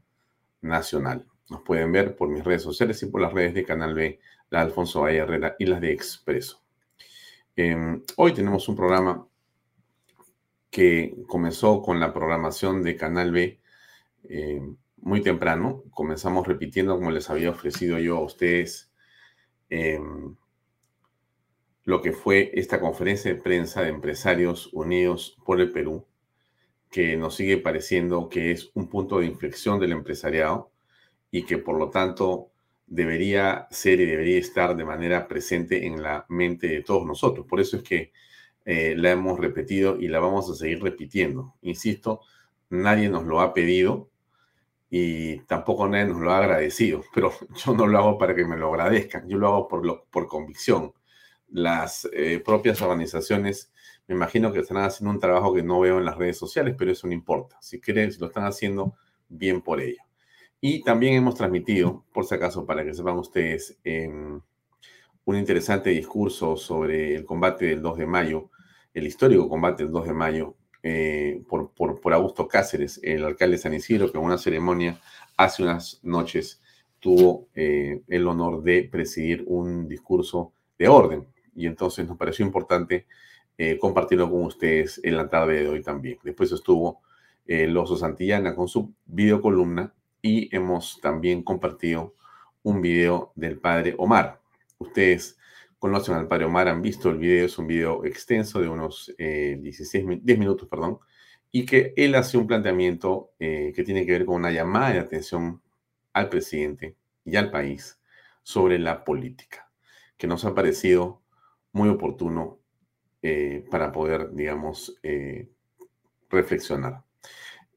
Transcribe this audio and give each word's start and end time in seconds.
nacional. 0.61 1.25
Nos 1.49 1.61
pueden 1.61 1.91
ver 1.91 2.15
por 2.15 2.29
mis 2.29 2.43
redes 2.43 2.61
sociales 2.63 3.01
y 3.03 3.07
por 3.07 3.21
las 3.21 3.33
redes 3.33 3.53
de 3.53 3.65
Canal 3.65 3.93
B, 3.93 4.19
la 4.49 4.61
Alfonso 4.61 5.01
Valle 5.01 5.17
Herrera 5.17 5.55
y 5.59 5.65
las 5.65 5.81
de 5.81 5.91
Expreso. 5.91 6.61
Em, 7.55 8.01
hoy 8.17 8.33
tenemos 8.33 8.67
un 8.69 8.75
programa 8.75 9.27
que 10.71 11.15
comenzó 11.27 11.81
con 11.81 11.99
la 11.99 12.13
programación 12.13 12.81
de 12.81 12.95
Canal 12.95 13.31
B 13.31 13.59
em, 14.23 14.75
muy 14.97 15.21
temprano. 15.21 15.83
Comenzamos 15.91 16.47
repitiendo, 16.47 16.95
como 16.95 17.11
les 17.11 17.29
había 17.29 17.51
ofrecido 17.51 17.99
yo 17.99 18.17
a 18.17 18.23
ustedes, 18.23 18.91
em, 19.69 20.35
lo 21.85 22.01
que 22.01 22.13
fue 22.13 22.51
esta 22.55 22.79
conferencia 22.79 23.33
de 23.33 23.41
prensa 23.41 23.81
de 23.83 23.89
empresarios 23.89 24.69
unidos 24.73 25.37
por 25.45 25.61
el 25.61 25.71
Perú, 25.71 26.05
que 26.89 27.17
nos 27.17 27.35
sigue 27.35 27.57
pareciendo 27.57 28.29
que 28.29 28.51
es 28.51 28.71
un 28.73 28.89
punto 28.89 29.19
de 29.19 29.27
inflexión 29.27 29.79
del 29.79 29.91
empresariado 29.91 30.72
y 31.33 31.45
que 31.45 31.57
por 31.57 31.79
lo 31.79 31.89
tanto 31.89 32.51
debería 32.85 33.67
ser 33.71 33.99
y 33.99 34.05
debería 34.05 34.37
estar 34.37 34.75
de 34.75 34.85
manera 34.85 35.27
presente 35.27 35.87
en 35.87 36.03
la 36.03 36.27
mente 36.29 36.67
de 36.67 36.83
todos 36.83 37.07
nosotros. 37.07 37.47
Por 37.47 37.59
eso 37.59 37.77
es 37.77 37.81
que 37.83 38.13
eh, 38.65 38.93
la 38.95 39.09
hemos 39.09 39.39
repetido 39.39 39.99
y 39.99 40.09
la 40.09 40.19
vamos 40.19 40.47
a 40.51 40.53
seguir 40.53 40.83
repitiendo. 40.83 41.55
Insisto, 41.63 42.21
nadie 42.69 43.09
nos 43.09 43.23
lo 43.25 43.41
ha 43.41 43.51
pedido 43.51 44.11
y 44.91 45.39
tampoco 45.47 45.89
nadie 45.89 46.05
nos 46.05 46.21
lo 46.21 46.31
ha 46.33 46.37
agradecido, 46.37 47.03
pero 47.15 47.31
yo 47.65 47.73
no 47.73 47.87
lo 47.87 47.97
hago 47.97 48.17
para 48.19 48.35
que 48.35 48.45
me 48.45 48.55
lo 48.55 48.69
agradezcan, 48.69 49.27
yo 49.27 49.39
lo 49.39 49.47
hago 49.47 49.67
por, 49.67 50.07
por 50.11 50.27
convicción. 50.27 50.93
Las 51.47 52.07
eh, 52.13 52.43
propias 52.45 52.79
organizaciones 52.83 53.73
me 54.07 54.13
imagino 54.13 54.53
que 54.53 54.59
están 54.59 54.77
haciendo 54.77 55.09
un 55.09 55.19
trabajo 55.19 55.51
que 55.51 55.63
no 55.63 55.79
veo 55.79 55.97
en 55.97 56.05
las 56.05 56.15
redes 56.15 56.37
sociales, 56.37 56.75
pero 56.77 56.91
eso 56.91 57.07
no 57.07 57.13
importa. 57.13 57.57
Si 57.59 57.81
quieren, 57.81 58.11
si 58.11 58.19
lo 58.19 58.27
están 58.27 58.45
haciendo, 58.45 58.93
bien 59.29 59.61
por 59.61 59.81
ello. 59.81 60.03
Y 60.65 60.81
también 60.81 61.15
hemos 61.15 61.35
transmitido, 61.35 62.05
por 62.13 62.25
si 62.25 62.35
acaso, 62.35 62.65
para 62.65 62.85
que 62.85 62.93
sepan 62.93 63.17
ustedes, 63.17 63.77
un 65.25 65.35
interesante 65.35 65.89
discurso 65.89 66.55
sobre 66.55 67.15
el 67.15 67.25
combate 67.25 67.65
del 67.65 67.81
2 67.81 67.97
de 67.97 68.05
mayo, 68.05 68.49
el 68.93 69.05
histórico 69.05 69.49
combate 69.49 69.83
del 69.83 69.91
2 69.91 70.05
de 70.05 70.13
mayo, 70.13 70.55
eh, 70.81 71.43
por, 71.49 71.73
por, 71.73 72.13
Augusto 72.13 72.47
Cáceres, 72.47 72.97
el 73.03 73.25
alcalde 73.25 73.57
de 73.57 73.61
San 73.61 73.73
Isidro, 73.73 74.09
que 74.09 74.17
en 74.17 74.23
una 74.23 74.37
ceremonia 74.37 75.01
hace 75.35 75.63
unas 75.63 75.99
noches 76.01 76.61
tuvo 77.01 77.49
eh, 77.55 78.01
el 78.07 78.25
honor 78.25 78.63
de 78.63 78.87
presidir 78.89 79.43
un 79.45 79.89
discurso 79.89 80.53
de 80.79 80.87
orden. 80.87 81.27
Y 81.57 81.67
entonces 81.67 82.07
nos 82.07 82.15
pareció 82.15 82.45
importante 82.45 83.05
eh, 83.57 83.77
compartirlo 83.77 84.31
con 84.31 84.45
ustedes 84.45 85.01
en 85.03 85.17
la 85.17 85.29
tarde 85.29 85.63
de 85.63 85.67
hoy 85.67 85.81
también. 85.83 86.19
Después 86.23 86.53
estuvo 86.53 87.01
el 87.45 87.75
Oso 87.75 87.97
Santillana 87.97 88.55
con 88.55 88.69
su 88.69 88.93
videocolumna 89.05 89.93
y 90.23 90.55
hemos 90.55 90.99
también 91.01 91.43
compartido 91.43 92.15
un 92.63 92.81
video 92.81 93.33
del 93.35 93.59
padre 93.59 93.93
Omar. 93.97 94.41
Ustedes 94.79 95.37
conocen 95.77 96.15
al 96.15 96.29
padre 96.29 96.45
Omar, 96.45 96.69
han 96.69 96.81
visto 96.81 97.09
el 97.09 97.17
video, 97.17 97.45
es 97.45 97.57
un 97.57 97.67
video 97.67 98.05
extenso 98.05 98.61
de 98.61 98.69
unos 98.69 99.13
16, 99.17 100.05
eh, 100.09 100.19
10 100.23 100.39
minutos, 100.39 100.67
perdón, 100.69 100.99
y 101.51 101.65
que 101.65 101.93
él 101.97 102.15
hace 102.15 102.37
un 102.37 102.47
planteamiento 102.47 103.31
eh, 103.37 103.73
que 103.75 103.83
tiene 103.83 104.05
que 104.05 104.13
ver 104.13 104.25
con 104.25 104.35
una 104.35 104.49
llamada 104.49 104.93
de 104.93 104.99
atención 104.99 105.61
al 106.13 106.29
presidente 106.29 106.95
y 107.25 107.35
al 107.35 107.51
país 107.51 107.99
sobre 108.43 108.79
la 108.79 109.03
política, 109.03 109.69
que 110.17 110.25
nos 110.25 110.45
ha 110.45 110.55
parecido 110.55 111.21
muy 111.73 111.89
oportuno 111.89 112.59
eh, 113.21 113.65
para 113.69 113.91
poder, 113.91 114.33
digamos, 114.33 114.99
reflexionar. 116.29 117.03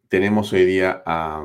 Tenemos 0.09 0.53
hoy 0.53 0.65
día 0.65 1.03
a 1.05 1.45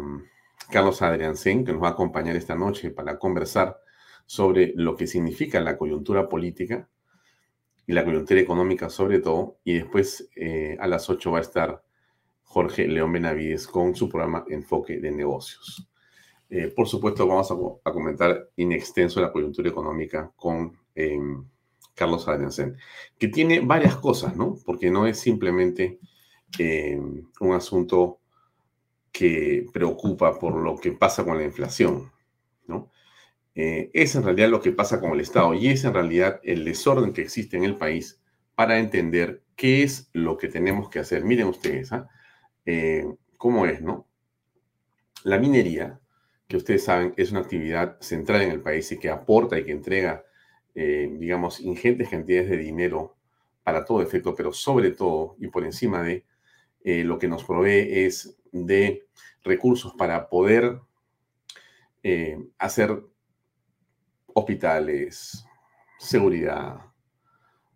Carlos 0.71 1.01
Adriansen, 1.01 1.65
que 1.65 1.73
nos 1.73 1.83
va 1.83 1.89
a 1.89 1.91
acompañar 1.91 2.35
esta 2.35 2.55
noche 2.55 2.89
para 2.89 3.19
conversar 3.19 3.77
sobre 4.25 4.73
lo 4.75 4.95
que 4.95 5.05
significa 5.05 5.59
la 5.59 5.77
coyuntura 5.77 6.29
política 6.29 6.89
y 7.85 7.93
la 7.93 8.05
coyuntura 8.05 8.39
económica 8.39 8.89
sobre 8.89 9.19
todo. 9.19 9.57
Y 9.63 9.73
después 9.73 10.29
eh, 10.35 10.77
a 10.79 10.87
las 10.87 11.09
8 11.09 11.31
va 11.31 11.39
a 11.39 11.41
estar 11.41 11.83
Jorge 12.43 12.87
León 12.87 13.11
Benavides 13.11 13.67
con 13.67 13.95
su 13.95 14.07
programa 14.09 14.45
Enfoque 14.47 14.99
de 14.99 15.11
Negocios. 15.11 15.87
Eh, 16.49 16.67
por 16.73 16.87
supuesto, 16.87 17.27
vamos 17.27 17.51
a, 17.51 17.91
comentar 17.91 18.49
in 18.55 18.71
extenso 18.71 19.21
la 19.21 19.31
coyuntura 19.31 19.69
económica 19.69 20.31
con 20.35 20.77
em, 20.95 21.45
Carlos 21.93 22.27
Adriansen, 22.27 22.77
que 23.17 23.27
tiene 23.27 23.59
varias 23.59 23.97
cosas, 23.97 24.35
¿no? 24.35 24.55
Porque 24.65 24.89
no 24.89 25.07
es 25.07 25.19
simplemente 25.19 25.99
em, 26.57 27.25
un 27.41 27.53
asunto 27.53 28.20
que 29.11 29.67
preocupa 29.73 30.39
por 30.39 30.55
lo 30.55 30.77
que 30.77 30.91
pasa 30.91 31.23
con 31.23 31.37
la 31.37 31.43
inflación, 31.43 32.11
¿no? 32.67 32.89
Eh, 33.53 33.89
es 33.93 34.15
en 34.15 34.23
realidad 34.23 34.49
lo 34.49 34.61
que 34.61 34.71
pasa 34.71 35.01
con 35.01 35.11
el 35.11 35.19
Estado 35.19 35.53
y 35.53 35.67
es 35.67 35.83
en 35.83 35.93
realidad 35.93 36.39
el 36.43 36.63
desorden 36.63 37.11
que 37.11 37.21
existe 37.21 37.57
en 37.57 37.65
el 37.65 37.77
país 37.77 38.21
para 38.55 38.79
entender 38.79 39.43
qué 39.55 39.83
es 39.83 40.09
lo 40.13 40.37
que 40.37 40.47
tenemos 40.47 40.89
que 40.89 40.99
hacer. 40.99 41.25
Miren 41.25 41.47
ustedes, 41.47 41.91
¿ah? 41.91 42.09
eh, 42.65 43.05
¿cómo 43.37 43.65
es, 43.65 43.81
no? 43.81 44.07
La 45.23 45.37
minería, 45.37 45.99
que 46.47 46.57
ustedes 46.57 46.83
saben, 46.85 47.13
es 47.17 47.31
una 47.31 47.41
actividad 47.41 47.99
central 48.01 48.41
en 48.41 48.51
el 48.51 48.61
país 48.61 48.91
y 48.91 48.99
que 48.99 49.09
aporta 49.09 49.59
y 49.59 49.65
que 49.65 49.71
entrega, 49.71 50.23
eh, 50.73 51.09
digamos, 51.17 51.59
ingentes 51.59 52.09
cantidades 52.09 52.49
de 52.49 52.57
dinero 52.57 53.15
para 53.63 53.85
todo 53.85 54.01
efecto, 54.01 54.33
pero 54.35 54.51
sobre 54.53 54.91
todo 54.91 55.35
y 55.39 55.47
por 55.47 55.63
encima 55.65 56.01
de 56.01 56.25
lo 56.83 57.19
que 57.19 57.27
nos 57.27 57.43
provee 57.43 58.05
es 58.05 58.37
de 58.51 59.07
recursos 59.43 59.93
para 59.97 60.29
poder 60.29 60.79
eh, 62.03 62.37
hacer 62.57 63.03
hospitales, 64.33 65.45
seguridad, 65.99 66.91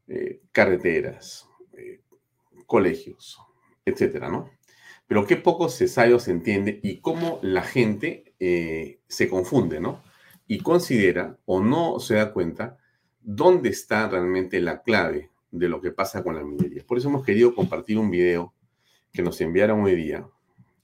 eh, 0.07 0.41
carreteras, 0.51 1.47
eh, 1.73 2.01
colegios, 2.65 3.39
etcétera, 3.85 4.29
¿no? 4.29 4.49
Pero 5.07 5.27
qué 5.27 5.35
poco 5.35 5.69
se 5.69 5.87
sabe 5.87 6.13
o 6.13 6.19
se 6.19 6.31
entiende 6.31 6.79
y 6.81 6.99
cómo 6.99 7.39
la 7.43 7.61
gente 7.61 8.33
eh, 8.39 8.99
se 9.07 9.29
confunde, 9.29 9.79
¿no? 9.79 10.01
Y 10.47 10.59
considera 10.59 11.37
o 11.45 11.61
no 11.61 11.99
se 11.99 12.15
da 12.15 12.33
cuenta 12.33 12.77
dónde 13.21 13.69
está 13.69 14.07
realmente 14.09 14.59
la 14.59 14.81
clave 14.81 15.31
de 15.51 15.69
lo 15.69 15.81
que 15.81 15.91
pasa 15.91 16.23
con 16.23 16.35
la 16.35 16.43
minería. 16.43 16.83
Por 16.85 16.97
eso 16.97 17.09
hemos 17.09 17.25
querido 17.25 17.53
compartir 17.53 17.99
un 17.99 18.09
video 18.09 18.54
que 19.15 19.23
nos 19.23 19.39
enviaron 19.41 19.81
hoy 19.81 19.95
día 19.95 20.27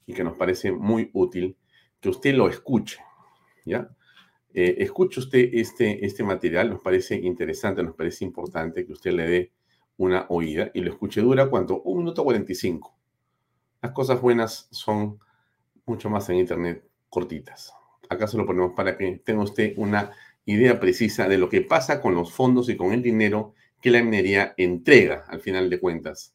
y 0.06 0.14
que 0.14 0.24
nos 0.24 0.36
parece 0.36 0.72
muy 0.72 1.10
útil 1.12 1.56
que 2.00 2.08
usted 2.08 2.34
lo 2.34 2.48
escuche, 2.48 2.98
¿ya? 3.64 3.88
Eh, 4.54 4.76
escuche 4.78 5.20
usted 5.20 5.50
este, 5.52 6.04
este 6.04 6.24
material, 6.24 6.70
nos 6.70 6.80
parece 6.80 7.14
interesante, 7.14 7.82
nos 7.82 7.94
parece 7.94 8.24
importante 8.24 8.84
que 8.84 8.92
usted 8.92 9.12
le 9.12 9.26
dé 9.28 9.52
una 9.96 10.26
oída 10.28 10.70
y 10.74 10.80
lo 10.80 10.90
escuche. 10.90 11.20
Dura 11.20 11.48
cuánto? 11.48 11.80
Un 11.82 11.98
minuto 11.98 12.24
45. 12.24 12.94
Las 13.80 13.92
cosas 13.92 14.20
buenas 14.20 14.68
son 14.70 15.18
mucho 15.86 16.10
más 16.10 16.28
en 16.28 16.36
Internet 16.36 16.84
cortitas. 17.08 17.72
Acá 18.08 18.26
se 18.26 18.36
lo 18.36 18.46
ponemos 18.46 18.72
para 18.74 18.96
que 18.96 19.22
tenga 19.24 19.42
usted 19.42 19.74
una 19.76 20.10
idea 20.44 20.80
precisa 20.80 21.28
de 21.28 21.38
lo 21.38 21.48
que 21.48 21.62
pasa 21.62 22.00
con 22.00 22.14
los 22.14 22.32
fondos 22.32 22.68
y 22.68 22.76
con 22.76 22.92
el 22.92 23.02
dinero 23.02 23.54
que 23.80 23.90
la 23.90 24.02
minería 24.02 24.54
entrega 24.56 25.24
al 25.28 25.40
final 25.40 25.70
de 25.70 25.80
cuentas 25.80 26.34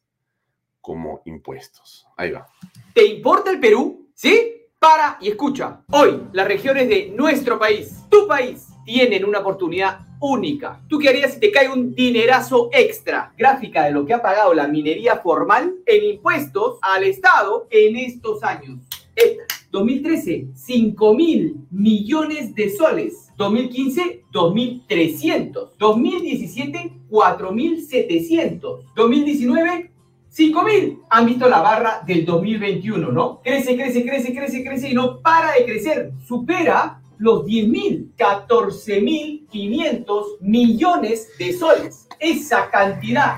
como 0.80 1.22
impuestos. 1.24 2.06
Ahí 2.16 2.30
va. 2.30 2.46
¿Te 2.94 3.04
importa 3.06 3.50
el 3.50 3.60
Perú? 3.60 4.08
¿Sí? 4.14 4.54
Para 4.78 5.18
y 5.20 5.28
escucha. 5.28 5.82
Hoy, 5.90 6.22
las 6.32 6.46
regiones 6.46 6.88
de 6.88 7.12
nuestro 7.14 7.58
país, 7.58 8.04
tu 8.08 8.26
país, 8.28 8.68
tienen 8.84 9.24
una 9.24 9.40
oportunidad 9.40 10.00
única. 10.20 10.80
¿Tú 10.88 10.98
qué 10.98 11.08
harías 11.08 11.34
si 11.34 11.40
te 11.40 11.50
cae 11.50 11.68
un 11.68 11.94
dinerazo 11.94 12.70
extra? 12.72 13.34
Gráfica 13.36 13.84
de 13.84 13.90
lo 13.90 14.06
que 14.06 14.14
ha 14.14 14.22
pagado 14.22 14.54
la 14.54 14.68
minería 14.68 15.16
formal 15.16 15.74
en 15.84 16.04
impuestos 16.04 16.78
al 16.80 17.04
Estado 17.04 17.66
en 17.70 17.96
estos 17.96 18.42
años. 18.42 18.80
Esta. 19.14 19.58
2013, 19.70 20.48
5 20.54 21.14
mil 21.14 21.56
millones 21.70 22.54
de 22.54 22.70
soles. 22.70 23.28
2015, 23.36 24.24
2.300. 24.32 25.70
2017, 25.78 26.92
4.700. 27.10 28.84
2019, 28.94 29.92
5.000. 30.34 31.02
Han 31.10 31.26
visto 31.26 31.46
la 31.48 31.60
barra 31.60 32.02
del 32.06 32.24
2021, 32.24 33.12
¿no? 33.12 33.40
Crece, 33.42 33.76
crece, 33.76 34.02
crece, 34.04 34.34
crece, 34.34 34.64
crece 34.64 34.88
y 34.90 34.94
no 34.94 35.20
para 35.20 35.52
de 35.52 35.64
crecer. 35.64 36.10
Supera 36.26 37.00
los 37.18 37.44
10.000, 37.44 38.16
14.500 38.16 40.38
millones 40.40 41.28
de 41.38 41.52
soles. 41.52 42.08
Esa 42.20 42.70
cantidad 42.70 43.36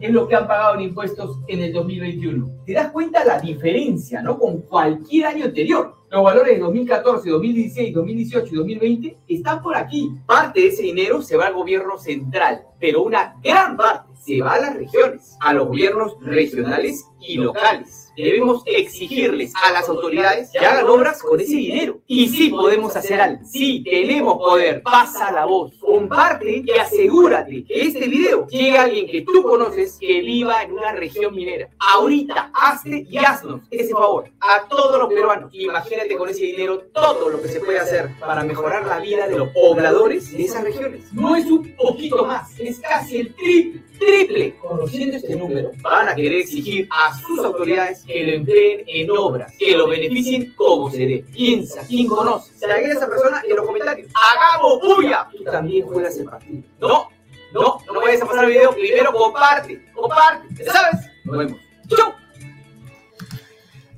es 0.00 0.10
lo 0.10 0.26
que 0.26 0.34
han 0.34 0.46
pagado 0.46 0.74
en 0.74 0.82
impuestos 0.82 1.38
en 1.46 1.60
el 1.60 1.72
2021. 1.72 2.64
¿Te 2.66 2.72
das 2.72 2.90
cuenta 2.90 3.24
la 3.24 3.38
diferencia, 3.38 4.22
no? 4.22 4.38
Con 4.38 4.62
cualquier 4.62 5.26
año 5.26 5.44
anterior. 5.44 5.94
Los 6.10 6.24
valores 6.24 6.54
de 6.54 6.60
2014, 6.60 7.30
2016, 7.30 7.94
2018 7.94 8.46
y 8.46 8.56
2020 8.56 9.18
están 9.28 9.62
por 9.62 9.76
aquí. 9.76 10.10
Parte 10.26 10.60
de 10.60 10.66
ese 10.68 10.82
dinero 10.82 11.22
se 11.22 11.36
va 11.36 11.46
al 11.46 11.54
gobierno 11.54 11.98
central, 11.98 12.62
pero 12.80 13.02
una 13.02 13.36
gran 13.42 13.76
parte 13.76 14.10
se 14.24 14.40
va 14.40 14.54
a 14.54 14.60
las 14.60 14.74
regiones, 14.74 15.36
a 15.40 15.54
los 15.54 15.68
gobiernos 15.68 16.16
regionales 16.20 17.06
y 17.20 17.36
locales. 17.36 18.12
Debemos 18.16 18.62
exigirles 18.66 19.52
a 19.64 19.72
las 19.72 19.88
autoridades 19.88 20.50
que 20.50 20.58
hagan 20.58 20.86
obras 20.86 21.22
con 21.22 21.40
ese 21.40 21.56
dinero. 21.56 22.00
Y 22.06 22.28
sí 22.28 22.50
podemos 22.50 22.94
hacer 22.96 23.20
algo. 23.20 23.44
Sí 23.44 23.82
tenemos 23.82 24.36
poder. 24.36 24.82
Pasa 24.82 25.32
la 25.32 25.46
voz. 25.46 25.72
Comparte 25.90 26.62
y 26.64 26.70
asegúrate 26.70 27.64
que 27.64 27.82
este 27.82 28.06
video 28.06 28.46
llegue 28.46 28.78
a 28.78 28.84
alguien 28.84 29.08
que 29.08 29.22
tú 29.22 29.42
conoces 29.42 29.98
que 29.98 30.20
viva 30.20 30.62
en 30.62 30.74
una 30.74 30.92
región 30.92 31.34
minera. 31.34 31.68
Ahorita, 31.80 32.52
hazte 32.54 33.08
y 33.10 33.18
haznos 33.18 33.62
ese 33.72 33.90
favor. 33.92 34.30
A 34.38 34.68
todos 34.68 35.00
los 35.00 35.08
peruanos. 35.08 35.50
Imagínate 35.52 36.16
con 36.16 36.28
ese 36.28 36.44
dinero 36.44 36.78
todo 36.92 37.28
lo 37.30 37.42
que 37.42 37.48
se 37.48 37.58
puede 37.58 37.80
hacer 37.80 38.10
para 38.20 38.44
mejorar 38.44 38.86
la 38.86 39.00
vida 39.00 39.26
de 39.26 39.36
los 39.36 39.48
pobladores 39.48 40.30
de 40.30 40.44
esas 40.44 40.62
regiones. 40.62 41.12
No 41.12 41.34
es 41.34 41.46
un 41.46 41.74
poquito 41.74 42.24
más, 42.24 42.48
es 42.60 42.78
casi 42.78 43.16
el 43.16 43.34
triple 43.34 43.90
triple. 44.00 44.56
Conociendo 44.60 45.16
este 45.16 45.36
número, 45.36 45.70
van 45.82 46.08
a 46.08 46.14
querer 46.14 46.40
exigir 46.40 46.88
a 46.90 47.16
sus 47.16 47.38
autoridades 47.44 48.02
que 48.04 48.24
lo 48.24 48.32
empleen 48.32 48.82
en 48.86 49.10
obras, 49.10 49.54
que 49.56 49.76
lo 49.76 49.86
beneficien 49.86 50.52
como 50.56 50.90
se 50.90 51.06
dé. 51.06 51.24
Piensa, 51.32 51.82
¿quién 51.86 52.08
conoce? 52.08 52.52
Se 52.54 52.66
a 52.66 52.78
esa 52.78 53.08
persona 53.08 53.42
en 53.46 53.56
los 53.56 53.66
comentarios. 53.66 54.10
¡Hagamos 54.14 54.80
bulla! 54.80 55.28
Tú 55.30 55.44
también 55.44 55.79
el 55.80 56.24
partido. 56.24 56.62
No, 56.80 57.08
no, 57.52 57.78
no 57.92 58.00
vayas 58.00 58.22
a 58.22 58.26
pasar 58.26 58.44
el 58.44 58.50
video. 58.50 58.72
Primero 58.72 59.12
comparte, 59.12 59.84
comparte. 59.92 60.64
¿Ya 60.64 60.72
sabes? 60.72 61.06
Nos 61.24 61.38
vemos. 61.38 61.60
¡Chau! 61.88 62.12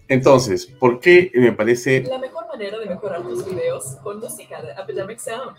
Entonces, 0.09 0.67
¿por 0.67 1.01
qué 1.01 1.31
me 1.35 1.53
parece... 1.53 2.03
La 2.03 2.19
mejor 2.19 2.47
manera 2.47 2.79
de 2.79 2.87
mejorar 2.87 3.23
tus 3.23 3.47
videos 3.47 3.97
con 4.03 4.21
música 4.21 4.61
de 4.61 4.73
Epidemic 4.73 5.19
Sound. 5.19 5.57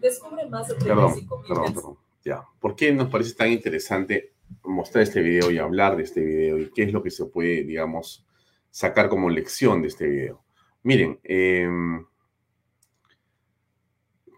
Descubre 0.00 0.46
más 0.46 0.68
de 0.68 0.74
perdón, 0.74 1.26
perdón, 1.48 1.74
perdón. 1.74 1.98
Ya, 2.22 2.44
¿por 2.60 2.76
qué 2.76 2.92
nos 2.92 3.08
parece 3.08 3.34
tan 3.34 3.50
interesante 3.50 4.34
mostrar 4.62 5.04
este 5.04 5.22
video 5.22 5.50
y 5.50 5.58
hablar 5.58 5.96
de 5.96 6.02
este 6.02 6.20
video 6.20 6.58
y 6.58 6.70
qué 6.70 6.82
es 6.82 6.92
lo 6.92 7.02
que 7.02 7.10
se 7.10 7.24
puede, 7.26 7.64
digamos, 7.64 8.26
sacar 8.70 9.08
como 9.08 9.30
lección 9.30 9.80
de 9.80 9.88
este 9.88 10.06
video? 10.06 10.42
Miren, 10.82 11.18
em, 11.24 12.06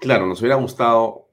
claro, 0.01 0.27
nos 0.27 0.41
hubiera 0.41 0.55
gustado 0.57 1.26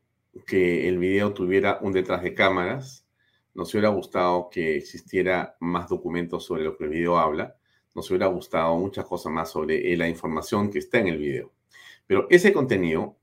que 0.45 0.88
el 0.88 0.97
video 0.97 1.33
tuviera 1.33 1.80
un 1.81 1.94
detrás 1.94 2.24
de 2.24 2.33
cámaras, 2.33 3.06
nos 3.53 3.74
hubiera 3.74 3.89
gustado 3.89 4.50
que 4.50 4.75
existiera 4.77 5.56
más 5.59 5.89
documentos 5.89 6.45
sobre 6.45 6.63
lo 6.63 6.75
que 6.75 6.85
el 6.85 6.89
video 6.89 7.18
habla, 7.18 7.56
nos 7.94 8.09
hubiera 8.09 8.28
gustado 8.28 8.75
muchas 8.78 9.06
cosas 9.06 9.31
más 9.31 9.52
sobre 9.52 9.94
eh, 9.94 9.97
la 9.97 10.09
información 10.09 10.71
que 10.71 10.80
está 10.80 10.99
en 10.99 11.07
el 11.07 11.18
video. 11.18 11.52
Pero 12.07 12.28
ese 12.30 12.52
contenido, 12.52 13.18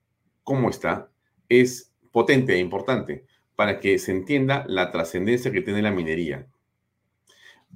¿cómo 0.44 0.70
está? 0.70 1.10
Es 1.48 1.92
potente 2.12 2.54
e 2.54 2.58
importante 2.58 3.26
para 3.56 3.80
que 3.80 3.98
se 3.98 4.12
entienda 4.12 4.64
la 4.68 4.90
trascendencia 4.90 5.50
que 5.50 5.60
tiene 5.60 5.82
la 5.82 5.90
minería. 5.90 6.46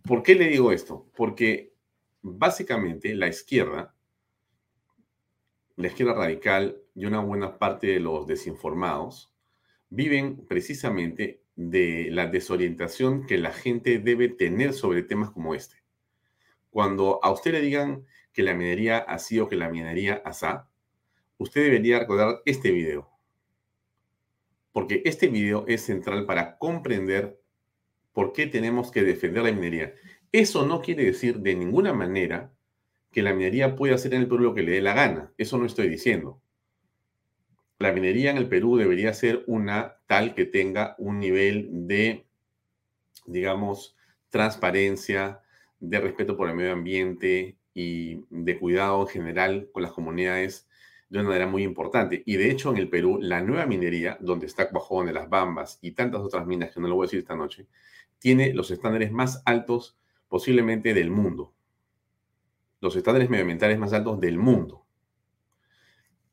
¿Por 0.05 0.23
qué 0.23 0.35
le 0.35 0.49
digo 0.49 0.73
esto? 0.73 1.07
Porque 1.17 1.75
básicamente 2.23 3.15
la 3.15 3.29
izquierda, 3.29 3.95
la 5.77 5.89
izquierda 5.89 6.15
radical 6.15 6.84
y 6.95 7.07
una 7.07 7.21
buena 7.21 7.59
parte 7.59 7.89
de 7.89 8.01
los 8.01 8.27
desinformados 8.27 9.33
viven 9.91 10.47
precisamente 10.47 11.43
de 11.57 12.09
la 12.11 12.27
desorientación 12.27 13.27
que 13.27 13.39
la 13.39 13.53
gente 13.53 13.99
debe 13.99 14.29
tener 14.29 14.73
sobre 14.73 15.03
temas 15.03 15.31
como 15.31 15.55
este. 15.55 15.77
Cuando 16.71 17.21
a 17.23 17.31
usted 17.31 17.53
le 17.53 17.61
digan 17.61 18.05
que 18.33 18.43
la 18.43 18.55
minería 18.55 18.99
así 18.99 19.39
o 19.39 19.49
que 19.49 19.57
la 19.57 19.69
minería 19.69 20.23
asá, 20.25 20.69
usted 21.39 21.63
debería 21.63 22.01
recordar 22.01 22.43
este 22.45 22.73
video 22.73 23.15
porque 24.75 25.03
este 25.05 25.29
video 25.29 25.65
es 25.69 25.83
central 25.83 26.27
para 26.27 26.59
comprender 26.59 27.41
por 28.13 28.33
qué 28.33 28.49
tenemos 28.49 28.91
que 28.91 29.05
defender 29.05 29.45
la 29.45 29.53
minería. 29.53 29.95
Eso 30.33 30.67
no 30.67 30.83
quiere 30.83 31.05
decir 31.05 31.39
de 31.39 31.55
ninguna 31.55 31.93
manera 31.93 32.53
que 33.13 33.23
la 33.23 33.33
minería 33.33 33.77
pueda 33.77 33.95
hacer 33.95 34.15
en 34.15 34.23
el 34.23 34.29
Perú 34.29 34.43
lo 34.43 34.55
que 34.55 34.65
le 34.65 34.73
dé 34.73 34.81
la 34.83 34.93
gana. 34.93 35.33
Eso 35.39 35.59
no 35.59 35.67
estoy 35.67 35.89
diciendo. 35.89 36.43
La 37.85 37.93
minería 37.93 38.31
en 38.31 38.39
el 38.39 38.49
Perú 38.49 38.79
debería 38.79 39.13
ser 39.13 39.45
una 39.47 39.99
tal 40.07 40.35
que 40.35 40.47
tenga 40.47 40.95
un 40.97 41.19
nivel 41.19 41.69
de, 41.87 42.25
digamos, 43.27 43.95
transparencia, 44.31 45.43
de 45.81 46.01
respeto 46.01 46.35
por 46.35 46.49
el 46.49 46.57
medio 46.57 46.73
ambiente 46.73 47.59
y 47.75 48.25
de 48.31 48.59
cuidado 48.59 49.03
en 49.03 49.09
general 49.09 49.69
con 49.71 49.83
las 49.83 49.93
comunidades 49.93 50.67
de 51.11 51.19
una 51.19 51.29
manera 51.29 51.47
muy 51.47 51.63
importante. 51.63 52.23
Y 52.25 52.37
de 52.37 52.51
hecho, 52.51 52.71
en 52.71 52.79
el 52.79 52.89
Perú, 52.89 53.19
la 53.21 53.43
nueva 53.43 53.67
minería, 53.67 54.17
donde 54.19 54.47
está 54.47 54.71
Cuajón, 54.71 55.05
de 55.05 55.13
las 55.13 55.29
Bambas 55.29 55.79
y 55.83 55.91
tantas 55.91 56.23
otras 56.23 56.47
minas 56.47 56.73
que 56.73 56.81
no 56.81 56.89
lo 56.89 56.95
voy 56.95 57.05
a 57.05 57.09
decir 57.09 57.19
esta 57.19 57.37
noche, 57.37 57.67
tiene 58.19 58.55
los 58.55 58.71
estándares 58.71 59.13
más 59.13 59.43
altos 59.45 59.99
posiblemente 60.31 60.95
del 60.95 61.11
mundo. 61.11 61.53
Los 62.81 62.97
estándares 62.97 63.29
medioambientales 63.29 63.79
más 63.79 63.93
altos 63.93 64.19
del 64.21 64.39
mundo. 64.39 64.84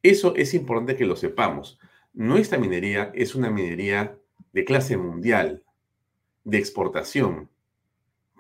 Eso 0.03 0.35
es 0.35 0.53
importante 0.53 0.95
que 0.95 1.05
lo 1.05 1.15
sepamos. 1.15 1.79
Nuestra 2.13 2.57
minería 2.57 3.11
es 3.13 3.35
una 3.35 3.51
minería 3.51 4.17
de 4.51 4.65
clase 4.65 4.97
mundial, 4.97 5.63
de 6.43 6.57
exportación, 6.57 7.49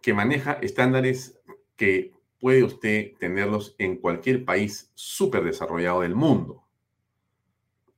que 0.01 0.13
maneja 0.13 0.53
estándares 0.53 1.39
que 1.75 2.11
puede 2.39 2.63
usted 2.63 3.13
tenerlos 3.19 3.75
en 3.77 3.97
cualquier 3.97 4.43
país 4.43 4.91
súper 4.95 5.43
desarrollado 5.43 6.01
del 6.01 6.15
mundo. 6.15 6.63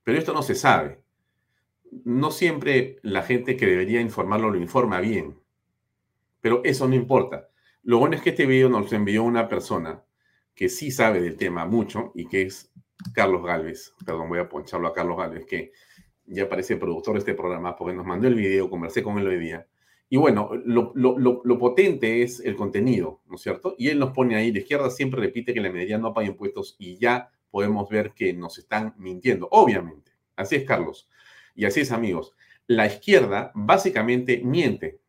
Pero 0.02 0.18
esto 0.18 0.34
no 0.34 0.42
se 0.42 0.54
sabe. 0.54 1.00
No 2.04 2.30
siempre 2.30 2.98
la 3.02 3.22
gente 3.22 3.56
que 3.56 3.66
debería 3.66 4.02
informarlo 4.02 4.50
lo 4.50 4.58
informa 4.58 5.00
bien. 5.00 5.40
Pero 6.42 6.60
eso 6.62 6.86
no 6.86 6.94
importa. 6.94 7.48
Lo 7.82 7.98
bueno 7.98 8.16
es 8.16 8.22
que 8.22 8.30
este 8.30 8.44
video 8.44 8.68
nos 8.68 8.92
envió 8.92 9.22
una 9.22 9.48
persona 9.48 10.04
que 10.54 10.68
sí 10.68 10.90
sabe 10.90 11.22
del 11.22 11.36
tema 11.36 11.64
mucho 11.64 12.12
y 12.14 12.26
que 12.28 12.42
es 12.42 12.70
Carlos 13.12 13.44
Galvez, 13.44 13.92
perdón, 14.04 14.28
voy 14.28 14.38
a 14.38 14.48
poncharlo 14.48 14.88
a 14.88 14.94
Carlos 14.94 15.18
Galvez, 15.18 15.44
que 15.46 15.72
ya 16.26 16.48
parece 16.48 16.76
productor 16.76 17.14
de 17.14 17.18
este 17.20 17.34
programa, 17.34 17.76
porque 17.76 17.94
nos 17.94 18.06
mandó 18.06 18.28
el 18.28 18.34
video, 18.34 18.70
conversé 18.70 19.02
con 19.02 19.18
él 19.18 19.26
hoy 19.26 19.38
día. 19.38 19.66
Y 20.08 20.16
bueno, 20.16 20.50
lo, 20.64 20.92
lo, 20.94 21.58
potente 21.58 22.22
es 22.22 22.40
el 22.40 22.54
contenido, 22.54 23.20
¿no 23.26 23.36
es 23.36 23.42
cierto? 23.42 23.74
Y 23.78 23.88
él 23.88 23.98
nos 23.98 24.12
pone 24.12 24.36
ahí, 24.36 24.52
la 24.52 24.60
izquierda 24.60 24.90
siempre 24.90 25.20
repite 25.20 25.52
que 25.52 25.60
la 25.60 25.70
minería 25.70 25.98
no 25.98 26.14
paga 26.14 26.28
impuestos 26.28 26.76
y 26.78 26.98
ya 26.98 27.30
podemos 27.50 27.88
ver 27.88 28.12
que 28.12 28.32
nos 28.32 28.58
están 28.58 28.94
mintiendo, 28.96 29.48
obviamente. 29.50 30.12
Así 30.36 30.56
es, 30.56 30.64
Carlos. 30.64 31.08
Y 31.54 31.64
así 31.64 31.80
es, 31.80 31.90
amigos. 31.90 32.34
La 32.66 32.86
izquierda 32.86 33.50
básicamente 33.54 34.40
miente. 34.44 35.00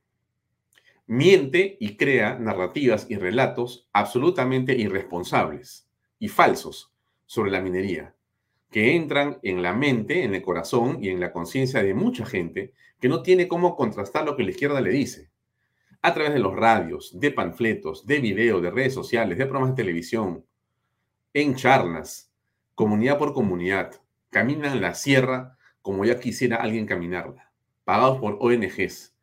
Miente 1.08 1.77
y 1.80 1.98
crea 1.98 2.39
narrativas 2.39 3.06
y 3.10 3.15
relatos 3.18 3.88
absolutamente 3.94 4.74
irresponsables 4.75 5.88
y 6.18 6.30
falsos 6.30 6.94
sobre 7.25 7.51
la 7.51 7.62
minería 7.62 8.15
que 8.75 8.94
entran 8.94 9.39
en 9.41 9.63
la 9.63 9.72
mente, 9.72 10.25
en 10.25 10.36
el 10.36 10.41
corazón 10.41 10.98
y 11.01 11.08
en 11.08 11.22
la 11.22 11.32
conciencia 11.32 11.82
de 11.82 11.94
mucha 11.94 12.25
gente 12.25 12.74
que 13.00 13.08
no 13.08 13.22
tiene 13.22 13.48
cómo 13.48 13.77
contrastar 13.77 14.25
lo 14.25 14.36
que 14.36 14.44
la 14.44 14.50
izquierda 14.50 14.82
le 14.82 14.89
dice. 14.89 15.29
A 16.01 16.13
través 16.13 16.34
de 16.34 16.39
los 16.39 16.53
radios, 16.53 17.17
de 17.17 17.32
panfletos, 17.32 18.05
de 18.05 18.20
videos, 18.20 18.62
de 18.62 18.72
redes 18.72 18.94
sociales, 18.94 19.38
de 19.38 19.46
programas 19.46 19.70
de 19.70 19.82
televisión, 19.82 20.46
en 21.34 21.55
charlas, 21.55 22.34
comunidad 22.75 23.17
por 23.17 23.34
comunidad, 23.34 23.94
caminan 24.29 24.82
la 24.82 24.94
sierra 24.94 25.58
como 25.82 26.03
ya 26.03 26.20
quisiera 26.20 26.58
alguien 26.58 26.86
caminarla, 26.86 27.53
pagados 27.86 28.20
por 28.20 28.38
ONGs. 28.41 29.15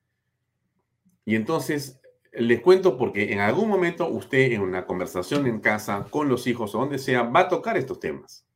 Y 1.26 1.36
entonces 1.36 2.00
les 2.32 2.60
cuento 2.60 2.96
porque 2.96 3.32
en 3.32 3.40
algún 3.40 3.68
momento 3.68 4.08
usted 4.08 4.52
en 4.52 4.62
una 4.62 4.86
conversación 4.86 5.46
en 5.46 5.60
casa, 5.60 6.06
con 6.10 6.28
los 6.28 6.46
hijos 6.46 6.74
o 6.74 6.78
donde 6.78 6.98
sea, 6.98 7.22
va 7.22 7.40
a 7.40 7.48
tocar 7.48 7.76
estos 7.76 8.00
temas. 8.00 8.46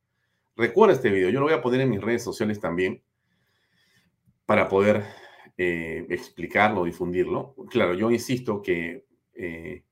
Recuerda 0.55 0.95
este 0.95 1.11
video, 1.11 1.29
yo 1.29 1.39
lo 1.39 1.45
voy 1.45 1.53
a 1.53 1.61
poner 1.61 1.81
en 1.81 1.91
mis 1.91 2.01
redes 2.01 2.23
sociales 2.23 2.59
también 2.59 3.03
para 4.47 4.67
poder 4.67 5.05
eh, 5.57 6.07
explicarlo, 6.09 6.85
difundirlo. 6.85 7.53
Claro, 7.69 7.93
yo 7.93 8.09
insisto 8.09 8.61
que 8.61 9.05
eh, 9.35 9.83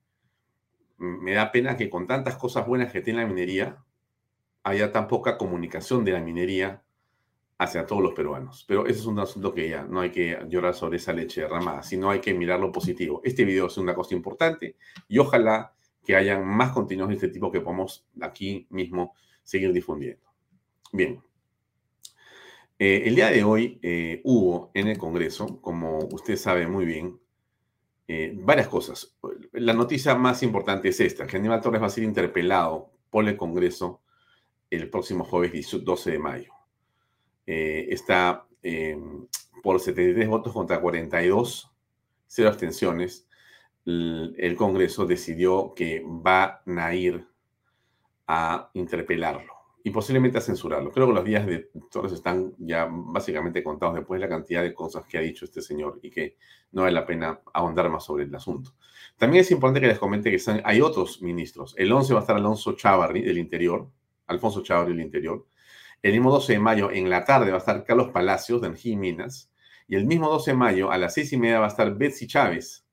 me 0.97 1.33
da 1.33 1.51
pena 1.51 1.77
que 1.77 1.89
con 1.89 2.07
tantas 2.07 2.37
cosas 2.37 2.65
buenas 2.65 2.91
que 2.91 3.01
tiene 3.01 3.21
la 3.21 3.27
minería, 3.27 3.83
haya 4.63 4.91
tan 4.91 5.07
poca 5.07 5.37
comunicación 5.37 6.03
de 6.03 6.11
la 6.13 6.21
minería 6.21 6.81
hacia 7.57 7.85
todos 7.85 8.01
los 8.01 8.13
peruanos. 8.13 8.65
Pero 8.67 8.85
ese 8.85 8.99
es 8.99 9.05
un 9.05 9.19
asunto 9.19 9.53
que 9.53 9.69
ya 9.69 9.83
no 9.83 10.01
hay 10.01 10.11
que 10.11 10.37
llorar 10.49 10.73
sobre 10.73 10.97
esa 10.97 11.13
leche 11.13 11.41
derramada, 11.41 11.83
sino 11.83 12.09
hay 12.09 12.19
que 12.19 12.33
mirar 12.33 12.59
lo 12.59 12.71
positivo. 12.71 13.21
Este 13.23 13.45
video 13.45 13.67
es 13.67 13.77
una 13.77 13.93
cosa 13.93 14.15
importante 14.15 14.75
y 15.07 15.19
ojalá 15.19 15.73
que 16.03 16.15
hayan 16.15 16.45
más 16.45 16.71
contenidos 16.71 17.09
de 17.09 17.15
este 17.15 17.29
tipo 17.29 17.51
que 17.51 17.61
podamos 17.61 18.05
aquí 18.21 18.67
mismo 18.69 19.15
seguir 19.43 19.73
difundiendo. 19.73 20.23
Bien. 20.91 21.21
Eh, 22.77 23.03
el 23.05 23.15
día 23.15 23.29
de 23.29 23.43
hoy 23.43 23.79
eh, 23.81 24.21
hubo 24.25 24.71
en 24.73 24.87
el 24.89 24.97
Congreso, 24.97 25.61
como 25.61 25.99
usted 26.11 26.35
sabe 26.35 26.67
muy 26.67 26.85
bien, 26.85 27.19
eh, 28.07 28.33
varias 28.35 28.67
cosas. 28.67 29.17
La 29.53 29.73
noticia 29.73 30.13
más 30.15 30.43
importante 30.43 30.89
es 30.89 30.99
esta, 30.99 31.25
que 31.25 31.37
Aníbal 31.37 31.61
Torres 31.61 31.81
va 31.81 31.87
a 31.87 31.89
ser 31.89 32.03
interpelado 32.03 32.91
por 33.09 33.27
el 33.27 33.37
Congreso 33.37 34.01
el 34.69 34.89
próximo 34.89 35.23
jueves 35.23 35.75
12 35.83 36.11
de 36.11 36.19
mayo. 36.19 36.54
Está 37.45 38.47
por 39.63 39.79
73 39.79 40.27
votos 40.27 40.53
contra 40.53 40.79
42, 40.79 41.71
cero 42.27 42.49
abstenciones. 42.49 43.27
el 43.85 44.55
Congreso 44.57 45.05
decidió 45.05 45.73
que 45.75 46.03
va 46.05 46.61
a 46.65 46.95
ir 46.95 47.27
a 48.27 48.69
interpelarlo 48.73 49.53
y 49.83 49.91
posiblemente 49.91 50.39
a 50.39 50.41
censurarlo. 50.41 50.91
Creo 50.91 51.05
que 51.05 51.13
los 51.13 51.23
días 51.23 51.45
de 51.45 51.69
Torres 51.91 52.11
están 52.11 52.55
ya 52.57 52.87
básicamente 52.89 53.63
contados 53.63 53.93
después 53.93 54.19
de 54.19 54.25
la 54.25 54.35
cantidad 54.35 54.63
de 54.63 54.73
cosas 54.73 55.05
que 55.05 55.19
ha 55.19 55.21
dicho 55.21 55.45
este 55.45 55.61
señor 55.61 55.99
y 56.01 56.09
que 56.09 56.37
no 56.71 56.81
vale 56.81 56.93
la 56.93 57.05
pena 57.05 57.39
ahondar 57.53 57.89
más 57.91 58.03
sobre 58.03 58.23
el 58.23 58.33
asunto. 58.33 58.71
También 59.15 59.41
es 59.41 59.51
importante 59.51 59.81
que 59.81 59.87
les 59.87 59.99
comente 59.99 60.31
que 60.31 60.61
hay 60.63 60.81
otros 60.81 61.21
ministros. 61.21 61.75
El 61.77 61.91
11 61.91 62.13
va 62.13 62.19
a 62.19 62.23
estar 62.23 62.35
Alonso 62.35 62.73
Chávarri 62.73 63.21
del 63.21 63.37
Interior, 63.37 63.87
Alfonso 64.25 64.63
Chávarri 64.63 64.93
del 64.93 65.01
Interior. 65.01 65.45
El 66.01 66.13
mismo 66.13 66.31
12 66.31 66.53
de 66.53 66.59
mayo 66.59 66.91
en 66.91 67.09
la 67.09 67.25
tarde 67.25 67.51
va 67.51 67.57
a 67.57 67.59
estar 67.59 67.83
Carlos 67.83 68.09
Palacios 68.09 68.61
de 68.61 68.67
Energía 68.67 68.97
Minas. 68.97 69.51
Y 69.87 69.95
el 69.95 70.05
mismo 70.05 70.29
12 70.29 70.51
de 70.51 70.57
mayo 70.57 70.91
a 70.91 70.97
las 70.97 71.13
seis 71.13 71.31
y 71.33 71.37
media 71.37 71.59
va 71.59 71.65
a 71.65 71.69
estar 71.69 71.95
Betsy 71.95 72.27
Chávez 72.27 72.85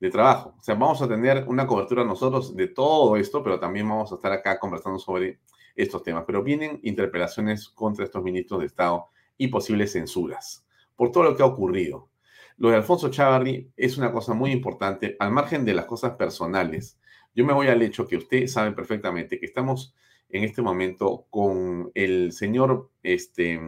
de 0.00 0.10
trabajo. 0.10 0.54
O 0.58 0.62
sea, 0.62 0.74
vamos 0.74 1.00
a 1.00 1.08
tener 1.08 1.44
una 1.48 1.66
cobertura 1.66 2.04
nosotros 2.04 2.54
de 2.54 2.68
todo 2.68 3.16
esto, 3.16 3.42
pero 3.42 3.58
también 3.58 3.88
vamos 3.88 4.12
a 4.12 4.16
estar 4.16 4.32
acá 4.32 4.58
conversando 4.58 4.98
sobre 4.98 5.40
estos 5.74 6.02
temas, 6.02 6.24
pero 6.26 6.42
vienen 6.42 6.78
interpelaciones 6.82 7.68
contra 7.68 8.04
estos 8.04 8.22
ministros 8.22 8.60
de 8.60 8.66
Estado 8.66 9.06
y 9.36 9.48
posibles 9.48 9.92
censuras 9.92 10.64
por 10.96 11.10
todo 11.10 11.24
lo 11.24 11.36
que 11.36 11.42
ha 11.42 11.46
ocurrido. 11.46 12.10
Lo 12.56 12.70
de 12.70 12.76
Alfonso 12.76 13.10
Chávarri 13.10 13.72
es 13.76 13.98
una 13.98 14.12
cosa 14.12 14.32
muy 14.32 14.52
importante, 14.52 15.16
al 15.18 15.32
margen 15.32 15.64
de 15.64 15.74
las 15.74 15.86
cosas 15.86 16.12
personales. 16.12 17.00
Yo 17.34 17.44
me 17.44 17.52
voy 17.52 17.66
al 17.66 17.82
hecho 17.82 18.06
que 18.06 18.16
usted 18.16 18.46
sabe 18.46 18.72
perfectamente 18.72 19.40
que 19.40 19.46
estamos 19.46 19.94
en 20.34 20.42
este 20.42 20.62
momento 20.62 21.26
con 21.30 21.92
el 21.94 22.32
señor 22.32 22.90
este, 23.04 23.60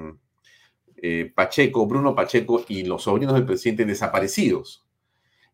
eh, 0.96 1.32
Pacheco, 1.32 1.86
Bruno 1.86 2.16
Pacheco 2.16 2.64
y 2.66 2.82
los 2.82 3.04
sobrinos 3.04 3.34
del 3.34 3.46
presidente 3.46 3.84
desaparecidos. 3.84 4.84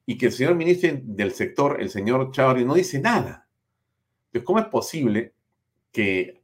Y 0.06 0.16
que 0.16 0.26
el 0.26 0.32
señor 0.32 0.54
ministro 0.54 0.90
del 1.02 1.32
sector, 1.32 1.82
el 1.82 1.90
señor 1.90 2.32
Chávarri, 2.32 2.64
no 2.64 2.74
dice 2.74 2.98
nada. 2.98 3.46
Entonces, 4.26 4.46
¿cómo 4.46 4.58
es 4.58 4.66
posible 4.66 5.34
que 5.92 6.42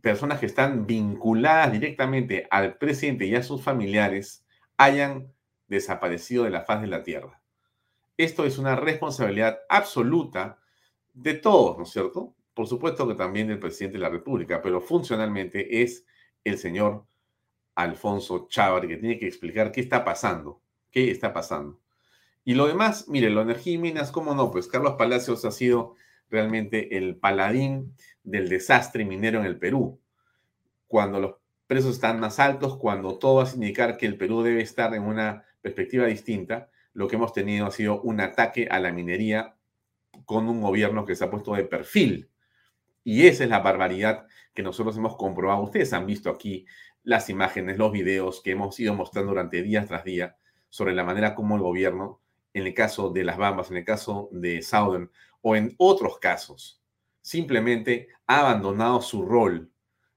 personas 0.00 0.38
que 0.38 0.46
están 0.46 0.86
vinculadas 0.86 1.72
directamente 1.72 2.46
al 2.50 2.78
presidente 2.78 3.26
y 3.26 3.34
a 3.34 3.42
sus 3.42 3.62
familiares 3.62 4.46
hayan 4.76 5.32
desaparecido 5.66 6.44
de 6.44 6.50
la 6.50 6.62
faz 6.62 6.82
de 6.82 6.86
la 6.86 7.02
tierra. 7.02 7.42
Esto 8.16 8.44
es 8.44 8.58
una 8.58 8.76
responsabilidad 8.76 9.58
absoluta 9.68 10.60
de 11.14 11.34
todos, 11.34 11.78
¿no 11.78 11.82
es 11.82 11.90
cierto? 11.90 12.34
Por 12.54 12.66
supuesto 12.66 13.06
que 13.08 13.14
también 13.14 13.48
del 13.48 13.58
presidente 13.58 13.98
de 13.98 14.02
la 14.04 14.10
República, 14.10 14.62
pero 14.62 14.80
funcionalmente 14.80 15.82
es 15.82 16.06
el 16.44 16.58
señor 16.58 17.04
Alfonso 17.74 18.46
Chávez 18.48 18.88
que 18.88 18.96
tiene 18.96 19.18
que 19.18 19.26
explicar 19.26 19.72
qué 19.72 19.80
está 19.80 20.04
pasando, 20.04 20.62
qué 20.90 21.10
está 21.10 21.32
pasando. 21.32 21.80
Y 22.44 22.54
lo 22.54 22.66
demás, 22.66 23.08
mire, 23.08 23.30
lo 23.30 23.42
energía 23.42 23.74
y 23.74 23.78
minas, 23.78 24.12
¿cómo 24.12 24.34
no? 24.34 24.50
Pues 24.50 24.68
Carlos 24.68 24.94
Palacios 24.96 25.44
ha 25.44 25.50
sido 25.50 25.94
realmente 26.28 26.96
el 26.96 27.16
paladín 27.16 27.94
del 28.22 28.48
desastre 28.48 29.04
minero 29.04 29.40
en 29.40 29.46
el 29.46 29.58
Perú. 29.58 30.00
Cuando 30.86 31.20
los 31.20 31.34
precios 31.66 31.94
están 31.94 32.20
más 32.20 32.38
altos, 32.38 32.76
cuando 32.76 33.18
todo 33.18 33.40
a 33.40 33.50
indicar 33.52 33.96
que 33.96 34.06
el 34.06 34.16
Perú 34.16 34.42
debe 34.42 34.60
estar 34.60 34.94
en 34.94 35.02
una 35.02 35.44
perspectiva 35.62 36.06
distinta, 36.06 36.70
lo 36.92 37.08
que 37.08 37.16
hemos 37.16 37.32
tenido 37.32 37.66
ha 37.66 37.70
sido 37.70 38.00
un 38.02 38.20
ataque 38.20 38.68
a 38.70 38.78
la 38.78 38.92
minería 38.92 39.56
con 40.26 40.48
un 40.48 40.60
gobierno 40.60 41.04
que 41.04 41.16
se 41.16 41.24
ha 41.24 41.30
puesto 41.30 41.54
de 41.54 41.64
perfil. 41.64 42.30
Y 43.04 43.26
esa 43.26 43.44
es 43.44 43.50
la 43.50 43.60
barbaridad 43.60 44.26
que 44.54 44.62
nosotros 44.62 44.96
hemos 44.96 45.16
comprobado. 45.16 45.62
Ustedes 45.62 45.92
han 45.92 46.06
visto 46.06 46.30
aquí 46.30 46.66
las 47.02 47.28
imágenes, 47.28 47.76
los 47.76 47.92
videos 47.92 48.40
que 48.42 48.52
hemos 48.52 48.80
ido 48.80 48.94
mostrando 48.94 49.30
durante 49.30 49.62
días 49.62 49.86
tras 49.86 50.04
día 50.04 50.36
sobre 50.70 50.94
la 50.94 51.04
manera 51.04 51.34
como 51.34 51.54
el 51.54 51.62
gobierno, 51.62 52.20
en 52.54 52.66
el 52.66 52.74
caso 52.74 53.10
de 53.10 53.24
las 53.24 53.36
Bambas, 53.36 53.70
en 53.70 53.76
el 53.76 53.84
caso 53.84 54.28
de 54.32 54.62
Southern 54.62 55.10
o 55.42 55.54
en 55.54 55.74
otros 55.76 56.18
casos, 56.18 56.80
simplemente 57.20 58.08
ha 58.26 58.40
abandonado 58.40 59.02
su 59.02 59.24
rol 59.24 59.70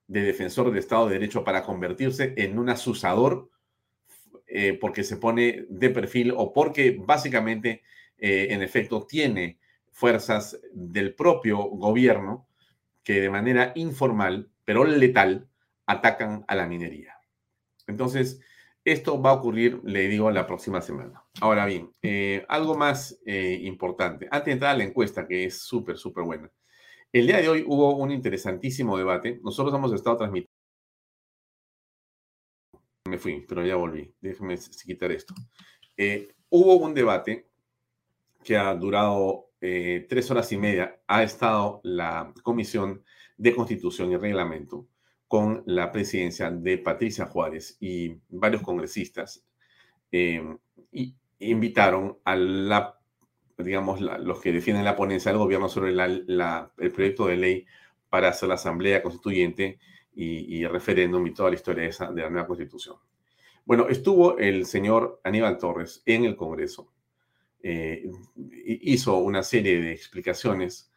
de 0.07 0.21
defensor 0.21 0.67
del 0.67 0.77
Estado 0.77 1.07
de 1.07 1.13
Derecho 1.13 1.43
para 1.43 1.63
convertirse 1.63 2.33
en 2.37 2.57
un 2.57 2.69
asusador 2.69 3.49
eh, 4.47 4.77
porque 4.79 5.03
se 5.03 5.17
pone 5.17 5.65
de 5.69 5.89
perfil 5.89 6.33
o 6.35 6.53
porque 6.53 6.97
básicamente, 6.97 7.83
eh, 8.17 8.47
en 8.51 8.61
efecto, 8.61 9.05
tiene 9.05 9.59
fuerzas 9.91 10.57
del 10.71 11.13
propio 11.15 11.57
gobierno 11.57 12.46
que 13.07 13.21
de 13.21 13.29
manera 13.29 13.71
informal, 13.75 14.51
pero 14.65 14.83
letal, 14.83 15.49
atacan 15.85 16.43
a 16.45 16.55
la 16.55 16.67
minería. 16.67 17.15
Entonces, 17.87 18.41
esto 18.83 19.21
va 19.21 19.29
a 19.29 19.35
ocurrir, 19.35 19.79
le 19.85 20.09
digo, 20.09 20.29
la 20.29 20.45
próxima 20.45 20.81
semana. 20.81 21.23
Ahora 21.39 21.65
bien, 21.65 21.89
eh, 22.01 22.45
algo 22.49 22.75
más 22.75 23.17
importante. 23.25 24.27
Antes 24.29 24.47
de 24.47 24.51
entrar 24.51 24.71
a 24.71 24.77
la 24.77 24.83
encuesta, 24.83 25.25
que 25.25 25.45
es 25.45 25.61
súper, 25.61 25.97
súper 25.97 26.25
buena. 26.25 26.51
El 27.13 27.27
día 27.27 27.37
de 27.37 27.47
hoy 27.47 27.63
hubo 27.65 27.95
un 27.95 28.11
interesantísimo 28.11 28.97
debate. 28.97 29.39
Nosotros 29.41 29.73
hemos 29.73 29.93
estado 29.93 30.17
transmitiendo. 30.17 30.51
Me 33.05 33.17
fui, 33.17 33.45
pero 33.47 33.65
ya 33.65 33.77
volví. 33.77 34.13
Déjenme 34.19 34.57
quitar 34.85 35.13
esto. 35.13 35.33
Eh, 35.95 36.35
hubo 36.49 36.75
un 36.75 36.93
debate 36.93 37.47
que 38.43 38.57
ha 38.57 38.75
durado 38.75 39.46
eh, 39.61 40.05
tres 40.09 40.29
horas 40.31 40.51
y 40.51 40.57
media. 40.57 40.99
Ha 41.07 41.23
estado 41.23 41.81
la 41.83 42.33
Comisión 42.43 43.03
de 43.37 43.55
Constitución 43.55 44.11
y 44.11 44.17
Reglamento 44.17 44.87
con 45.27 45.63
la 45.65 45.91
presidencia 45.91 46.49
de 46.49 46.77
Patricia 46.77 47.25
Juárez 47.25 47.77
y 47.79 48.15
varios 48.29 48.61
congresistas. 48.61 49.43
Eh, 50.11 50.41
y 50.91 51.15
invitaron 51.39 52.17
a 52.23 52.35
los 52.35 52.93
que 54.41 54.51
defienden 54.51 54.85
la 54.85 54.95
ponencia 54.95 55.31
del 55.31 55.39
gobierno 55.39 55.69
sobre 55.69 55.91
el 55.91 56.91
proyecto 56.93 57.27
de 57.27 57.37
ley 57.37 57.65
para 58.09 58.29
hacer 58.29 58.49
la 58.49 58.55
Asamblea 58.55 59.03
Constituyente 59.03 59.79
y, 60.15 60.63
el 60.63 60.71
referéndum 60.71 61.25
y 61.27 61.33
toda 61.33 61.49
la 61.49 61.55
historia 61.55 61.89
de 61.89 62.21
la 62.21 62.29
nueva 62.29 62.47
Constitución. 62.47 62.95
Bueno, 63.65 63.87
estuvo 63.89 64.37
el 64.37 64.65
señor 64.65 65.19
Aníbal 65.23 65.57
Torres 65.57 66.01
en 66.05 66.25
el 66.25 66.35
Congreso. 66.35 66.91
Eh, 67.69 68.09
hizo 68.63 69.17
una 69.17 69.43
serie 69.43 69.81
de 69.81 69.91
explicaciones 69.91 70.89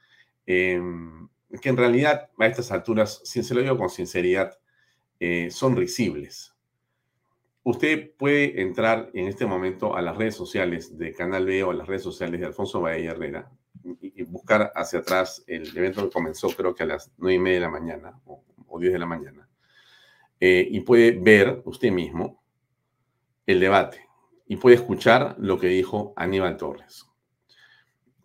em, 0.46 1.28
que 1.60 1.68
en 1.68 1.76
realidad 1.76 2.30
a 2.38 2.46
estas 2.46 2.70
alturas, 2.70 3.22
si 3.24 3.42
se 3.42 3.54
lo 3.56 3.60
digo 3.60 3.76
con 3.76 3.90
sinceridad, 3.90 4.56
eh, 5.18 5.50
son 5.50 5.74
risibles. 5.74 6.54
Usted 7.64 8.12
puede 8.16 8.62
entrar 8.62 9.10
en 9.14 9.26
este 9.26 9.46
momento 9.46 9.96
a 9.96 10.00
las 10.00 10.16
redes 10.16 10.36
sociales 10.36 10.96
de 10.96 11.12
Canal 11.12 11.44
B 11.44 11.64
o 11.64 11.72
a 11.72 11.74
las 11.74 11.88
redes 11.88 12.04
sociales 12.04 12.38
de 12.38 12.46
Alfonso 12.46 12.80
Valle 12.80 13.06
Herrera 13.06 13.50
y, 14.00 14.22
buscar 14.22 14.70
hacia 14.76 15.00
atrás 15.00 15.42
el 15.48 15.76
evento 15.76 16.04
que 16.04 16.12
comenzó 16.12 16.50
creo 16.50 16.72
que 16.72 16.84
a 16.84 16.86
las 16.86 17.10
nueve 17.18 17.34
y 17.34 17.38
media 17.40 17.58
de 17.58 17.64
la 17.66 17.70
mañana 17.70 18.20
o, 18.26 18.78
diez 18.78 18.92
de 18.92 18.98
la 19.00 19.06
mañana. 19.06 19.48
Eh, 20.38 20.68
y 20.70 20.80
puede 20.82 21.18
ver 21.18 21.62
usted 21.64 21.90
mismo 21.90 22.40
el 23.44 23.58
debate 23.58 24.09
y 24.50 24.57
puede 24.57 24.75
escuchar 24.75 25.37
lo 25.38 25.61
que 25.61 25.69
dijo 25.69 26.12
Aníbal 26.16 26.57
Torres. 26.57 27.07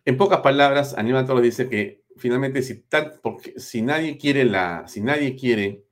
En 0.06 0.18
pocas 0.18 0.40
palabras, 0.40 0.98
Aníbal 0.98 1.28
Torres 1.28 1.44
dice 1.44 1.70
que 1.70 2.02
finalmente 2.18 2.64
si, 2.64 2.84
porque, 3.22 3.60
si 3.60 3.84
nadie 3.84 4.18
quiere 4.18 4.44
la, 4.44 4.88
si 4.88 5.02
nadie 5.02 5.36
quiere 5.36 5.86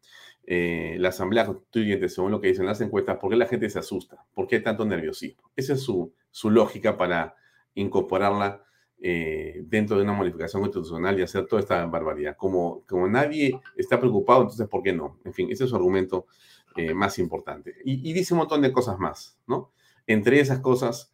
eh, 0.47 0.95
la 0.97 1.09
Asamblea 1.09 1.45
Constituyente, 1.45 2.09
según 2.09 2.31
lo 2.31 2.41
que 2.41 2.47
dicen 2.47 2.65
las 2.65 2.81
encuestas, 2.81 3.19
¿por 3.19 3.29
qué 3.29 3.35
la 3.35 3.45
gente 3.45 3.69
se 3.69 3.77
asusta? 3.77 4.25
¿Por 4.33 4.47
qué 4.47 4.55
hay 4.55 4.63
tanto 4.63 4.83
nerviosismo? 4.85 5.51
Esa 5.55 5.73
es 5.73 5.81
su, 5.83 6.11
su 6.31 6.49
lógica 6.49 6.97
para 6.97 7.35
incorporarla 7.75 8.63
eh, 8.99 9.61
dentro 9.67 9.97
de 9.97 10.03
una 10.03 10.13
modificación 10.13 10.63
constitucional 10.63 11.19
y 11.19 11.21
hacer 11.21 11.45
toda 11.45 11.61
esta 11.61 11.85
barbaridad. 11.85 12.35
Como, 12.35 12.83
como 12.87 13.07
nadie 13.07 13.61
está 13.77 13.99
preocupado, 13.99 14.41
entonces, 14.41 14.67
¿por 14.67 14.81
qué 14.81 14.93
no? 14.93 15.19
En 15.25 15.33
fin, 15.33 15.51
ese 15.51 15.65
es 15.65 15.69
su 15.69 15.75
argumento 15.75 16.25
eh, 16.75 16.95
más 16.95 17.19
importante. 17.19 17.75
Y, 17.85 18.11
dice 18.13 18.33
un 18.33 18.39
montón 18.39 18.63
de 18.63 18.71
cosas 18.71 18.97
más, 18.97 19.37
¿no? 19.45 19.73
Entre 20.07 20.39
esas 20.39 20.59
cosas, 20.59 21.13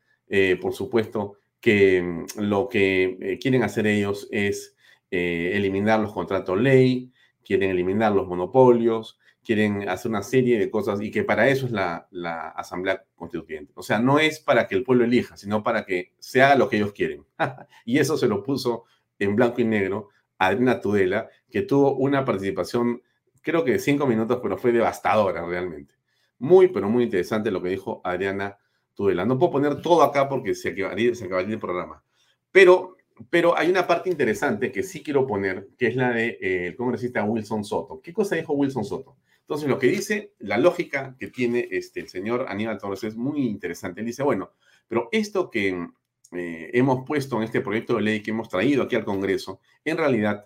por 0.62 0.74
supuesto, 0.74 1.38
que 1.60 2.02
mm, 2.02 2.42
lo 2.42 2.70
que 2.70 3.38
quieren 3.42 3.64
hacer 3.64 3.88
ellos 3.88 4.28
es 4.32 4.76
eliminar 5.12 6.00
los 6.00 6.14
contratos 6.14 6.60
ley, 6.60 7.12
quieren 7.44 7.72
eliminar 7.72 8.12
los 8.12 8.28
monopolios, 8.28 9.20
quieren 9.44 9.90
hacer 9.90 10.10
una 10.12 10.22
serie 10.22 10.60
de 10.60 10.70
cosas 10.70 11.02
y 11.02 11.12
que 11.12 11.24
para 11.24 11.48
eso 11.50 11.66
es 11.66 11.72
la, 11.72 12.08
Asamblea 12.56 13.04
Constituyente. 13.16 13.72
O 13.76 13.82
sea, 13.82 14.00
no 14.00 14.20
es 14.20 14.40
para 14.40 14.68
que 14.68 14.76
el 14.76 14.84
pueblo 14.84 15.06
elija, 15.06 15.38
sino 15.38 15.64
para 15.64 15.86
que 15.86 16.14
se 16.20 16.42
haga 16.42 16.56
lo 16.56 16.70
que 16.70 16.78
ellos 16.78 16.94
quieren. 16.94 17.26
y 17.86 17.98
eso 17.98 18.18
se 18.18 18.28
lo 18.28 18.44
puso 18.44 18.86
en 19.18 19.36
blanco 19.36 19.62
y 19.62 19.66
negro 19.66 20.10
Adriana 20.38 20.80
Tudela, 20.80 21.30
que 21.50 21.64
tuvo 21.64 21.96
una 21.96 22.24
participación, 22.24 23.02
creo 23.42 23.64
que 23.64 23.72
de 23.72 23.80
cinco 23.80 24.06
minutos, 24.06 24.40
pero 24.42 24.58
fue 24.58 24.72
devastadora 24.72 25.46
realmente. 25.46 25.96
Muy, 26.38 26.68
pero 26.70 26.88
muy 26.88 27.04
interesante 27.06 27.52
lo 27.52 27.62
que 27.62 27.70
dijo 27.70 28.02
Adriana 28.04 28.58
No 29.00 29.40
puedo 29.40 29.52
poner 29.52 29.82
todo 29.82 30.04
acá 30.04 30.28
porque 30.28 30.54
se 30.54 30.70
acabaría, 30.70 31.16
se 31.16 31.26
acabaría 31.26 31.54
el 31.54 31.60
programa. 31.60 32.04
Pero 32.52 32.98
pero 33.30 33.58
hay 33.58 33.70
una 33.70 33.86
parte 33.86 34.10
interesante 34.10 34.72
que 34.72 34.84
sí 34.84 35.04
quiero 35.04 35.28
poner, 35.28 35.70
que 35.78 35.88
es 35.88 35.96
la 35.96 36.10
del 36.10 36.38
de, 36.40 36.68
eh, 36.68 36.76
congresista 36.76 37.24
Wilson 37.24 37.64
Soto. 37.64 38.02
¿Qué 38.02 38.14
cosa 38.14 38.36
dijo 38.36 38.54
Wilson 38.54 38.86
Soto? 38.86 39.18
Entonces, 39.42 39.68
lo 39.68 39.80
que 39.80 39.88
dice, 39.88 40.34
la 40.40 40.58
lógica 40.58 41.16
que 41.18 41.28
tiene 41.28 41.68
este, 41.72 42.02
el 42.02 42.08
señor 42.08 42.46
Aníbal 42.48 42.78
Torres 42.78 43.04
es 43.04 43.16
muy 43.16 43.48
interesante. 43.48 44.02
Él 44.02 44.06
dice, 44.06 44.24
bueno, 44.24 44.52
pero 44.88 45.10
esto 45.12 45.50
que 45.50 45.88
eh, 46.32 46.70
hemos 46.74 47.06
puesto 47.06 47.38
en 47.38 47.44
este 47.44 47.62
proyecto 47.62 47.96
de 47.96 48.04
ley 48.04 48.22
que 48.22 48.32
hemos 48.32 48.48
traído 48.48 48.84
aquí 48.84 48.96
al 48.96 49.06
Congreso, 49.06 49.60
en 49.84 49.98
realidad 49.98 50.46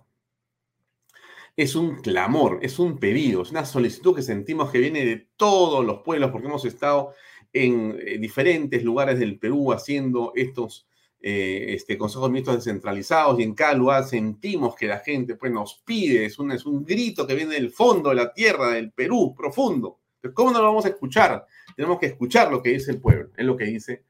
es 1.55 1.75
un 1.75 1.97
clamor, 1.97 2.59
es 2.63 2.79
un 2.79 2.97
pedido, 2.97 3.43
es 3.43 3.51
una 3.51 3.65
solicitud 3.65 4.15
que 4.15 4.23
sentimos 4.23 4.71
que 4.71 4.79
viene 4.79 5.05
de 5.05 5.27
todos 5.35 5.85
los 5.85 6.01
pueblos, 6.01 6.31
porque 6.31 6.47
hemos 6.47 6.65
estado 6.65 7.13
en 7.53 7.97
eh, 7.99 8.17
diferentes 8.17 8.83
lugares 8.83 9.19
del 9.19 9.37
Perú 9.37 9.71
haciendo 9.71 10.33
estos 10.35 10.87
eh, 11.25 11.75
este, 11.75 11.97
consejos 11.97 12.29
ministros 12.29 12.57
descentralizados 12.57 13.39
y 13.39 13.43
en 13.43 13.53
cada 13.53 13.75
lugar 13.75 14.03
sentimos 14.03 14.75
que 14.75 14.87
la 14.87 14.99
gente 14.99 15.35
pues, 15.35 15.53
nos 15.53 15.81
pide, 15.85 16.25
es 16.25 16.37
un, 16.37 16.51
es 16.51 16.65
un 16.65 16.83
grito 16.83 17.25
que 17.25 17.35
viene 17.35 17.53
del 17.53 17.71
fondo 17.71 18.09
de 18.09 18.15
la 18.15 18.33
tierra, 18.33 18.71
del 18.71 18.91
Perú, 18.91 19.33
profundo. 19.33 19.99
Pero 20.19 20.33
¿cómo 20.33 20.51
no 20.51 20.59
lo 20.59 20.65
vamos 20.65 20.85
a 20.85 20.89
escuchar? 20.89 21.45
Tenemos 21.77 21.99
que 21.99 22.07
escuchar 22.07 22.51
lo 22.51 22.61
que 22.61 22.71
dice 22.71 22.91
el 22.91 22.99
pueblo, 22.99 23.29
es 23.37 23.45
lo 23.45 23.55
que 23.55 23.65
dice 23.65 24.03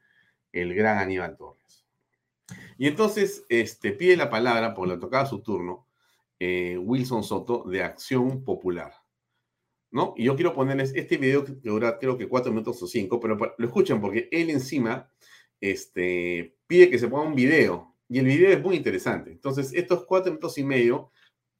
el 0.50 0.74
gran 0.74 0.98
Aníbal 0.98 1.36
Torres. 1.36 1.84
Y 2.78 2.88
entonces 2.88 3.44
este, 3.48 3.92
pide 3.92 4.16
la 4.16 4.30
palabra, 4.30 4.74
porque 4.74 4.94
le 4.94 5.00
tocaba 5.00 5.26
su 5.26 5.40
turno, 5.40 5.86
eh, 6.40 6.76
Wilson 6.78 7.22
Soto 7.22 7.62
de 7.64 7.82
Acción 7.82 8.42
Popular. 8.42 8.92
Y 10.16 10.24
yo 10.24 10.34
quiero 10.34 10.52
ponerles 10.52 10.92
este 10.94 11.16
video 11.16 11.44
que 11.44 11.52
dura 11.62 11.98
creo 11.98 12.18
que 12.18 12.28
cuatro 12.28 12.50
minutos 12.50 12.82
o 12.82 12.86
cinco, 12.86 13.20
pero 13.20 13.36
lo 13.36 13.66
escuchen 13.66 14.00
porque 14.00 14.28
él 14.32 14.50
encima 14.50 15.08
este, 15.60 16.56
pide 16.66 16.90
que 16.90 16.98
se 16.98 17.08
ponga 17.08 17.28
un 17.28 17.34
video. 17.34 17.94
Y 18.08 18.18
el 18.18 18.26
video 18.26 18.50
es 18.50 18.60
muy 18.60 18.76
interesante. 18.76 19.30
Entonces, 19.30 19.72
estos 19.72 20.04
cuatro 20.04 20.32
minutos 20.32 20.58
y 20.58 20.64
medio, 20.64 21.10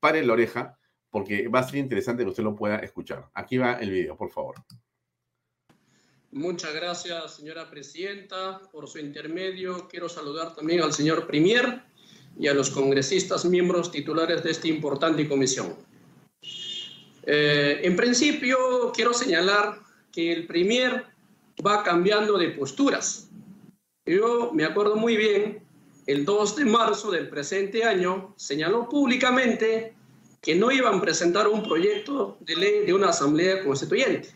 pare 0.01 0.25
la 0.25 0.33
oreja, 0.33 0.79
porque 1.11 1.49
va 1.49 1.61
a 1.61 1.62
ser 1.62 1.77
interesante 1.77 2.25
que 2.25 2.31
usted 2.31 2.42
lo 2.42 2.57
pueda 2.57 2.79
escuchar. 2.79 3.31
Aquí 3.35 3.57
va 3.57 3.75
el 3.75 3.90
video, 3.90 4.16
por 4.16 4.31
favor. 4.31 4.57
Muchas 6.33 6.75
gracias, 6.75 7.37
señora 7.37 7.70
presidenta, 7.70 8.61
por 8.73 8.88
su 8.88 8.99
intermedio. 8.99 9.87
Quiero 9.88 10.09
saludar 10.09 10.57
también 10.57 10.83
al 10.83 10.92
señor 10.92 11.29
Premier 11.29 11.85
y 12.37 12.49
a 12.49 12.55
los 12.55 12.70
congresistas 12.70 13.44
miembros 13.44 13.92
titulares 13.92 14.42
de 14.42 14.51
esta 14.51 14.66
importante 14.66 15.29
comisión. 15.29 15.77
Eh, 17.27 17.81
en 17.83 17.97
principio, 17.97 18.93
quiero 18.95 19.15
señalar 19.15 19.81
que 20.13 20.33
el 20.33 20.47
Premier 20.47 21.05
va 21.65 21.83
cambiando 21.83 22.39
de 22.39 22.51
posturas. 22.51 23.29
Yo 24.07 24.51
me 24.53 24.65
acuerdo 24.65 24.97
muy 24.97 25.17
bien, 25.17 25.63
el 26.07 26.25
2 26.25 26.57
de 26.57 26.65
marzo 26.67 27.11
del 27.11 27.29
presente 27.29 27.85
año 27.85 28.35
señaló 28.37 28.89
públicamente 28.89 29.95
que 30.43 30.55
no 30.55 30.71
iban 30.71 30.97
a 30.97 31.01
presentar 31.01 31.49
un 31.49 31.63
proyecto 31.63 32.37
de 32.41 32.57
ley 32.57 32.87
de 32.87 32.93
una 32.93 33.09
asamblea 33.09 33.65
constituyente. 33.65 34.29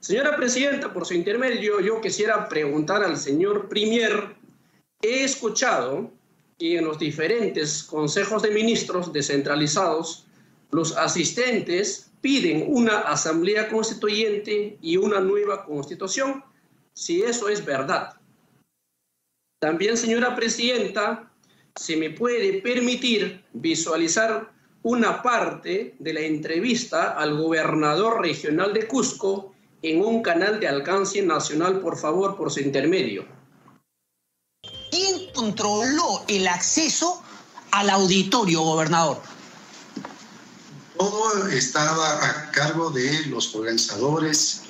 Señora 0.00 0.34
Presidenta, 0.34 0.94
por 0.94 1.04
su 1.04 1.12
intermedio, 1.12 1.78
yo 1.80 2.00
quisiera 2.00 2.48
preguntar 2.48 3.04
al 3.04 3.18
señor 3.18 3.68
Premier, 3.68 4.34
he 5.02 5.24
escuchado 5.24 6.10
que 6.58 6.78
en 6.78 6.86
los 6.86 6.98
diferentes 6.98 7.82
consejos 7.82 8.42
de 8.42 8.50
ministros 8.50 9.12
descentralizados, 9.12 10.26
los 10.70 10.96
asistentes 10.96 12.10
piden 12.20 12.64
una 12.68 13.00
asamblea 13.00 13.68
constituyente 13.68 14.78
y 14.80 14.96
una 14.96 15.20
nueva 15.20 15.64
constitución, 15.64 16.44
si 16.94 17.22
eso 17.22 17.48
es 17.48 17.64
verdad. 17.64 18.14
También, 19.60 19.96
señora 19.96 20.34
presidenta, 20.34 21.30
se 21.76 21.96
me 21.96 22.10
puede 22.10 22.60
permitir 22.60 23.44
visualizar 23.52 24.52
una 24.82 25.22
parte 25.22 25.94
de 25.98 26.14
la 26.14 26.20
entrevista 26.20 27.12
al 27.12 27.36
gobernador 27.36 28.22
regional 28.22 28.72
de 28.72 28.86
Cusco 28.86 29.54
en 29.82 30.02
un 30.02 30.22
canal 30.22 30.60
de 30.60 30.68
alcance 30.68 31.22
nacional, 31.22 31.80
por 31.80 31.98
favor, 31.98 32.36
por 32.36 32.50
su 32.50 32.60
intermedio. 32.60 33.26
¿Quién 34.90 35.32
controló 35.34 36.22
el 36.28 36.48
acceso 36.48 37.22
al 37.70 37.90
auditorio, 37.90 38.62
gobernador? 38.62 39.18
Todo 41.00 41.48
estaba 41.48 42.26
a 42.26 42.50
cargo 42.50 42.90
de 42.90 43.24
los 43.28 43.54
organizadores 43.54 44.64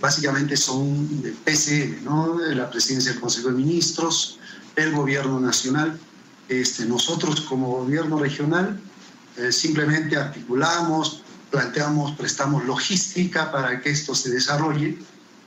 básicamente 0.00 0.56
son 0.56 1.22
del 1.22 1.34
PCM, 1.34 2.02
¿no? 2.02 2.38
de 2.38 2.56
la 2.56 2.68
presidencia 2.68 3.12
del 3.12 3.20
Consejo 3.20 3.50
de 3.50 3.54
Ministros, 3.54 4.40
el 4.74 4.90
gobierno 4.90 5.38
nacional. 5.38 6.00
Este, 6.48 6.84
nosotros 6.84 7.42
como 7.42 7.78
gobierno 7.78 8.18
regional 8.18 8.80
eh, 9.36 9.52
simplemente 9.52 10.16
articulamos, 10.16 11.22
planteamos, 11.52 12.16
prestamos 12.16 12.64
logística 12.64 13.52
para 13.52 13.80
que 13.80 13.90
esto 13.90 14.16
se 14.16 14.30
desarrolle, 14.30 14.98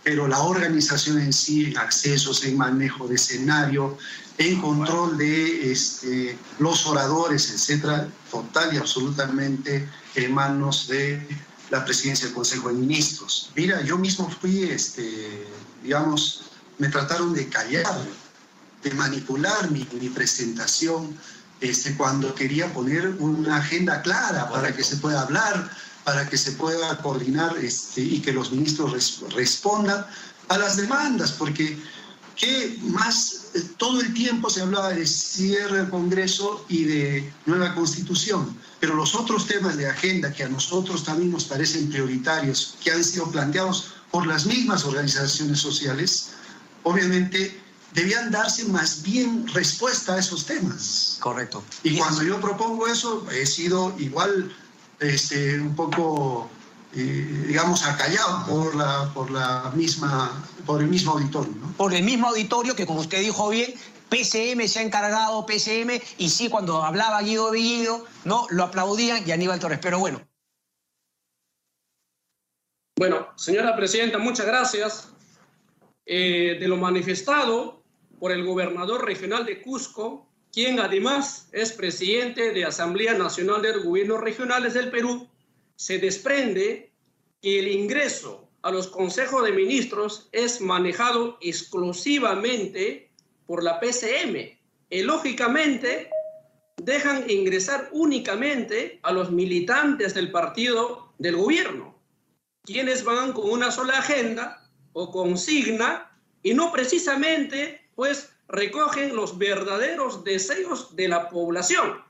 pero 0.06 0.30
la 0.30 0.40
organización 0.40 1.20
en 1.20 1.34
sí, 1.34 1.66
en 1.66 1.78
accesos, 1.78 2.46
en 2.46 2.56
manejo 2.56 3.06
de 3.10 3.16
escenario, 3.16 3.98
en 4.40 4.62
control 4.62 5.18
de 5.18 5.70
este, 5.70 6.40
los 6.60 6.86
oradores, 6.86 7.52
etcétera, 7.52 8.08
total 8.32 8.74
y 8.74 8.78
absolutamente 8.78 9.88
en 10.16 10.34
manos 10.34 10.88
de 10.88 11.22
la 11.70 11.84
presidencia 11.84 12.26
del 12.26 12.36
Consejo 12.36 12.70
de 12.70 12.76
Ministros. 12.76 13.52
Mira, 13.54 13.82
yo 13.82 13.98
mismo 13.98 14.30
fui, 14.30 14.64
este, 14.64 15.46
digamos, 15.84 16.44
me 16.78 16.88
trataron 16.88 17.34
de 17.34 17.50
callar, 17.50 18.08
de 18.82 18.92
manipular 18.92 19.70
mi, 19.72 19.86
mi 20.00 20.08
presentación 20.08 21.18
este, 21.60 21.98
cuando 21.98 22.34
quería 22.34 22.72
poner 22.74 23.08
una 23.20 23.58
agenda 23.58 24.02
clara 24.02 24.50
para 24.50 24.74
que 24.74 24.86
se 24.86 24.96
pueda 24.96 25.24
hablar, 25.24 25.70
para 26.06 26.30
que 26.30 26.38
se 26.38 26.54
pueda 26.54 26.98
coordinar 27.02 27.58
este, 27.58 28.00
y 28.00 28.22
que 28.22 28.32
los 28.32 28.54
ministros 28.54 29.22
respondan 29.36 30.06
a 30.48 30.58
las 30.58 30.78
demandas, 30.78 31.34
porque 31.34 31.78
¿qué 32.38 32.80
más 32.84 33.39
todo 33.78 34.02
el 34.02 34.14
tiempo 34.14 34.50
se 34.50 34.62
hablaba 34.62 34.90
de 34.90 35.06
cierre 35.06 35.78
del 35.78 35.90
Congreso 35.90 36.66
y 36.70 36.84
de 36.84 37.34
nueva 37.46 37.74
constitución, 37.76 38.58
pero 38.80 38.96
los 38.96 39.16
otros 39.16 39.48
temas 39.48 39.78
de 39.78 39.88
agenda 39.88 40.32
que 40.32 40.44
a 40.44 40.50
nosotros 40.50 41.04
también 41.04 41.32
nos 41.32 41.46
parecen 41.46 41.90
prioritarios, 41.90 42.76
que 42.84 42.92
han 42.92 43.04
sido 43.04 43.30
planteados 43.32 43.94
por 44.12 44.26
las 44.28 44.46
mismas 44.46 44.86
organizaciones 44.86 45.60
sociales, 45.60 46.32
obviamente 46.84 47.60
debían 47.94 48.32
darse 48.32 48.66
más 48.66 49.02
bien 49.02 49.48
respuesta 49.54 50.16
a 50.16 50.20
esos 50.20 50.46
temas. 50.46 51.18
Correcto. 51.20 51.64
Y 51.84 51.98
cuando 51.98 52.24
yo 52.24 52.40
propongo 52.40 52.88
eso, 52.88 53.26
he 53.32 53.46
sido 53.46 53.96
igual 54.00 54.54
este, 55.00 55.60
un 55.60 55.76
poco, 55.76 56.50
eh, 56.96 57.44
digamos, 57.48 57.86
acallado 57.86 58.46
por, 58.48 58.76
la, 58.76 59.12
por, 59.14 59.30
la 59.30 59.72
misma, 59.76 60.44
por 60.66 60.82
el 60.82 60.88
mismo 60.88 61.14
auditorio. 61.14 61.54
¿no? 61.60 61.72
Por 61.74 61.94
el 61.94 62.04
mismo 62.04 62.28
auditorio 62.28 62.76
que, 62.76 62.86
como 62.86 63.02
usted 63.02 63.20
dijo 63.20 63.50
bien, 63.50 63.74
PCM 64.10 64.68
se 64.68 64.80
ha 64.80 64.82
encargado, 64.82 65.46
PCM, 65.46 66.02
y 66.18 66.30
sí, 66.30 66.50
cuando 66.50 66.84
hablaba 66.84 67.22
Guido 67.22 67.52
Bellido, 67.52 68.06
¿no? 68.26 68.48
Lo 68.50 68.64
aplaudían 68.64 69.28
y 69.28 69.32
Aníbal 69.32 69.60
Torres. 69.60 69.80
Pero 69.82 70.00
bueno. 70.00 70.20
Bueno, 72.98 73.30
señora 73.36 73.76
presidenta, 73.76 74.18
muchas 74.18 74.46
gracias. 74.46 75.10
Eh, 76.06 76.58
de 76.60 76.68
lo 76.68 76.76
manifestado 76.76 77.84
por 78.20 78.32
el 78.32 78.44
gobernador 78.44 79.06
regional 79.06 79.46
de 79.46 79.62
Cusco, 79.62 80.28
quien 80.52 80.80
además 80.80 81.48
es 81.52 81.72
presidente 81.72 82.52
de 82.52 82.66
Asamblea 82.66 83.14
Nacional 83.14 83.62
de 83.62 83.74
Gobiernos 83.74 84.20
Regionales 84.20 84.74
del 84.74 84.90
Perú, 84.90 85.30
se 85.80 85.98
desprende 85.98 86.92
que 87.42 87.60
el 87.60 87.70
ingreso 87.70 88.50
a 88.64 88.70
los 88.70 88.88
consejos 88.88 89.46
de 89.46 89.54
ministros 89.54 90.28
es 90.34 90.60
manejado 90.60 91.38
exclusivamente 91.40 93.10
por 93.46 93.64
la 93.64 93.80
PCM. 93.80 94.60
Y 94.90 95.04
lógicamente 95.04 96.10
dejan 96.84 97.30
ingresar 97.30 97.88
únicamente 97.94 99.00
a 99.04 99.14
los 99.14 99.32
militantes 99.32 100.14
del 100.14 100.32
partido 100.32 101.14
del 101.18 101.38
gobierno, 101.38 101.98
quienes 102.66 103.06
van 103.06 103.32
con 103.32 103.50
una 103.50 103.72
sola 103.72 104.00
agenda 104.00 104.70
o 104.92 105.12
consigna 105.12 106.12
y 106.44 106.56
no 106.56 106.74
precisamente 106.74 107.90
pues 107.96 108.34
recogen 108.50 109.16
los 109.16 109.38
verdaderos 109.38 110.26
deseos 110.26 110.94
de 110.98 111.08
la 111.08 111.30
población. 111.30 112.04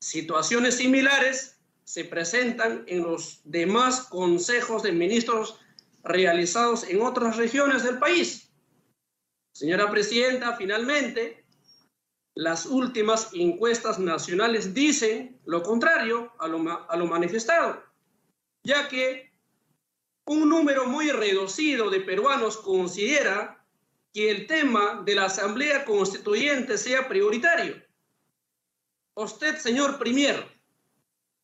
Situaciones 0.00 0.76
similares 0.76 1.51
se 1.84 2.04
presentan 2.04 2.84
en 2.86 3.02
los 3.02 3.40
demás 3.44 4.02
consejos 4.08 4.82
de 4.82 4.92
ministros 4.92 5.58
realizados 6.04 6.84
en 6.88 7.02
otras 7.02 7.36
regiones 7.36 7.82
del 7.82 7.98
país. 7.98 8.50
Señora 9.52 9.90
Presidenta, 9.90 10.56
finalmente, 10.56 11.44
las 12.34 12.66
últimas 12.66 13.30
encuestas 13.34 13.98
nacionales 13.98 14.72
dicen 14.72 15.38
lo 15.44 15.62
contrario 15.62 16.32
a 16.38 16.48
lo, 16.48 17.06
manifestado, 17.06 17.82
ya 18.64 18.88
que 18.88 19.32
un 20.24 20.48
número 20.48 20.86
muy 20.86 21.10
reducido 21.10 21.90
de 21.90 22.00
peruanos 22.00 22.56
considera 22.56 23.62
que 24.14 24.30
el 24.30 24.46
tema 24.46 25.02
de 25.04 25.14
la 25.14 25.26
Asamblea 25.26 25.84
Constituyente 25.84 26.78
sea 26.78 27.08
prioritario. 27.08 27.82
Usted, 29.14 29.56
señor 29.58 29.98
Premier, 29.98 30.46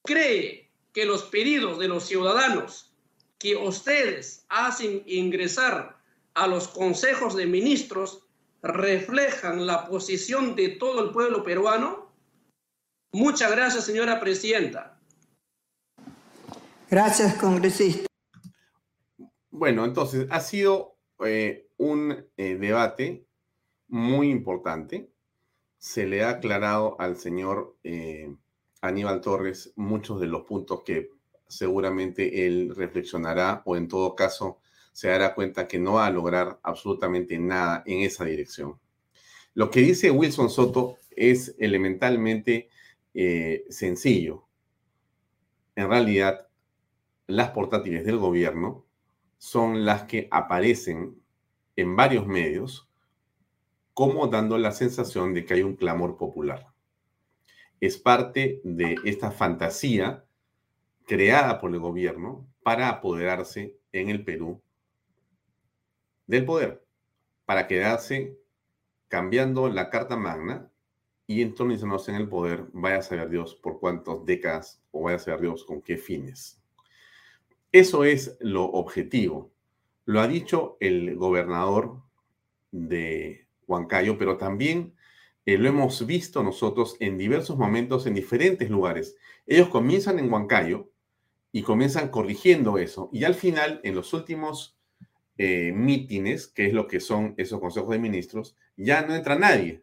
cree 0.05 0.71
que 0.93 1.05
los 1.05 1.25
pedidos 1.25 1.79
de 1.79 1.89
los 1.89 2.05
ciudadanos 2.05 2.95
que 3.39 3.57
ustedes 3.57 4.45
hacen 4.49 5.03
ingresar 5.07 5.99
a 6.35 6.47
los 6.47 6.69
consejos 6.69 7.37
de 7.37 7.47
ministros 7.47 8.27
reflejan 8.63 9.67
la 9.67 9.87
posición 9.87 10.57
de 10.57 10.71
todo 10.71 11.05
el 11.05 11.11
pueblo 11.11 11.43
peruano? 11.45 12.13
Muchas 13.13 13.51
gracias, 13.51 13.85
señora 13.85 14.21
presidenta. 14.21 15.01
Gracias, 16.91 17.35
congresista. 17.35 18.07
Bueno, 19.51 19.85
entonces 19.85 20.27
ha 20.31 20.41
sido 20.41 20.97
eh, 21.25 21.69
un 21.77 22.27
eh, 22.37 22.57
debate 22.57 23.27
muy 23.89 24.31
importante. 24.31 25.11
Se 25.79 26.07
le 26.07 26.25
ha 26.25 26.31
aclarado 26.31 26.97
al 27.01 27.17
señor 27.17 27.77
eh, 27.85 28.35
Aníbal 28.81 29.21
Torres 29.21 29.73
muchos 29.77 30.21
de 30.21 30.27
los 30.27 30.43
puntos 30.43 30.83
que 30.85 31.11
seguramente 31.49 32.47
él 32.47 32.75
reflexionará 32.77 33.63
o 33.65 33.77
en 33.77 33.89
todo 33.89 34.15
caso 34.15 34.59
se 34.93 35.09
dará 35.09 35.35
cuenta 35.35 35.69
que 35.69 35.79
no 35.79 35.95
va 35.95 36.07
a 36.07 36.11
lograr 36.11 36.59
absolutamente 36.63 37.39
nada 37.39 37.83
en 37.87 38.01
esa 38.01 38.25
dirección. 38.25 38.79
Lo 39.55 39.71
que 39.71 39.81
dice 39.81 40.11
Wilson 40.11 40.51
Soto 40.51 40.97
es 41.11 41.55
elementalmente 41.59 42.69
sencillo. 43.71 44.47
En 45.75 45.89
realidad, 45.89 46.49
las 47.27 47.51
portátiles 47.51 48.05
del 48.05 48.19
gobierno 48.19 48.85
son 49.39 49.85
las 49.85 50.05
que 50.05 50.29
aparecen 50.31 51.21
en 51.77 51.97
varios 51.97 52.27
medios 52.27 52.89
como 53.95 54.29
dando 54.29 54.59
la 54.59 54.73
sensación 54.73 55.35
de 55.35 55.45
que 55.45 55.55
hay 55.55 55.63
un 55.63 55.75
clamor 55.75 56.17
popular. 56.17 56.69
Es 57.81 57.97
parte 57.99 58.61
de 58.65 58.97
esta 59.05 59.31
fantasía 59.31 60.25
creada 61.07 61.61
por 61.61 61.73
el 61.73 61.81
gobierno 61.81 62.47
para 62.63 62.89
apoderarse 62.89 63.77
en 63.93 64.11
el 64.11 64.25
Perú 64.25 64.61
del 66.27 66.45
poder, 66.45 66.85
para 67.47 67.67
quedarse 67.67 68.37
cambiando 69.09 69.69
la 69.69 69.91
Carta 69.91 70.17
Magna 70.17 70.71
y 71.27 71.43
entronándose 71.43 72.11
en 72.11 72.17
el 72.17 72.29
poder, 72.29 72.67
vaya 72.73 72.99
a 72.99 73.03
saber 73.03 73.29
Dios 73.29 73.55
por 73.55 73.81
cuántas 73.81 74.25
décadas 74.25 74.83
o 74.93 75.03
vaya 75.03 75.17
a 75.17 75.21
saber 75.21 75.41
Dios 75.41 75.65
con 75.65 75.83
qué 75.83 75.97
fines. 75.97 76.61
Eso 77.73 78.05
es 78.05 78.37
lo 78.41 78.65
objetivo. 78.65 79.51
Lo 80.07 80.21
ha 80.21 80.29
dicho 80.29 80.79
el 80.81 81.17
gobernador 81.17 82.03
de 82.71 83.47
Huancayo, 83.67 84.17
pero 84.17 84.39
también 84.39 84.95
eh, 85.49 85.57
lo 85.57 85.67
hemos 85.67 86.05
visto 86.05 86.43
nosotros 86.43 86.99
en 87.01 87.17
diversos 87.17 87.57
momentos 87.57 88.07
en 88.07 88.13
diferentes 88.13 88.69
lugares. 88.69 89.17
Ellos 89.47 89.71
comienzan 89.71 90.19
en 90.19 90.31
Huancayo 90.31 90.91
y 91.53 91.63
comienzan 91.63 92.11
corrigiendo 92.11 92.77
eso. 92.77 93.09
Y 93.15 93.25
al 93.25 93.35
final, 93.35 93.81
en 93.83 93.95
los 93.95 94.13
últimos 94.13 94.79
eh, 95.39 95.73
mítines, 95.75 96.49
que 96.49 96.67
es 96.67 96.75
lo 96.75 96.87
que 96.87 97.01
son 97.01 97.33
esos 97.39 97.61
consejos 97.61 97.89
de 97.89 97.99
ministros, 97.99 98.59
ya 98.77 99.01
no 99.01 99.15
entra 99.15 99.39
nadie. 99.39 99.83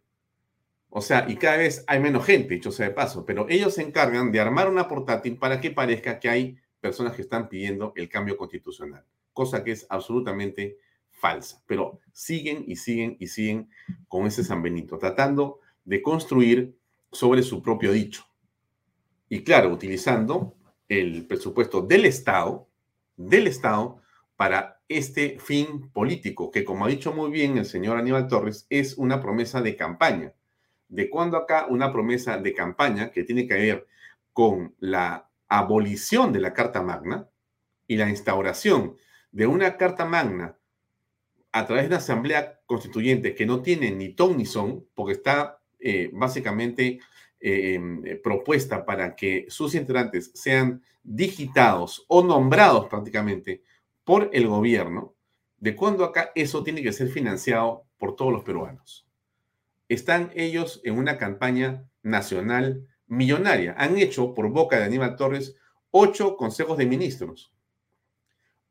O 0.89 1.01
sea, 1.01 1.25
y 1.27 1.35
cada 1.35 1.57
vez 1.57 1.83
hay 1.87 1.99
menos 1.99 2.27
gente, 2.27 2.53
dicho 2.53 2.71
sea 2.71 2.89
de 2.89 2.93
paso, 2.93 3.25
pero 3.25 3.47
ellos 3.49 3.73
se 3.73 3.81
encargan 3.81 4.31
de 4.31 4.39
armar 4.39 4.69
una 4.69 4.87
portátil 4.87 5.39
para 5.39 5.59
que 5.59 5.71
parezca 5.71 6.19
que 6.19 6.29
hay 6.29 6.59
personas 6.79 7.15
que 7.15 7.23
están 7.23 7.49
pidiendo 7.49 7.91
el 7.95 8.07
cambio 8.07 8.37
constitucional, 8.37 9.03
cosa 9.33 9.63
que 9.63 9.71
es 9.71 9.87
absolutamente 9.89 10.77
falsa, 11.15 11.61
pero 11.65 11.99
siguen 12.11 12.63
y 12.67 12.75
siguen 12.75 13.17
y 13.19 13.27
siguen 13.27 13.69
con 14.07 14.27
ese 14.27 14.43
San 14.43 14.61
Benito, 14.61 14.97
tratando 14.97 15.59
de 15.83 16.01
construir 16.01 16.77
sobre 17.11 17.43
su 17.43 17.61
propio 17.61 17.91
dicho. 17.91 18.25
Y 19.29 19.43
claro, 19.43 19.69
utilizando 19.69 20.55
el 20.87 21.25
presupuesto 21.25 21.81
del 21.81 22.05
Estado, 22.05 22.67
del 23.17 23.47
Estado, 23.47 24.01
para 24.35 24.81
este 24.89 25.39
fin 25.39 25.89
político, 25.91 26.51
que 26.51 26.65
como 26.65 26.85
ha 26.85 26.89
dicho 26.89 27.13
muy 27.13 27.31
bien 27.31 27.57
el 27.57 27.65
señor 27.65 27.97
Aníbal 27.97 28.27
Torres, 28.27 28.67
es 28.69 28.97
una 28.97 29.21
promesa 29.21 29.61
de 29.61 29.75
campaña. 29.75 30.33
¿De 30.89 31.09
cuándo 31.09 31.37
acá 31.37 31.65
una 31.69 31.91
promesa 31.91 32.37
de 32.37 32.53
campaña 32.53 33.11
que 33.11 33.23
tiene 33.23 33.47
que 33.47 33.55
ver 33.55 33.87
con 34.33 34.75
la 34.79 35.29
abolición 35.47 36.33
de 36.33 36.41
la 36.41 36.53
Carta 36.53 36.81
Magna 36.81 37.27
y 37.87 37.95
la 37.95 38.09
instauración 38.09 38.95
de 39.31 39.47
una 39.47 39.77
Carta 39.77 40.05
Magna 40.05 40.57
a 41.55 41.65
través 41.65 41.85
de 41.85 41.87
una 41.87 41.97
asamblea 41.97 42.59
constituyente 42.65 43.33
que 43.33 43.45
no 43.45 43.61
tiene 43.61 43.89
ni 43.89 44.09
ton 44.09 44.35
ni 44.35 44.45
son, 44.45 44.85
porque 44.93 45.13
está 45.13 45.61
eh, 45.79 46.09
básicamente 46.11 46.99
eh, 47.39 48.19
propuesta 48.21 48.85
para 48.85 49.15
que 49.15 49.45
sus 49.47 49.73
integrantes 49.73 50.31
sean 50.33 50.83
digitados 51.01 52.03
o 52.09 52.21
nombrados 52.21 52.87
prácticamente 52.87 53.63
por 54.03 54.29
el 54.33 54.49
gobierno, 54.49 55.15
de 55.57 55.77
cuando 55.77 56.03
acá 56.03 56.33
eso 56.35 56.61
tiene 56.61 56.83
que 56.83 56.91
ser 56.91 57.07
financiado 57.07 57.85
por 57.97 58.17
todos 58.17 58.33
los 58.33 58.43
peruanos. 58.43 59.07
Están 59.87 60.31
ellos 60.35 60.81
en 60.83 60.97
una 60.97 61.17
campaña 61.17 61.85
nacional 62.03 62.85
millonaria. 63.07 63.75
Han 63.77 63.97
hecho, 63.97 64.33
por 64.33 64.49
boca 64.49 64.77
de 64.77 64.83
Aníbal 64.83 65.15
Torres, 65.15 65.55
ocho 65.91 66.35
consejos 66.35 66.77
de 66.77 66.85
ministros, 66.85 67.54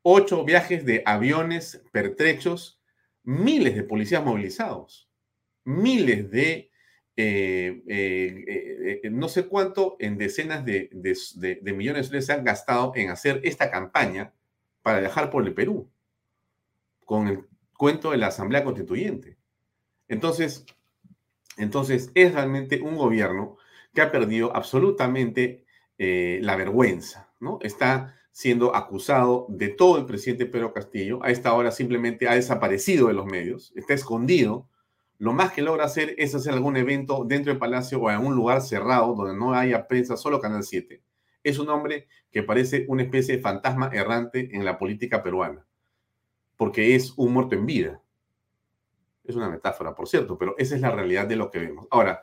ocho 0.07 0.45
viajes 0.45 0.85
de 0.85 1.01
aviones 1.03 1.81
pertrechos, 1.91 2.79
miles 3.23 3.75
de 3.75 3.81
policías 3.81 4.23
movilizados, 4.23 5.09
miles 5.63 6.29
de, 6.29 6.69
eh, 7.17 7.81
eh, 7.87 9.01
eh, 9.03 9.09
no 9.09 9.27
sé 9.27 9.47
cuánto, 9.47 9.95
en 9.97 10.19
decenas 10.19 10.63
de, 10.63 10.91
millones 11.75 12.11
de 12.11 12.21
se 12.21 12.33
han 12.33 12.43
gastado 12.43 12.91
en 12.93 13.09
hacer 13.09 13.41
esta 13.43 13.71
campaña 13.71 14.31
para 14.83 14.99
viajar 14.99 15.31
por 15.31 15.43
el 15.43 15.55
Perú, 15.55 15.89
con 17.03 17.27
el 17.27 17.47
cuento 17.75 18.11
de 18.11 18.17
la 18.17 18.27
Asamblea 18.27 18.63
Constituyente. 18.63 19.37
Entonces, 20.07 20.67
entonces 21.57 22.11
es 22.13 22.31
realmente 22.31 22.79
un 22.79 22.95
gobierno 22.95 23.57
que 23.91 24.01
ha 24.01 24.11
perdido 24.11 24.55
absolutamente 24.55 25.65
la 25.97 26.55
vergüenza, 26.55 27.33
¿no? 27.39 27.57
Está 27.63 28.15
siendo 28.35 28.75
acusado 28.75 29.45
de 29.47 29.69
todo 29.69 29.97
el 29.97 30.05
presidente 30.05 30.45
Pedro 30.45 30.73
Castillo. 30.73 31.23
A 31.23 31.29
esta 31.29 31.53
hora 31.53 31.71
simplemente 31.71 32.27
ha 32.27 32.35
desaparecido 32.35 33.07
de 33.07 33.13
los 33.13 33.25
medios, 33.25 33.71
está 33.77 33.93
escondido. 33.93 34.67
Lo 35.17 35.31
más 35.31 35.53
que 35.53 35.61
logra 35.61 35.85
hacer 35.85 36.15
es 36.17 36.35
hacer 36.35 36.51
algún 36.51 36.75
evento 36.75 37.23
dentro 37.25 37.53
del 37.53 37.59
palacio 37.59 37.97
o 38.01 38.11
en 38.11 38.19
un 38.19 38.35
lugar 38.35 38.61
cerrado 38.61 39.15
donde 39.15 39.37
no 39.37 39.53
haya 39.53 39.87
prensa, 39.87 40.17
solo 40.17 40.41
Canal 40.41 40.65
7. 40.65 41.01
Es 41.45 41.59
un 41.59 41.69
hombre 41.69 42.09
que 42.29 42.43
parece 42.43 42.83
una 42.89 43.03
especie 43.03 43.37
de 43.37 43.41
fantasma 43.41 43.89
errante 43.93 44.49
en 44.51 44.65
la 44.65 44.77
política 44.77 45.23
peruana, 45.23 45.65
porque 46.57 46.93
es 46.93 47.13
un 47.15 47.31
muerto 47.31 47.55
en 47.55 47.65
vida. 47.65 48.01
Es 49.23 49.37
una 49.37 49.47
metáfora, 49.47 49.95
por 49.95 50.09
cierto, 50.09 50.37
pero 50.37 50.55
esa 50.57 50.75
es 50.75 50.81
la 50.81 50.91
realidad 50.91 51.25
de 51.25 51.37
lo 51.37 51.49
que 51.49 51.59
vemos. 51.59 51.87
Ahora, 51.89 52.21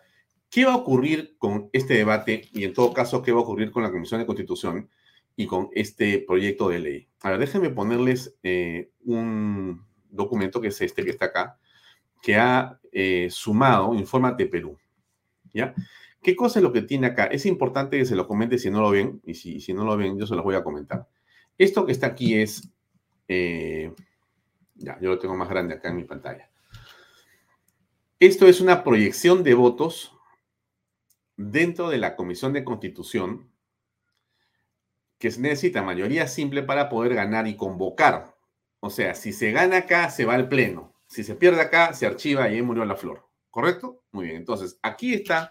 ¿qué 0.50 0.66
va 0.66 0.74
a 0.74 0.76
ocurrir 0.76 1.36
con 1.38 1.70
este 1.72 1.94
debate 1.94 2.50
y 2.52 2.64
en 2.64 2.74
todo 2.74 2.92
caso, 2.92 3.22
qué 3.22 3.32
va 3.32 3.38
a 3.38 3.44
ocurrir 3.44 3.70
con 3.70 3.82
la 3.82 3.90
Comisión 3.90 4.20
de 4.20 4.26
Constitución? 4.26 4.90
Y 5.36 5.46
con 5.46 5.68
este 5.72 6.18
proyecto 6.18 6.68
de 6.68 6.78
ley. 6.78 7.08
A 7.22 7.30
ver, 7.30 7.38
déjenme 7.38 7.70
ponerles 7.70 8.36
eh, 8.42 8.90
un 9.04 9.84
documento 10.10 10.60
que 10.60 10.68
es 10.68 10.80
este 10.80 11.04
que 11.04 11.10
está 11.10 11.26
acá, 11.26 11.58
que 12.20 12.36
ha 12.36 12.78
eh, 12.92 13.28
sumado 13.30 13.94
Infórmate 13.94 14.46
Perú. 14.46 14.78
¿Ya? 15.52 15.74
¿Qué 16.22 16.36
cosa 16.36 16.60
es 16.60 16.62
lo 16.62 16.72
que 16.72 16.82
tiene 16.82 17.08
acá? 17.08 17.26
Es 17.26 17.46
importante 17.46 17.98
que 17.98 18.04
se 18.04 18.14
lo 18.14 18.28
comente 18.28 18.58
si 18.58 18.70
no 18.70 18.80
lo 18.80 18.90
ven, 18.90 19.20
y 19.24 19.34
si, 19.34 19.60
si 19.60 19.74
no 19.74 19.84
lo 19.84 19.96
ven, 19.96 20.18
yo 20.18 20.26
se 20.26 20.36
los 20.36 20.44
voy 20.44 20.54
a 20.54 20.62
comentar. 20.62 21.08
Esto 21.58 21.84
que 21.84 21.92
está 21.92 22.08
aquí 22.08 22.34
es, 22.34 22.70
eh, 23.28 23.92
ya, 24.76 24.98
yo 25.00 25.10
lo 25.10 25.18
tengo 25.18 25.36
más 25.36 25.48
grande 25.48 25.74
acá 25.74 25.88
en 25.90 25.96
mi 25.96 26.04
pantalla. 26.04 26.48
Esto 28.20 28.46
es 28.46 28.60
una 28.60 28.84
proyección 28.84 29.42
de 29.42 29.54
votos 29.54 30.16
dentro 31.36 31.88
de 31.90 31.98
la 31.98 32.14
Comisión 32.14 32.52
de 32.52 32.64
Constitución 32.64 33.51
que 35.22 35.30
se 35.30 35.40
necesita 35.40 35.84
mayoría 35.84 36.26
simple 36.26 36.64
para 36.64 36.88
poder 36.88 37.14
ganar 37.14 37.46
y 37.46 37.54
convocar. 37.54 38.34
O 38.80 38.90
sea, 38.90 39.14
si 39.14 39.32
se 39.32 39.52
gana 39.52 39.76
acá, 39.76 40.10
se 40.10 40.24
va 40.24 40.34
al 40.34 40.48
pleno. 40.48 40.96
Si 41.06 41.22
se 41.22 41.36
pierde 41.36 41.60
acá, 41.60 41.94
se 41.94 42.06
archiva 42.06 42.48
y 42.48 42.54
ahí 42.54 42.62
murió 42.62 42.84
la 42.84 42.96
flor. 42.96 43.28
¿Correcto? 43.48 44.02
Muy 44.10 44.24
bien. 44.24 44.38
Entonces, 44.38 44.80
aquí 44.82 45.14
están 45.14 45.48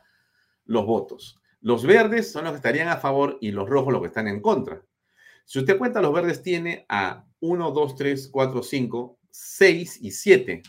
los 0.66 0.86
votos. 0.86 1.40
Los 1.62 1.86
verdes 1.86 2.30
son 2.30 2.44
los 2.44 2.52
que 2.52 2.58
estarían 2.58 2.90
a 2.90 2.98
favor 2.98 3.38
y 3.40 3.52
los 3.52 3.70
rojos 3.70 3.94
los 3.94 4.02
que 4.02 4.10
están 4.10 4.28
en 4.28 4.42
contra. 4.42 4.84
Si 5.46 5.60
usted 5.60 5.78
cuenta, 5.78 6.02
los 6.02 6.12
verdes 6.12 6.44
tiene 6.44 6.86
a 6.90 7.26
1, 7.40 7.72
2, 7.72 7.96
3, 7.96 8.28
4, 8.28 8.64
5, 8.64 9.20
6 9.30 10.00
y 10.02 10.12
7 10.12 10.64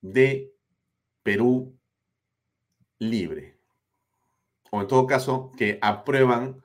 de 0.00 0.50
Perú 1.22 1.78
libre. 2.98 3.58
O 4.70 4.80
en 4.80 4.86
todo 4.86 5.06
caso, 5.06 5.52
que 5.58 5.78
aprueban 5.82 6.62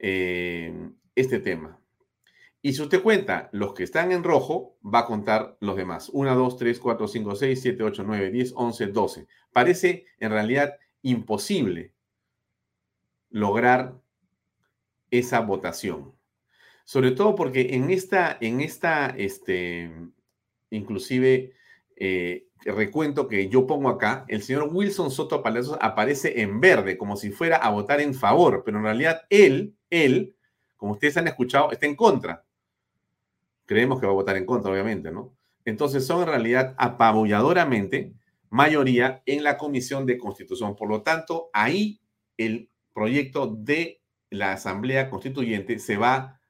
eh, 0.00 0.90
este 1.14 1.38
tema. 1.38 1.78
Y 2.62 2.74
si 2.74 2.82
usted 2.82 3.02
cuenta 3.02 3.48
los 3.52 3.72
que 3.74 3.84
están 3.84 4.12
en 4.12 4.22
rojo, 4.22 4.76
va 4.82 5.00
a 5.00 5.06
contar 5.06 5.56
los 5.60 5.76
demás. 5.76 6.10
1, 6.12 6.34
2, 6.34 6.56
3, 6.58 6.78
4, 6.78 7.08
5, 7.08 7.34
6, 7.36 7.62
7, 7.62 7.82
8, 7.82 8.04
9, 8.06 8.30
10, 8.30 8.52
11, 8.54 8.86
12. 8.88 9.26
Parece 9.52 10.06
en 10.18 10.30
realidad 10.30 10.74
imposible 11.02 11.92
lograr 13.30 13.94
esa 15.10 15.40
votación. 15.40 16.12
Sobre 16.84 17.12
todo 17.12 17.34
porque 17.34 17.74
en 17.74 17.90
esta, 17.90 18.36
en 18.40 18.60
esta, 18.60 19.06
este, 19.10 19.90
inclusive, 20.70 21.54
eh, 22.00 22.46
recuento 22.64 23.28
que 23.28 23.48
yo 23.50 23.66
pongo 23.66 23.90
acá, 23.90 24.24
el 24.28 24.42
señor 24.42 24.70
Wilson 24.72 25.10
Soto 25.10 25.42
Palacios 25.42 25.76
aparece 25.80 26.40
en 26.40 26.58
verde, 26.58 26.96
como 26.96 27.14
si 27.14 27.30
fuera 27.30 27.58
a 27.58 27.70
votar 27.70 28.00
en 28.00 28.14
favor, 28.14 28.62
pero 28.64 28.78
en 28.78 28.84
realidad 28.84 29.22
él, 29.28 29.76
él, 29.90 30.34
como 30.78 30.92
ustedes 30.92 31.18
han 31.18 31.28
escuchado, 31.28 31.70
está 31.70 31.84
en 31.84 31.94
contra. 31.94 32.44
Creemos 33.66 34.00
que 34.00 34.06
va 34.06 34.12
a 34.12 34.14
votar 34.14 34.36
en 34.38 34.46
contra, 34.46 34.72
obviamente, 34.72 35.12
¿no? 35.12 35.36
Entonces 35.66 36.06
son 36.06 36.22
en 36.22 36.28
realidad 36.28 36.74
apabulladoramente 36.78 38.14
mayoría 38.48 39.22
en 39.26 39.44
la 39.44 39.58
Comisión 39.58 40.06
de 40.06 40.16
Constitución. 40.16 40.74
Por 40.74 40.88
lo 40.88 41.02
tanto, 41.02 41.50
ahí 41.52 42.00
el 42.38 42.70
proyecto 42.94 43.46
de 43.46 44.00
la 44.30 44.52
Asamblea 44.52 45.10
Constituyente 45.10 45.78
se 45.78 45.98
va 45.98 46.40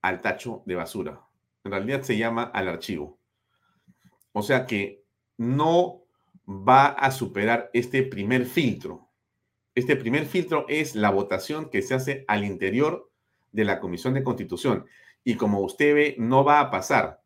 al 0.00 0.22
tacho 0.22 0.62
de 0.64 0.74
basura. 0.74 1.20
En 1.64 1.72
realidad 1.72 2.00
se 2.02 2.16
llama 2.16 2.44
al 2.44 2.68
archivo. 2.68 3.19
O 4.32 4.42
sea 4.42 4.66
que 4.66 5.04
no 5.36 6.02
va 6.46 6.86
a 6.86 7.10
superar 7.10 7.70
este 7.72 8.02
primer 8.02 8.46
filtro. 8.46 9.08
Este 9.74 9.96
primer 9.96 10.26
filtro 10.26 10.66
es 10.68 10.94
la 10.94 11.10
votación 11.10 11.70
que 11.70 11.82
se 11.82 11.94
hace 11.94 12.24
al 12.28 12.44
interior 12.44 13.10
de 13.52 13.64
la 13.64 13.80
Comisión 13.80 14.14
de 14.14 14.24
Constitución. 14.24 14.86
Y 15.24 15.34
como 15.34 15.60
usted 15.60 15.94
ve, 15.94 16.16
no 16.18 16.44
va 16.44 16.60
a 16.60 16.70
pasar. 16.70 17.22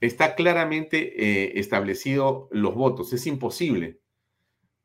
Está 0.00 0.34
claramente 0.34 1.22
eh, 1.22 1.58
establecido 1.58 2.48
los 2.50 2.74
votos. 2.74 3.12
Es 3.12 3.26
imposible 3.26 4.00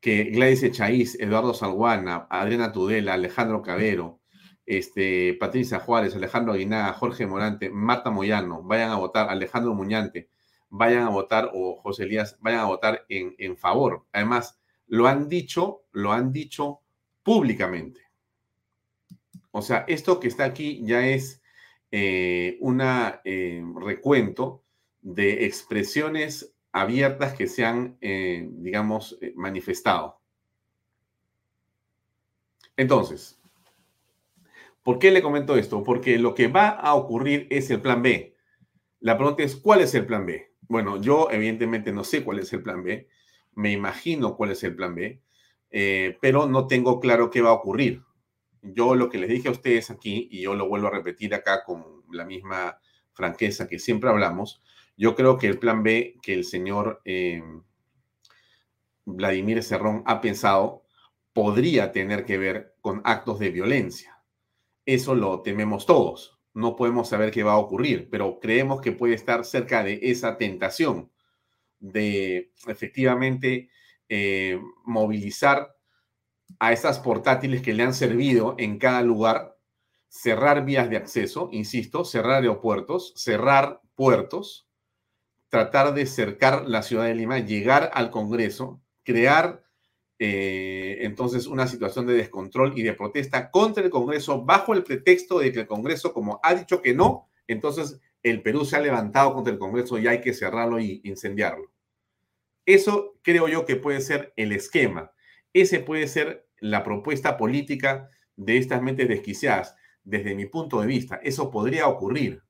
que 0.00 0.24
Gladys 0.24 0.62
Echaíz, 0.62 1.18
Eduardo 1.18 1.54
Salguana, 1.54 2.26
Adriana 2.28 2.72
Tudela, 2.72 3.14
Alejandro 3.14 3.62
Cabero, 3.62 4.20
este, 4.66 5.34
Patricia 5.34 5.80
Juárez, 5.80 6.14
Alejandro 6.14 6.52
Aguinaga, 6.52 6.92
Jorge 6.92 7.26
Morante, 7.26 7.70
Marta 7.70 8.10
Moyano 8.10 8.62
vayan 8.62 8.90
a 8.90 8.96
votar, 8.96 9.28
Alejandro 9.28 9.74
Muñante, 9.74 10.28
vayan 10.76 11.04
a 11.04 11.08
votar, 11.08 11.50
o 11.54 11.76
José 11.76 12.02
Elías, 12.02 12.36
vayan 12.40 12.60
a 12.60 12.66
votar 12.66 13.04
en, 13.08 13.34
en 13.38 13.56
favor. 13.56 14.04
Además, 14.12 14.58
lo 14.88 15.06
han 15.06 15.28
dicho, 15.28 15.84
lo 15.92 16.12
han 16.12 16.32
dicho 16.32 16.80
públicamente. 17.22 18.00
O 19.52 19.62
sea, 19.62 19.84
esto 19.86 20.18
que 20.18 20.26
está 20.26 20.44
aquí 20.44 20.84
ya 20.84 21.06
es 21.06 21.40
eh, 21.92 22.56
un 22.60 22.80
eh, 22.82 23.64
recuento 23.76 24.64
de 25.00 25.44
expresiones 25.44 26.52
abiertas 26.72 27.34
que 27.34 27.46
se 27.46 27.64
han, 27.64 27.96
eh, 28.00 28.48
digamos, 28.50 29.16
manifestado. 29.36 30.18
Entonces, 32.76 33.40
¿por 34.82 34.98
qué 34.98 35.12
le 35.12 35.22
comento 35.22 35.56
esto? 35.56 35.84
Porque 35.84 36.18
lo 36.18 36.34
que 36.34 36.48
va 36.48 36.70
a 36.70 36.94
ocurrir 36.94 37.46
es 37.48 37.70
el 37.70 37.80
plan 37.80 38.02
B. 38.02 38.34
La 38.98 39.16
pregunta 39.16 39.44
es, 39.44 39.54
¿cuál 39.54 39.82
es 39.82 39.94
el 39.94 40.04
plan 40.04 40.26
B? 40.26 40.53
Bueno, 40.68 41.00
yo 41.00 41.28
evidentemente 41.30 41.92
no 41.92 42.04
sé 42.04 42.24
cuál 42.24 42.38
es 42.38 42.52
el 42.52 42.62
plan 42.62 42.82
B, 42.82 43.08
me 43.54 43.72
imagino 43.72 44.36
cuál 44.36 44.52
es 44.52 44.62
el 44.64 44.74
plan 44.74 44.94
B, 44.94 45.20
eh, 45.70 46.18
pero 46.20 46.46
no 46.46 46.66
tengo 46.66 47.00
claro 47.00 47.30
qué 47.30 47.42
va 47.42 47.50
a 47.50 47.54
ocurrir. 47.54 48.02
Yo 48.62 48.94
lo 48.94 49.10
que 49.10 49.18
les 49.18 49.28
dije 49.28 49.48
a 49.48 49.52
ustedes 49.52 49.90
aquí, 49.90 50.28
y 50.30 50.42
yo 50.42 50.54
lo 50.54 50.68
vuelvo 50.68 50.88
a 50.88 50.90
repetir 50.90 51.34
acá 51.34 51.64
con 51.64 52.02
la 52.10 52.24
misma 52.24 52.78
franqueza 53.12 53.68
que 53.68 53.78
siempre 53.78 54.10
hablamos, 54.10 54.62
yo 54.96 55.14
creo 55.14 55.38
que 55.38 55.48
el 55.48 55.58
plan 55.58 55.82
B 55.82 56.16
que 56.22 56.34
el 56.34 56.44
señor 56.44 57.00
eh, 57.04 57.42
Vladimir 59.04 59.62
Cerrón 59.62 60.02
ha 60.06 60.20
pensado 60.20 60.84
podría 61.32 61.92
tener 61.92 62.24
que 62.24 62.38
ver 62.38 62.74
con 62.80 63.02
actos 63.04 63.38
de 63.38 63.50
violencia. 63.50 64.22
Eso 64.86 65.14
lo 65.14 65.42
tememos 65.42 65.84
todos 65.84 66.33
no 66.54 66.76
podemos 66.76 67.08
saber 67.08 67.32
qué 67.32 67.42
va 67.42 67.52
a 67.52 67.58
ocurrir, 67.58 68.08
pero 68.10 68.38
creemos 68.40 68.80
que 68.80 68.92
puede 68.92 69.14
estar 69.14 69.44
cerca 69.44 69.82
de 69.82 69.98
esa 70.02 70.38
tentación 70.38 71.10
de 71.80 72.52
efectivamente 72.66 73.68
eh, 74.08 74.60
movilizar 74.84 75.74
a 76.60 76.72
esas 76.72 77.00
portátiles 77.00 77.60
que 77.60 77.74
le 77.74 77.82
han 77.82 77.92
servido 77.92 78.54
en 78.58 78.78
cada 78.78 79.02
lugar, 79.02 79.56
cerrar 80.08 80.64
vías 80.64 80.88
de 80.88 80.96
acceso, 80.96 81.48
insisto, 81.52 82.04
cerrar 82.04 82.42
aeropuertos, 82.42 83.12
cerrar 83.16 83.80
puertos, 83.96 84.68
tratar 85.48 85.92
de 85.92 86.06
cercar 86.06 86.68
la 86.68 86.82
ciudad 86.82 87.06
de 87.06 87.16
Lima, 87.16 87.40
llegar 87.40 87.90
al 87.94 88.10
Congreso, 88.10 88.80
crear 89.02 89.63
eh, 90.18 90.98
entonces 91.00 91.46
una 91.46 91.66
situación 91.66 92.06
de 92.06 92.14
descontrol 92.14 92.72
y 92.76 92.82
de 92.82 92.92
protesta 92.92 93.50
contra 93.50 93.82
el 93.82 93.90
Congreso 93.90 94.44
bajo 94.44 94.72
el 94.72 94.84
pretexto 94.84 95.40
de 95.40 95.52
que 95.52 95.60
el 95.60 95.66
Congreso, 95.66 96.12
como 96.12 96.40
ha 96.42 96.54
dicho 96.54 96.80
que 96.80 96.94
no, 96.94 97.28
entonces 97.46 98.00
el 98.22 98.42
Perú 98.42 98.64
se 98.64 98.76
ha 98.76 98.80
levantado 98.80 99.34
contra 99.34 99.52
el 99.52 99.58
Congreso 99.58 99.98
y 99.98 100.06
hay 100.06 100.20
que 100.20 100.32
cerrarlo 100.32 100.78
y 100.78 101.00
incendiarlo. 101.04 101.70
Eso 102.66 103.18
creo 103.22 103.48
yo 103.48 103.66
que 103.66 103.76
puede 103.76 104.00
ser 104.00 104.32
el 104.36 104.52
esquema. 104.52 105.12
Ese 105.52 105.80
puede 105.80 106.08
ser 106.08 106.48
la 106.58 106.82
propuesta 106.82 107.36
política 107.36 108.08
de 108.36 108.56
estas 108.56 108.82
mentes 108.82 109.08
desquiciadas. 109.08 109.76
Desde 110.02 110.34
mi 110.34 110.46
punto 110.46 110.80
de 110.80 110.86
vista, 110.86 111.16
eso 111.22 111.50
podría 111.50 111.88
ocurrir. 111.88 112.42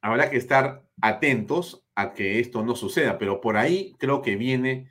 Habrá 0.00 0.30
que 0.30 0.36
estar 0.36 0.86
atentos 1.00 1.84
a 1.94 2.12
que 2.12 2.38
esto 2.38 2.62
no 2.64 2.76
suceda, 2.76 3.18
pero 3.18 3.40
por 3.40 3.56
ahí 3.56 3.94
creo 3.98 4.22
que 4.22 4.36
viene 4.36 4.88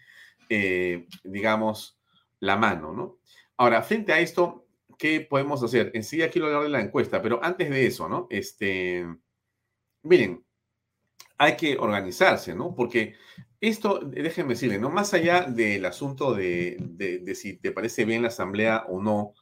eh, 0.55 1.07
digamos, 1.23 1.97
la 2.39 2.57
mano, 2.57 2.93
¿no? 2.93 3.17
Ahora, 3.57 3.81
frente 3.81 4.13
a 4.13 4.19
esto, 4.19 4.67
¿qué 4.99 5.21
podemos 5.21 5.63
hacer? 5.63 5.91
Enseguida 5.95 6.29
quiero 6.29 6.47
hablar 6.47 6.63
de 6.63 6.69
la 6.69 6.81
encuesta, 6.81 7.21
pero 7.21 7.43
antes 7.43 7.69
de 7.69 7.87
eso, 7.87 8.07
¿no? 8.07 8.27
Este, 8.29 9.05
miren, 10.03 10.43
hay 11.37 11.55
que 11.55 11.77
organizarse, 11.77 12.53
¿no? 12.53 12.75
Porque 12.75 13.15
esto, 13.59 13.99
déjenme 13.99 14.53
decirle, 14.53 14.77
¿no? 14.77 14.91
Más 14.91 15.13
allá 15.15 15.41
del 15.41 15.85
asunto 15.85 16.33
de, 16.35 17.33
si 17.35 17.57
te 17.57 17.71
parece 17.71 18.05
bien 18.05 18.21
la 18.21 18.27
asamblea 18.27 18.85
o 18.87 19.01
no, 19.01 19.33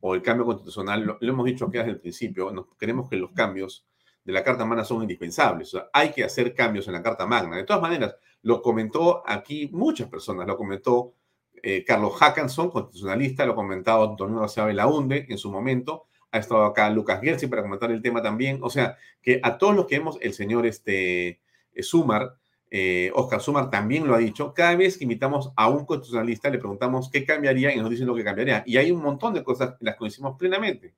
o 0.00 0.14
el 0.14 0.22
cambio 0.22 0.44
constitucional, 0.44 1.04
lo, 1.04 1.18
hemos 1.20 1.46
dicho 1.46 1.64
aquí 1.64 1.78
desde 1.78 1.92
el 1.92 2.00
principio, 2.00 2.50
nos, 2.52 2.66
queremos 2.78 3.08
que 3.08 3.16
los 3.16 3.32
cambios 3.32 3.86
de 4.28 4.34
la 4.34 4.44
Carta 4.44 4.66
Magna 4.66 4.84
son 4.84 5.00
indispensables. 5.00 5.68
O 5.68 5.78
sea, 5.78 5.88
hay 5.90 6.12
que 6.12 6.22
hacer 6.22 6.52
cambios 6.52 6.86
en 6.86 6.92
la 6.92 7.02
Carta 7.02 7.24
Magna. 7.24 7.56
De 7.56 7.64
todas 7.64 7.80
maneras, 7.80 8.14
lo 8.42 8.60
comentó 8.60 9.22
aquí 9.26 9.70
muchas 9.72 10.06
personas, 10.10 10.46
lo 10.46 10.54
comentó 10.54 11.14
eh, 11.62 11.82
Carlos 11.82 12.14
Hackanson, 12.14 12.70
constitucionalista, 12.70 13.46
lo 13.46 13.52
ha 13.52 13.54
comentado 13.54 14.04
Antonio 14.04 14.40
García 14.40 14.70
Launde 14.74 15.24
en 15.30 15.38
su 15.38 15.50
momento, 15.50 16.08
ha 16.30 16.40
estado 16.40 16.66
acá 16.66 16.90
Lucas 16.90 17.22
Gersi 17.22 17.46
para 17.46 17.62
comentar 17.62 17.90
el 17.90 18.02
tema 18.02 18.20
también. 18.20 18.58
O 18.60 18.68
sea, 18.68 18.98
que 19.22 19.40
a 19.42 19.56
todos 19.56 19.74
los 19.74 19.86
que 19.86 19.96
hemos, 19.96 20.18
el 20.20 20.34
señor 20.34 20.66
este, 20.66 21.40
eh, 21.72 21.82
Sumar, 21.82 22.34
eh, 22.70 23.10
Oscar 23.14 23.40
Sumar 23.40 23.70
también 23.70 24.06
lo 24.06 24.14
ha 24.14 24.18
dicho, 24.18 24.52
cada 24.52 24.76
vez 24.76 24.98
que 24.98 25.04
invitamos 25.04 25.54
a 25.56 25.70
un 25.70 25.86
constitucionalista 25.86 26.50
le 26.50 26.58
preguntamos 26.58 27.08
qué 27.10 27.24
cambiaría 27.24 27.74
y 27.74 27.78
nos 27.78 27.88
dicen 27.88 28.06
lo 28.06 28.14
que 28.14 28.24
cambiaría. 28.24 28.62
Y 28.66 28.76
hay 28.76 28.90
un 28.90 29.00
montón 29.00 29.32
de 29.32 29.42
cosas 29.42 29.70
en 29.80 29.86
las 29.86 29.94
que 29.94 30.00
coincidimos 30.00 30.36
plenamente, 30.36 30.92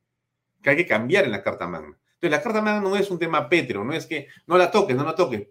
que 0.60 0.70
hay 0.70 0.76
que 0.76 0.86
cambiar 0.86 1.26
en 1.26 1.30
la 1.30 1.44
Carta 1.44 1.68
Magna. 1.68 1.96
Entonces, 2.20 2.36
la 2.38 2.42
Carta 2.42 2.60
Magna 2.60 2.82
no 2.82 2.96
es 2.96 3.10
un 3.10 3.18
tema 3.18 3.48
pétreo, 3.48 3.82
no 3.82 3.94
es 3.94 4.04
que 4.04 4.28
no 4.46 4.58
la 4.58 4.70
toques, 4.70 4.94
no 4.94 5.04
la 5.04 5.14
toques. 5.14 5.48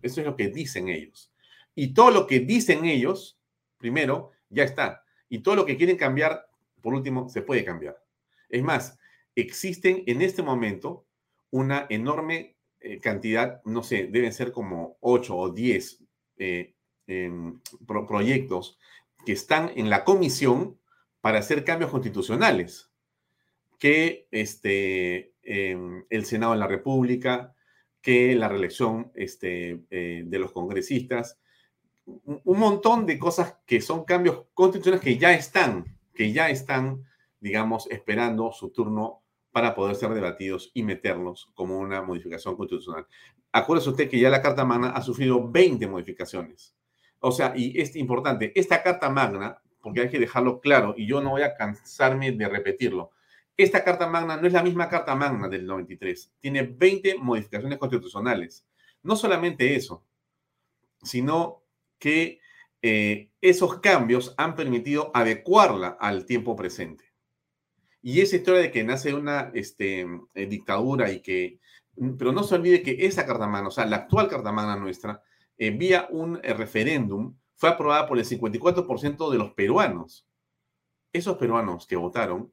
Eso 0.00 0.20
es 0.22 0.26
lo 0.26 0.34
que 0.34 0.48
dicen 0.48 0.88
ellos. 0.88 1.30
Y 1.74 1.92
todo 1.92 2.10
lo 2.10 2.26
que 2.26 2.40
dicen 2.40 2.86
ellos, 2.86 3.38
primero, 3.76 4.30
ya 4.48 4.64
está. 4.64 5.04
Y 5.28 5.40
todo 5.40 5.56
lo 5.56 5.66
que 5.66 5.76
quieren 5.76 5.98
cambiar, 5.98 6.48
por 6.80 6.94
último, 6.94 7.28
se 7.28 7.42
puede 7.42 7.66
cambiar. 7.66 8.02
Es 8.48 8.62
más, 8.62 8.98
existen 9.34 10.02
en 10.06 10.22
este 10.22 10.42
momento 10.42 11.04
una 11.50 11.86
enorme 11.90 12.56
eh, 12.80 12.98
cantidad, 12.98 13.60
no 13.66 13.82
sé, 13.82 14.08
deben 14.10 14.32
ser 14.32 14.52
como 14.52 14.96
8 15.00 15.36
o 15.36 15.50
10 15.50 16.02
eh, 16.38 16.74
em, 17.08 17.60
proyectos 18.08 18.78
que 19.26 19.32
están 19.32 19.70
en 19.76 19.90
la 19.90 20.02
comisión 20.04 20.78
para 21.20 21.40
hacer 21.40 21.62
cambios 21.62 21.90
constitucionales, 21.90 22.89
que 23.80 24.28
este, 24.30 25.32
em, 25.42 26.04
el 26.10 26.24
Senado 26.26 26.52
de 26.52 26.58
la 26.58 26.68
República, 26.68 27.54
que 28.02 28.36
la 28.36 28.48
reelección 28.48 29.10
este, 29.14 29.80
eh, 29.90 30.22
de 30.24 30.38
los 30.38 30.52
congresistas, 30.52 31.40
un 32.04 32.58
montón 32.58 33.06
de 33.06 33.18
cosas 33.18 33.56
que 33.66 33.80
son 33.80 34.04
cambios 34.04 34.44
constitucionales 34.52 35.02
que 35.02 35.16
ya 35.16 35.32
están, 35.32 35.84
que 36.14 36.32
ya 36.32 36.50
están, 36.50 37.04
digamos, 37.40 37.90
esperando 37.90 38.52
su 38.52 38.70
turno 38.70 39.22
para 39.50 39.74
poder 39.74 39.96
ser 39.96 40.10
debatidos 40.10 40.70
y 40.74 40.82
meterlos 40.82 41.50
como 41.54 41.78
una 41.78 42.02
modificación 42.02 42.56
constitucional. 42.56 43.06
Acuérdese 43.52 43.90
usted 43.90 44.10
que 44.10 44.20
ya 44.20 44.28
la 44.28 44.42
Carta 44.42 44.64
Magna 44.64 44.90
ha 44.90 45.02
sufrido 45.02 45.50
20 45.50 45.86
modificaciones. 45.86 46.74
O 47.20 47.32
sea, 47.32 47.54
y 47.56 47.80
es 47.80 47.96
importante, 47.96 48.52
esta 48.54 48.82
Carta 48.82 49.08
Magna, 49.08 49.62
porque 49.80 50.02
hay 50.02 50.10
que 50.10 50.18
dejarlo 50.18 50.60
claro, 50.60 50.94
y 50.96 51.06
yo 51.06 51.20
no 51.22 51.30
voy 51.30 51.42
a 51.42 51.54
cansarme 51.54 52.32
de 52.32 52.48
repetirlo, 52.48 53.12
esta 53.62 53.84
Carta 53.84 54.08
Magna 54.08 54.36
no 54.36 54.46
es 54.46 54.52
la 54.52 54.62
misma 54.62 54.88
Carta 54.88 55.14
Magna 55.14 55.48
del 55.48 55.66
93, 55.66 56.32
tiene 56.40 56.62
20 56.62 57.16
modificaciones 57.18 57.78
constitucionales. 57.78 58.66
No 59.02 59.16
solamente 59.16 59.74
eso, 59.74 60.04
sino 61.02 61.62
que 61.98 62.40
eh, 62.82 63.30
esos 63.40 63.80
cambios 63.80 64.34
han 64.36 64.54
permitido 64.54 65.10
adecuarla 65.14 65.96
al 66.00 66.26
tiempo 66.26 66.56
presente. 66.56 67.04
Y 68.02 68.20
esa 68.20 68.36
historia 68.36 68.62
de 68.62 68.70
que 68.70 68.84
nace 68.84 69.12
una 69.14 69.50
este, 69.54 70.06
eh, 70.34 70.46
dictadura 70.46 71.10
y 71.10 71.20
que, 71.20 71.60
pero 72.18 72.32
no 72.32 72.42
se 72.42 72.54
olvide 72.54 72.82
que 72.82 73.06
esa 73.06 73.26
Carta 73.26 73.46
Magna, 73.46 73.68
o 73.68 73.72
sea, 73.72 73.84
la 73.86 73.96
actual 73.96 74.28
Carta 74.28 74.52
Magna 74.52 74.76
nuestra, 74.76 75.22
eh, 75.58 75.70
vía 75.70 76.08
un 76.10 76.40
eh, 76.42 76.54
referéndum, 76.54 77.36
fue 77.56 77.68
aprobada 77.68 78.06
por 78.06 78.18
el 78.18 78.24
54% 78.24 79.30
de 79.30 79.38
los 79.38 79.52
peruanos. 79.52 80.26
Esos 81.12 81.36
peruanos 81.36 81.86
que 81.86 81.96
votaron 81.96 82.50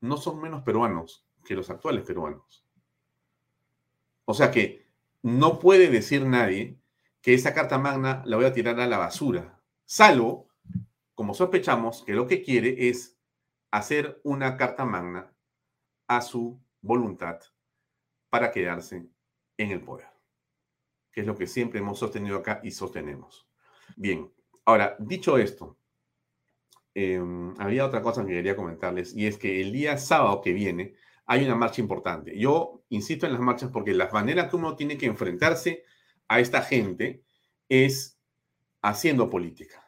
no 0.00 0.16
son 0.16 0.40
menos 0.40 0.62
peruanos 0.62 1.26
que 1.44 1.54
los 1.54 1.70
actuales 1.70 2.04
peruanos. 2.04 2.66
O 4.24 4.34
sea 4.34 4.50
que 4.50 4.86
no 5.22 5.58
puede 5.58 5.90
decir 5.90 6.24
nadie 6.24 6.78
que 7.20 7.34
esa 7.34 7.54
Carta 7.54 7.78
Magna 7.78 8.22
la 8.24 8.36
voy 8.36 8.46
a 8.46 8.52
tirar 8.52 8.80
a 8.80 8.86
la 8.86 8.98
basura, 8.98 9.60
salvo, 9.84 10.48
como 11.14 11.34
sospechamos, 11.34 12.02
que 12.04 12.14
lo 12.14 12.26
que 12.26 12.42
quiere 12.42 12.88
es 12.88 13.18
hacer 13.70 14.20
una 14.24 14.56
carta 14.56 14.84
magna 14.84 15.32
a 16.06 16.22
su 16.22 16.60
voluntad 16.80 17.40
para 18.30 18.50
quedarse 18.50 19.08
en 19.56 19.70
el 19.70 19.82
poder, 19.82 20.08
que 21.12 21.20
es 21.20 21.26
lo 21.26 21.36
que 21.36 21.46
siempre 21.46 21.80
hemos 21.80 21.98
sostenido 21.98 22.38
acá 22.38 22.60
y 22.62 22.70
sostenemos. 22.70 23.48
Bien, 23.96 24.32
ahora, 24.64 24.96
dicho 24.98 25.38
esto, 25.38 25.76
em, 26.94 27.54
había 27.58 27.86
otra 27.86 28.02
cosa 28.02 28.24
que 28.24 28.32
quería 28.32 28.56
comentarles 28.56 29.14
y 29.16 29.26
es 29.26 29.38
que 29.38 29.60
el 29.60 29.72
día 29.72 29.98
sábado 29.98 30.40
que 30.40 30.52
viene 30.52 30.94
hay 31.26 31.44
una 31.44 31.54
marcha 31.54 31.80
importante. 31.80 32.36
Yo 32.38 32.82
insisto 32.88 33.26
en 33.26 33.32
las 33.32 33.40
marchas 33.40 33.70
porque 33.72 33.94
la 33.94 34.10
manera 34.10 34.48
que 34.48 34.56
uno 34.56 34.74
tiene 34.76 34.98
que 34.98 35.06
enfrentarse 35.06 35.84
a 36.28 36.40
esta 36.40 36.62
gente 36.62 37.22
es 37.68 38.18
haciendo 38.82 39.30
política. 39.30 39.84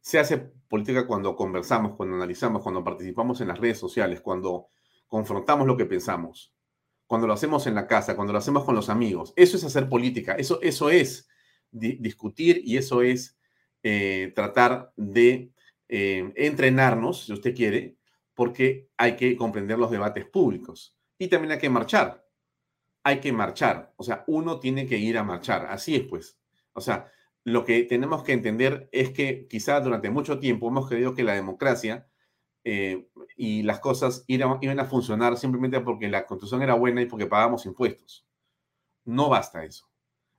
Se 0.00 0.18
hace 0.18 0.38
política 0.38 1.06
cuando 1.06 1.36
conversamos, 1.36 1.96
cuando 1.96 2.16
analizamos, 2.16 2.62
cuando 2.62 2.82
participamos 2.82 3.40
en 3.40 3.48
las 3.48 3.58
redes 3.58 3.78
sociales, 3.78 4.20
cuando 4.20 4.68
confrontamos 5.06 5.66
lo 5.66 5.76
que 5.76 5.84
pensamos, 5.84 6.52
cuando 7.06 7.26
lo 7.26 7.34
hacemos 7.34 7.66
en 7.66 7.74
la 7.74 7.86
casa, 7.86 8.16
cuando 8.16 8.32
lo 8.32 8.38
hacemos 8.38 8.64
con 8.64 8.74
los 8.74 8.88
amigos. 8.88 9.32
Eso 9.36 9.56
es 9.56 9.64
hacer 9.64 9.88
política, 9.88 10.32
eso, 10.34 10.60
eso 10.62 10.90
es 10.90 11.28
discutir 11.70 12.62
y 12.64 12.76
eso 12.76 13.02
es 13.02 13.36
eh, 13.82 14.32
tratar 14.34 14.92
de 14.96 15.51
eh, 15.94 16.32
entrenarnos, 16.36 17.26
si 17.26 17.34
usted 17.34 17.54
quiere, 17.54 17.98
porque 18.32 18.88
hay 18.96 19.14
que 19.14 19.36
comprender 19.36 19.78
los 19.78 19.90
debates 19.90 20.24
públicos. 20.24 20.96
Y 21.18 21.28
también 21.28 21.52
hay 21.52 21.58
que 21.58 21.68
marchar. 21.68 22.26
Hay 23.04 23.20
que 23.20 23.30
marchar. 23.30 23.92
O 23.96 24.02
sea, 24.02 24.24
uno 24.26 24.58
tiene 24.58 24.86
que 24.86 24.96
ir 24.96 25.18
a 25.18 25.22
marchar. 25.22 25.66
Así 25.66 25.94
es, 25.94 26.04
pues. 26.04 26.38
O 26.72 26.80
sea, 26.80 27.12
lo 27.44 27.66
que 27.66 27.82
tenemos 27.82 28.24
que 28.24 28.32
entender 28.32 28.88
es 28.90 29.10
que 29.10 29.46
quizás 29.46 29.84
durante 29.84 30.08
mucho 30.08 30.38
tiempo 30.38 30.68
hemos 30.68 30.88
creído 30.88 31.14
que 31.14 31.24
la 31.24 31.34
democracia 31.34 32.08
eh, 32.64 33.06
y 33.36 33.62
las 33.62 33.80
cosas 33.80 34.24
iban, 34.28 34.80
a 34.80 34.84
funcionar 34.86 35.36
simplemente 35.36 35.78
porque 35.80 36.08
la 36.08 36.24
constitución 36.24 36.62
era 36.62 36.72
buena 36.72 37.02
y 37.02 37.06
porque 37.06 37.26
pagábamos 37.26 37.66
impuestos. 37.66 38.26
No 39.04 39.28
basta 39.28 39.62
eso. 39.62 39.90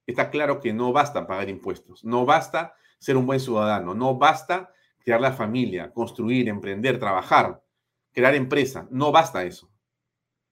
Está 0.08 0.32
claro 0.32 0.60
que 0.60 0.74
no 0.74 0.92
basta 0.94 1.28
pagar 1.28 1.48
impuestos, 1.48 2.04
no 2.04 2.26
basta 2.26 2.74
ser 2.98 3.18
un 3.18 3.28
buen 3.28 3.40
ciudadano, 3.40 3.94
no 3.94 4.18
basta 4.18 4.73
crear 5.04 5.22
la 5.22 5.34
familia, 5.34 5.92
construir, 5.92 6.50
emprender, 6.50 7.00
trabajar, 7.00 7.64
crear 8.12 8.36
empresa, 8.36 8.88
no 8.92 9.12
basta 9.12 9.44
eso 9.44 9.74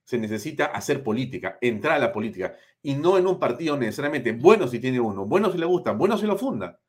se 0.04 0.18
necesita 0.18 0.66
hacer 0.66 1.02
política, 1.02 1.58
entrar 1.60 1.96
a 1.96 1.98
la 1.98 2.12
política, 2.12 2.56
y 2.82 2.94
no 2.94 3.18
en 3.18 3.26
un 3.26 3.38
partido 3.38 3.76
necesariamente, 3.76 4.32
bueno 4.32 4.66
si 4.68 4.78
tiene 4.80 5.00
uno, 5.00 5.26
bueno 5.26 5.50
si 5.50 5.58
le 5.58 5.66
gusta, 5.66 5.92
bueno 5.92 6.18
si 6.18 6.26
lo 6.26 6.36
funda. 6.36 6.80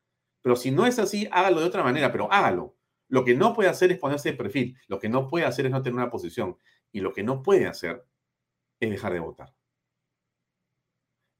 Pero 0.42 0.56
si 0.56 0.70
no 0.70 0.86
es 0.86 0.98
así, 0.98 1.28
hágalo 1.30 1.60
de 1.60 1.66
otra 1.66 1.82
manera, 1.82 2.12
pero 2.12 2.30
hágalo. 2.30 2.76
Lo 3.08 3.24
que 3.24 3.34
no 3.34 3.54
puede 3.54 3.68
hacer 3.68 3.92
es 3.92 3.98
ponerse 3.98 4.32
de 4.32 4.36
perfil, 4.36 4.76
lo 4.88 4.98
que 4.98 5.08
no 5.08 5.28
puede 5.28 5.46
hacer 5.46 5.66
es 5.66 5.72
no 5.72 5.82
tener 5.82 5.94
una 5.94 6.10
posición, 6.10 6.58
y 6.92 7.00
lo 7.00 7.12
que 7.12 7.22
no 7.22 7.42
puede 7.42 7.66
hacer 7.66 8.04
es 8.80 8.90
dejar 8.90 9.12
de 9.12 9.20
votar. 9.20 9.54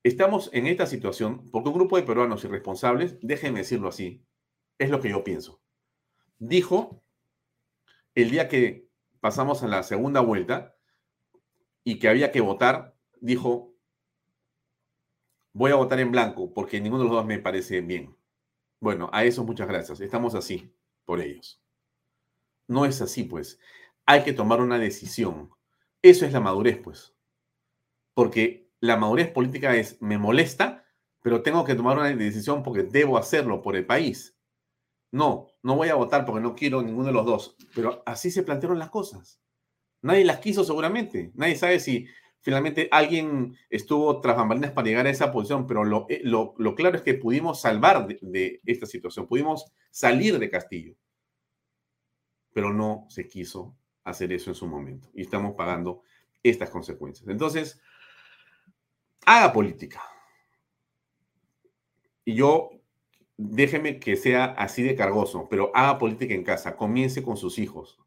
Estamos 0.03 0.51
en 0.53 0.66
esta 0.66 0.87
situación 0.87 1.51
porque 1.51 1.70
un 1.70 1.75
grupo 1.75 1.97
de 1.97 2.03
peruanos 2.03 2.45
irresponsables, 2.45 3.18
déjenme 3.20 3.61
decirlo 3.61 3.89
así, 3.89 4.25
es 4.79 4.91
lo 4.91 5.01
que 5.01 5.09
yo 5.09 5.25
pienso. 5.25 5.64
Dijo 6.39 7.03
el 8.14 8.30
día 8.30 8.49
que 8.49 8.89
pasamos 9.20 9.62
a 9.62 9.68
la 9.68 9.82
segunda 9.82 10.20
vuelta, 10.20 10.74
y 11.85 11.99
que 11.99 12.09
había 12.09 12.32
que 12.32 12.41
votar, 12.41 12.97
dijo, 13.20 13.76
voy 15.53 15.70
a 15.70 15.76
votar 15.76 16.01
en 16.01 16.11
blanco 16.11 16.53
porque 16.53 16.80
ninguno 16.80 17.05
de 17.05 17.09
los 17.09 17.18
dos 17.18 17.26
me 17.26 17.39
parece 17.39 17.82
bien. 17.82 18.16
Bueno, 18.80 19.11
a 19.12 19.24
eso 19.24 19.45
muchas 19.45 19.68
gracias. 19.68 20.01
Estamos 20.01 20.35
así 20.35 20.74
por 21.05 21.20
ellos. 21.20 21.62
No 22.66 22.87
es 22.87 23.01
así, 23.03 23.24
pues. 23.24 23.61
Hay 24.07 24.24
que 24.24 24.32
tomar 24.32 24.61
una 24.61 24.78
decisión. 24.78 25.51
Eso 26.03 26.26
es 26.26 26.32
la 26.32 26.41
madurez, 26.41 26.78
pues. 26.78 27.14
Porque 28.14 28.70
la 28.80 28.97
madurez 28.97 29.30
política 29.30 29.76
es, 29.76 30.01
me 30.01 30.18
molesta, 30.18 30.87
pero 31.20 31.43
tengo 31.43 31.64
que 31.64 31.74
tomar 31.74 31.99
una 31.99 32.14
decisión 32.14 32.62
porque 32.62 32.82
debo 32.82 33.18
hacerlo 33.18 33.62
por 33.62 33.76
el 33.76 33.87
país. 33.87 34.37
No, 35.11 35.49
no 35.65 35.77
voy 35.77 35.89
a 35.89 35.95
votar 35.95 36.27
porque 36.27 36.43
no 36.43 36.55
quiero 36.55 36.83
ninguno 36.83 37.07
de 37.07 37.15
los 37.15 37.25
dos. 37.25 37.57
Pero 37.75 38.03
así 38.05 38.31
se 38.31 38.43
plantearon 38.43 38.79
las 38.79 38.91
cosas. 38.91 39.41
Nadie 40.03 40.27
las 40.27 40.39
quiso 40.39 40.62
seguramente. 40.62 41.33
Nadie 41.35 41.57
sabe 41.57 41.81
si 41.81 42.07
finalmente 42.41 42.87
alguien 42.93 43.57
estuvo 43.71 44.21
tras 44.21 44.37
bambalinas 44.37 44.73
para 44.73 44.87
llegar 44.87 45.07
a 45.07 45.11
esa 45.11 45.33
posición, 45.33 45.67
pero 45.67 45.83
lo, 45.83 46.07
eh, 46.11 46.23
claro 46.77 46.97
es 46.97 47.03
que 47.03 47.15
pudimos 47.15 47.62
salvar 47.62 48.07
de, 48.07 48.61
esta 48.67 48.85
situación, 48.85 49.27
pudimos 49.27 49.73
salir 49.91 50.39
de 50.39 50.51
Castillo. 50.51 50.97
Pero 52.53 52.71
no 52.71 53.07
se 53.09 53.27
quiso 53.27 53.75
hacer 54.05 54.35
eso 54.35 54.51
en 54.51 54.57
su 54.57 54.67
momento 54.67 55.09
y 55.15 55.23
estamos 55.23 55.55
pagando 55.55 56.03
estas 56.43 56.69
consecuencias. 56.69 57.27
Entonces, 57.31 57.81
haga 59.25 59.51
política. 59.51 60.03
y 62.27 62.35
yo, 62.35 62.69
déjeme 63.37 63.99
que 63.99 64.16
sea 64.16 64.45
así 64.45 64.82
de 64.82 64.95
cargoso, 64.95 65.49
pero 65.49 65.70
haga 65.74 65.99
política 65.99 66.35
en 66.35 66.45
casa, 66.45 66.76
comience 66.76 67.22
con 67.22 67.37
sus 67.37 67.59
hijos, 67.59 67.99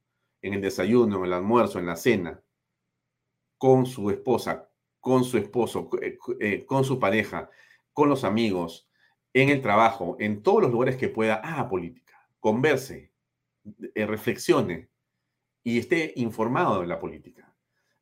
en 0.41 0.53
el 0.53 0.61
desayuno, 0.61 1.17
en 1.17 1.25
el 1.25 1.33
almuerzo, 1.33 1.79
en 1.79 1.85
la 1.85 1.95
cena, 1.95 2.43
con 3.57 3.85
su 3.85 4.09
esposa, 4.11 4.69
con 4.99 5.23
su 5.23 5.37
esposo, 5.37 5.89
eh, 6.01 6.17
eh, 6.39 6.65
con 6.65 6.83
su 6.83 6.99
pareja, 6.99 7.49
con 7.93 8.09
los 8.09 8.23
amigos, 8.23 8.89
en 9.33 9.49
el 9.49 9.61
trabajo, 9.61 10.15
en 10.19 10.41
todos 10.41 10.63
los 10.63 10.71
lugares 10.71 10.97
que 10.97 11.09
pueda, 11.09 11.35
haga 11.35 11.69
política, 11.69 12.27
converse, 12.39 13.11
eh, 13.95 14.05
reflexione 14.05 14.89
y 15.63 15.79
esté 15.79 16.13
informado 16.15 16.81
de 16.81 16.87
la 16.87 16.99
política. 16.99 17.53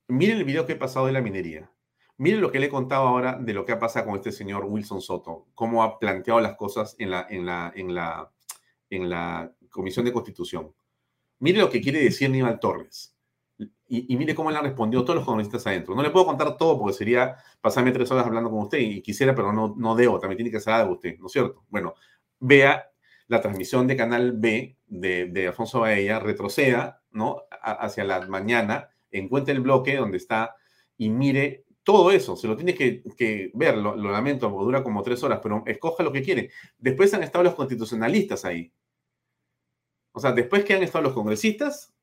Miren 0.07 0.37
el 0.37 0.43
video 0.43 0.65
que 0.65 0.73
he 0.73 0.77
pasado 0.77 1.07
de 1.07 1.13
la 1.13 1.21
minería. 1.21 1.71
Miren 2.17 2.41
lo 2.41 2.51
que 2.51 2.59
le 2.59 2.67
he 2.67 2.69
contado 2.69 3.07
ahora 3.07 3.37
de 3.39 3.53
lo 3.53 3.65
que 3.65 3.73
ha 3.73 3.79
pasado 3.79 4.05
con 4.05 4.15
este 4.15 4.31
señor 4.31 4.65
Wilson 4.65 5.01
Soto, 5.01 5.47
cómo 5.53 5.83
ha 5.83 5.99
planteado 5.99 6.39
las 6.39 6.55
cosas 6.55 6.95
en 6.97 7.11
la, 7.11 7.27
en 7.29 7.45
la, 7.45 7.73
en 7.75 7.93
la, 7.93 8.31
en 8.89 9.09
la 9.09 9.53
Comisión 9.69 10.05
de 10.05 10.13
Constitución. 10.13 10.73
Mire 11.39 11.59
lo 11.59 11.69
que 11.69 11.81
quiere 11.81 11.99
decir 11.99 12.27
Aníbal 12.27 12.59
Torres. 12.59 13.13
Y, 13.87 14.15
mire 14.17 14.33
cómo 14.33 14.49
le 14.49 14.57
han 14.57 14.63
respondido 14.63 15.03
todos 15.03 15.17
los 15.17 15.25
congresistas 15.25 15.67
adentro. 15.67 15.93
No 15.93 16.01
le 16.01 16.09
puedo 16.09 16.25
contar 16.25 16.57
todo 16.57 16.79
porque 16.79 16.93
sería 16.93 17.37
pasarme 17.61 17.91
tres 17.91 18.09
horas 18.11 18.25
hablando 18.25 18.49
con 18.49 18.59
usted 18.59 18.79
y 18.79 19.01
quisiera, 19.01 19.35
pero 19.35 19.53
no, 19.53 19.75
no 19.77 19.95
debo. 19.95 20.19
También 20.19 20.37
tiene 20.37 20.51
que 20.51 20.57
hacer 20.57 20.73
algo 20.73 20.93
usted, 20.93 21.17
¿no 21.19 21.27
es 21.27 21.31
cierto? 21.31 21.65
Bueno, 21.69 21.93
vea 22.39 22.89
la 23.27 23.41
transmisión 23.41 23.85
de 23.87 23.95
Canal 23.95 24.33
B 24.33 24.77
de, 24.87 25.25
de 25.27 25.47
Alfonso 25.47 25.81
Baella, 25.81 26.19
retroceda, 26.19 27.03
¿no? 27.11 27.43
hacia 27.49 28.03
la 28.03 28.21
mañana, 28.27 28.89
encuentre 29.11 29.53
el 29.53 29.61
bloque 29.61 29.95
donde 29.95 30.17
está 30.17 30.55
y 30.97 31.09
mire 31.09 31.64
todo 31.85 32.09
eso, 32.09 32.35
se 32.35 32.47
lo 32.47 32.57
tiene 32.57 32.73
que, 32.73 33.51
ver, 33.53 33.77
lo, 33.77 33.95
lamento, 33.95 34.49
porque 34.51 34.65
dura 34.65 34.83
como 34.83 35.03
tres 35.03 35.21
horas, 35.21 35.39
pero 35.41 35.63
escoja 35.67 36.03
lo 36.03 36.11
que 36.11 36.23
quiere. 36.23 36.49
Después 36.79 37.13
han 37.13 37.21
estado 37.21 37.43
los 37.43 37.53
constitucionalistas 37.53 38.43
ahí. 38.43 38.73
O 40.11 40.19
sea, 40.19 40.31
después 40.31 40.65
que 40.65 40.73
han 40.73 40.81
estado 40.81 41.03
los 41.03 41.13
congresistas, 41.13 41.93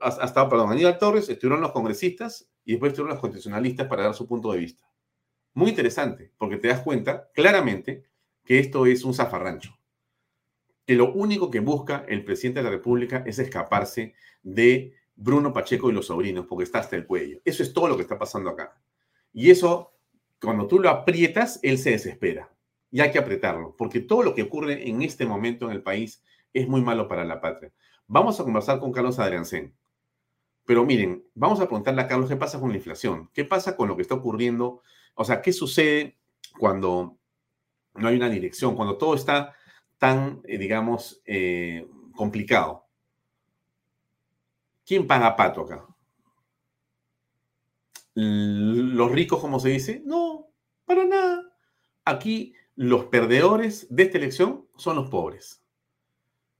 ha, 0.00 0.24
estado, 0.24 0.48
perdón, 0.48 0.72
Aníbal 0.72 0.98
Torres, 0.98 1.28
estuvieron 1.28 1.60
los 1.60 1.70
congresistas 1.70 2.50
y 2.64 2.72
después 2.72 2.90
estuvieron 2.90 3.14
los 3.14 3.20
constitucionalistas 3.20 3.86
para 3.86 4.02
dar 4.02 4.14
su 4.14 4.26
punto 4.26 4.50
de 4.50 4.58
vista. 4.58 4.84
Muy 5.54 5.70
interesante, 5.70 6.32
porque 6.36 6.56
te 6.56 6.66
das 6.66 6.80
cuenta 6.80 7.30
claramente 7.32 8.04
que 8.44 8.58
esto 8.58 8.84
es 8.86 9.04
un 9.04 9.14
zafarrancho. 9.14 9.78
Que 10.84 10.96
lo 10.96 11.12
único 11.12 11.52
que 11.52 11.60
busca 11.60 12.04
el 12.08 12.24
presidente 12.24 12.58
de 12.58 12.64
la 12.64 12.70
República 12.70 13.22
es 13.24 13.38
escaparse 13.38 14.14
de 14.42 14.96
Bruno 15.14 15.52
Pacheco 15.52 15.90
y 15.90 15.92
los 15.92 16.06
sobrinos, 16.06 16.46
porque 16.46 16.64
está 16.64 16.80
hasta 16.80 16.96
el 16.96 17.06
cuello. 17.06 17.38
Eso 17.44 17.62
es 17.62 17.72
todo 17.72 17.88
lo 17.88 17.96
que 17.96 18.02
está 18.02 18.18
pasando 18.18 18.50
acá. 18.50 18.80
Y 19.32 19.50
eso, 19.50 19.94
cuando 20.40 20.66
tú 20.66 20.78
lo 20.78 20.88
aprietas, 20.88 21.60
él 21.62 21.78
se 21.78 21.90
desespera. 21.90 22.52
Y 22.90 23.00
hay 23.00 23.10
que 23.10 23.18
apretarlo, 23.18 23.74
porque 23.76 24.00
todo 24.00 24.22
lo 24.22 24.34
que 24.34 24.42
ocurre 24.42 24.88
en 24.88 25.02
este 25.02 25.24
momento 25.24 25.66
en 25.66 25.72
el 25.72 25.82
país 25.82 26.22
es 26.52 26.68
muy 26.68 26.82
malo 26.82 27.08
para 27.08 27.24
la 27.24 27.40
patria. 27.40 27.72
Vamos 28.06 28.38
a 28.38 28.44
conversar 28.44 28.78
con 28.78 28.92
Carlos 28.92 29.18
Adriancén. 29.18 29.74
Pero 30.64 30.84
miren, 30.84 31.24
vamos 31.34 31.60
a 31.60 31.66
preguntarle 31.66 32.02
a 32.02 32.06
Carlos 32.06 32.28
qué 32.28 32.36
pasa 32.36 32.60
con 32.60 32.70
la 32.70 32.76
inflación, 32.76 33.30
qué 33.32 33.44
pasa 33.44 33.76
con 33.76 33.88
lo 33.88 33.96
que 33.96 34.02
está 34.02 34.14
ocurriendo, 34.14 34.82
o 35.14 35.24
sea, 35.24 35.42
qué 35.42 35.52
sucede 35.52 36.18
cuando 36.58 37.18
no 37.94 38.08
hay 38.08 38.16
una 38.16 38.28
dirección, 38.28 38.76
cuando 38.76 38.96
todo 38.96 39.14
está 39.14 39.54
tan, 39.98 40.40
eh, 40.44 40.58
digamos, 40.58 41.22
eh, 41.26 41.86
complicado. 42.14 42.81
¿Quién 44.84 45.06
paga 45.06 45.36
pato 45.36 45.62
acá? 45.62 45.86
¿Los 48.14 49.10
ricos, 49.10 49.40
como 49.40 49.58
se 49.58 49.70
dice? 49.70 50.02
No, 50.04 50.48
para 50.84 51.04
nada. 51.04 51.52
Aquí 52.04 52.54
los 52.74 53.04
perdedores 53.04 53.86
de 53.90 54.02
esta 54.02 54.18
elección 54.18 54.66
son 54.76 54.96
los 54.96 55.08
pobres. 55.08 55.62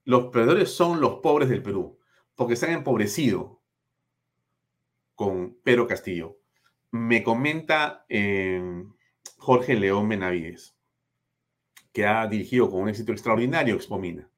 Los 0.05 0.27
perdedores 0.27 0.71
son 0.71 1.01
los 1.01 1.21
pobres 1.21 1.49
del 1.49 1.63
Perú, 1.63 1.99
porque 2.35 2.57
se 2.57 2.67
han 2.67 2.73
empobrecido 2.73 3.61
con 5.15 5.55
Pedro 5.63 5.87
Castillo. 5.87 6.39
Me 6.91 7.23
comenta 7.23 8.05
eh, 8.09 8.85
Jorge 9.39 9.75
León 9.75 10.09
Benavides, 10.09 10.75
que 11.93 12.07
ha 12.07 12.27
dirigido 12.27 12.71
con 12.71 12.83
un 12.83 12.89
éxito 12.89 13.13
extraordinario 13.13 13.75
Expomina. 13.75 14.29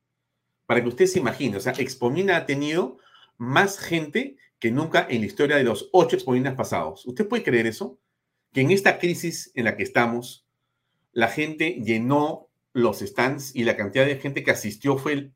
Para 0.67 0.83
que 0.83 0.89
usted 0.89 1.07
se 1.07 1.19
imagine, 1.19 1.57
o 1.57 1.61
sea, 1.61 1.73
Expomina 1.79 2.37
ha 2.37 2.47
tenido 2.47 2.99
más 3.37 3.79
gente 3.79 4.37
que 4.59 4.71
nunca 4.71 5.07
en 5.09 5.21
la 5.21 5.27
historia 5.27 5.57
de 5.57 5.65
los 5.65 5.91
ocho 5.93 6.17
expominas 6.17 6.55
pasados. 6.55 7.07
¿Usted 7.07 7.29
puede 7.29 7.43
creer 7.43 7.67
eso? 7.67 7.99
Que 8.53 8.63
en 8.63 8.71
esta 8.71 8.99
crisis 8.99 9.51
en 9.55 9.65
la 9.65 9.77
que 9.77 9.83
estamos, 9.83 10.47
la 11.13 11.29
gente 11.29 11.81
llenó 11.85 12.49
los 12.73 13.01
stands 13.01 13.55
y 13.55 13.65
la 13.65 13.77
cantidad 13.77 14.07
de 14.07 14.17
gente 14.17 14.43
que 14.43 14.51
asistió 14.51 14.97
fue 14.97 15.13
el 15.13 15.35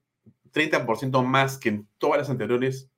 30% 0.53 1.25
más 1.25 1.59
que 1.59 1.69
en 1.69 1.89
todas 1.99 2.19
las 2.19 2.31
anteriores 2.31 2.91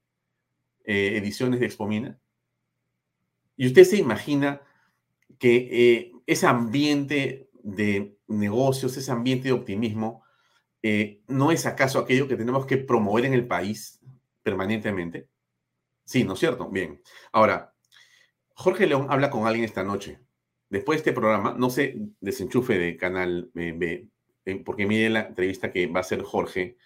eh, 0.85 1.17
ediciones 1.17 1.61
de 1.61 1.67
Expomina. 1.67 2.19
Y 3.57 3.67
usted 3.67 3.85
se 3.85 3.97
imagina 3.97 4.63
que 5.39 5.69
eh, 5.71 6.13
ese 6.27 6.47
ambiente 6.47 7.51
de 7.63 8.17
negocios, 8.29 8.97
ese 8.97 9.11
ambiente 9.11 9.49
de 9.49 9.53
optimismo, 9.53 10.23
eh, 10.83 11.21
no 11.29 11.53
es 11.53 11.67
acaso 11.67 11.99
aquello 11.99 12.27
que 12.27 12.37
tenemos 12.37 12.65
que 12.65 12.79
promover 12.79 13.27
en 13.27 13.35
el 13.35 13.47
país 13.47 14.00
permanentemente? 14.43 15.29
Sí, 16.05 16.25
¿no 16.25 16.35
es 16.35 16.41
cierto? 16.41 16.69
Bien. 16.69 17.01
Ahora, 17.33 17.75
Jorge 18.55 18.87
León 18.87 19.07
habla 19.11 19.31
con 19.31 19.47
alguien 19.47 19.65
esta 19.65 19.85
noche. 19.85 20.19
Después 20.69 20.99
de 20.99 21.11
este 21.11 21.13
programa, 21.13 21.55
no 21.59 21.71
se 21.71 21.97
desenchufe 22.21 22.79
de 22.79 22.97
Canal 22.97 23.51
B, 23.55 24.09
eh, 24.45 24.63
porque 24.65 24.87
mire 24.87 25.11
la 25.11 25.23
entrevista 25.23 25.73
que 25.73 25.87
va 25.87 25.99
a 25.99 26.03
hacer 26.03 26.23
Jorge 26.23 26.77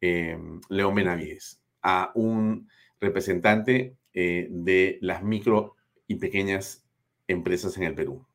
eh, 0.00 0.38
León 0.68 0.94
Benavides 0.94 1.60
a 1.82 2.12
un 2.14 2.68
representante 3.00 3.96
eh, 4.12 4.48
de 4.50 4.98
las 5.02 5.22
micro 5.22 5.76
y 6.06 6.16
pequeñas 6.16 6.86
empresas 7.28 7.76
en 7.76 7.84
el 7.84 7.94
Perú. 7.94 8.26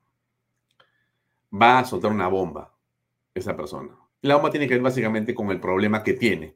Va 1.53 1.80
a 1.80 1.86
soltar 1.86 2.11
una 2.11 2.28
bomba 2.28 2.78
esa 3.34 3.55
persona. 3.55 3.97
La 4.22 4.36
bomba 4.36 4.51
tiene 4.51 4.67
que 4.67 4.76
ver 4.76 4.84
básicamente 4.84 5.34
con 5.34 5.49
el 5.49 5.59
problema 5.59 6.03
que 6.03 6.13
tiene 6.13 6.55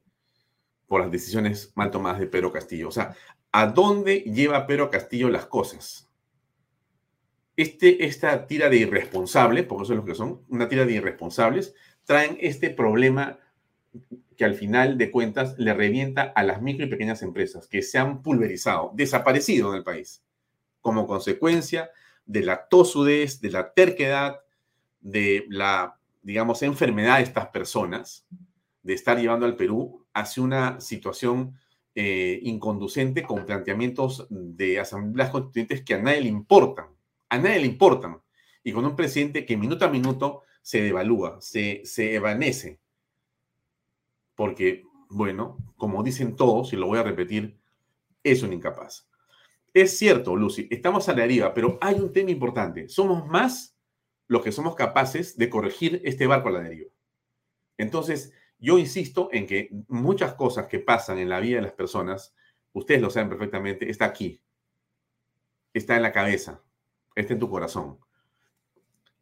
por 0.87 1.01
las 1.01 1.11
decisiones 1.11 1.71
mal 1.75 1.91
tomadas 1.91 2.19
de 2.19 2.27
Pedro 2.27 2.51
Castillo. 2.51 2.89
O 2.89 2.91
sea, 2.91 3.15
¿a 3.51 3.67
dónde 3.67 4.19
lleva 4.19 4.67
Pedro 4.67 4.89
Castillo 4.89 5.29
las 5.29 5.45
cosas? 5.45 6.09
Este, 7.55 8.05
esta 8.05 8.47
tira 8.47 8.69
de 8.69 8.77
irresponsables, 8.77 9.65
porque 9.65 9.83
eso 9.83 9.93
es 9.93 9.99
lo 9.99 10.05
que 10.05 10.15
son, 10.15 10.41
una 10.49 10.67
tira 10.67 10.85
de 10.85 10.93
irresponsables, 10.93 11.73
traen 12.03 12.37
este 12.41 12.69
problema 12.69 13.39
que 14.35 14.45
al 14.45 14.55
final 14.55 14.97
de 14.97 15.09
cuentas 15.09 15.57
le 15.57 15.73
revienta 15.73 16.33
a 16.35 16.43
las 16.43 16.61
micro 16.61 16.85
y 16.85 16.89
pequeñas 16.89 17.21
empresas 17.21 17.67
que 17.67 17.81
se 17.81 17.97
han 17.97 18.21
pulverizado, 18.21 18.91
desaparecido 18.93 19.69
en 19.71 19.77
el 19.77 19.83
país, 19.83 20.21
como 20.81 21.07
consecuencia 21.07 21.89
de 22.25 22.43
la 22.43 22.67
tosudez, 22.67 23.39
de 23.39 23.51
la 23.51 23.73
terquedad, 23.73 24.41
de 24.99 25.45
la, 25.49 25.97
digamos, 26.21 26.61
enfermedad 26.63 27.17
de 27.17 27.23
estas 27.23 27.47
personas, 27.47 28.27
de 28.83 28.93
estar 28.93 29.17
llevando 29.17 29.45
al 29.45 29.55
Perú 29.55 30.04
hacia 30.15 30.41
una 30.41 30.81
situación 30.81 31.59
eh, 31.93 32.39
inconducente 32.41 33.21
con 33.21 33.45
planteamientos 33.45 34.25
de 34.29 34.79
asambleas 34.79 35.29
constituyentes 35.29 35.83
que 35.83 35.93
a 35.93 36.01
nadie 36.01 36.21
le 36.21 36.29
importan, 36.29 36.87
a 37.29 37.37
nadie 37.37 37.59
le 37.59 37.67
importan, 37.67 38.21
y 38.63 38.71
con 38.71 38.85
un 38.85 38.95
presidente 38.95 39.45
que 39.45 39.57
minuto 39.57 39.85
a 39.85 39.89
minuto 39.89 40.41
se 40.61 40.81
devalúa, 40.81 41.39
se, 41.41 41.81
se 41.85 42.15
evanece, 42.15 42.79
porque, 44.35 44.83
bueno, 45.09 45.57
como 45.77 46.01
dicen 46.01 46.35
todos, 46.35 46.73
y 46.73 46.77
lo 46.77 46.87
voy 46.87 46.99
a 46.99 47.03
repetir, 47.03 47.59
es 48.23 48.41
un 48.41 48.53
incapaz. 48.53 49.07
Es 49.73 49.97
cierto, 49.97 50.35
Lucy, 50.35 50.67
estamos 50.71 51.09
a 51.09 51.13
la 51.13 51.23
deriva, 51.23 51.53
pero 51.53 51.77
hay 51.81 51.95
un 51.95 52.13
tema 52.13 52.31
importante. 52.31 52.87
Somos 52.87 53.27
más 53.27 53.77
los 54.27 54.41
que 54.41 54.53
somos 54.53 54.75
capaces 54.75 55.37
de 55.37 55.49
corregir 55.49 56.01
este 56.05 56.25
barco 56.25 56.47
a 56.47 56.53
la 56.53 56.61
deriva. 56.61 56.89
Entonces, 57.77 58.33
yo 58.59 58.77
insisto 58.77 59.29
en 59.31 59.45
que 59.45 59.69
muchas 59.87 60.33
cosas 60.33 60.67
que 60.67 60.79
pasan 60.79 61.19
en 61.19 61.29
la 61.29 61.39
vida 61.39 61.57
de 61.57 61.63
las 61.63 61.73
personas, 61.73 62.33
ustedes 62.73 63.01
lo 63.01 63.09
saben 63.09 63.29
perfectamente, 63.29 63.89
está 63.89 64.05
aquí, 64.05 64.41
está 65.73 65.95
en 65.95 66.03
la 66.03 66.11
cabeza, 66.11 66.61
está 67.15 67.33
en 67.33 67.39
tu 67.39 67.49
corazón. 67.49 67.99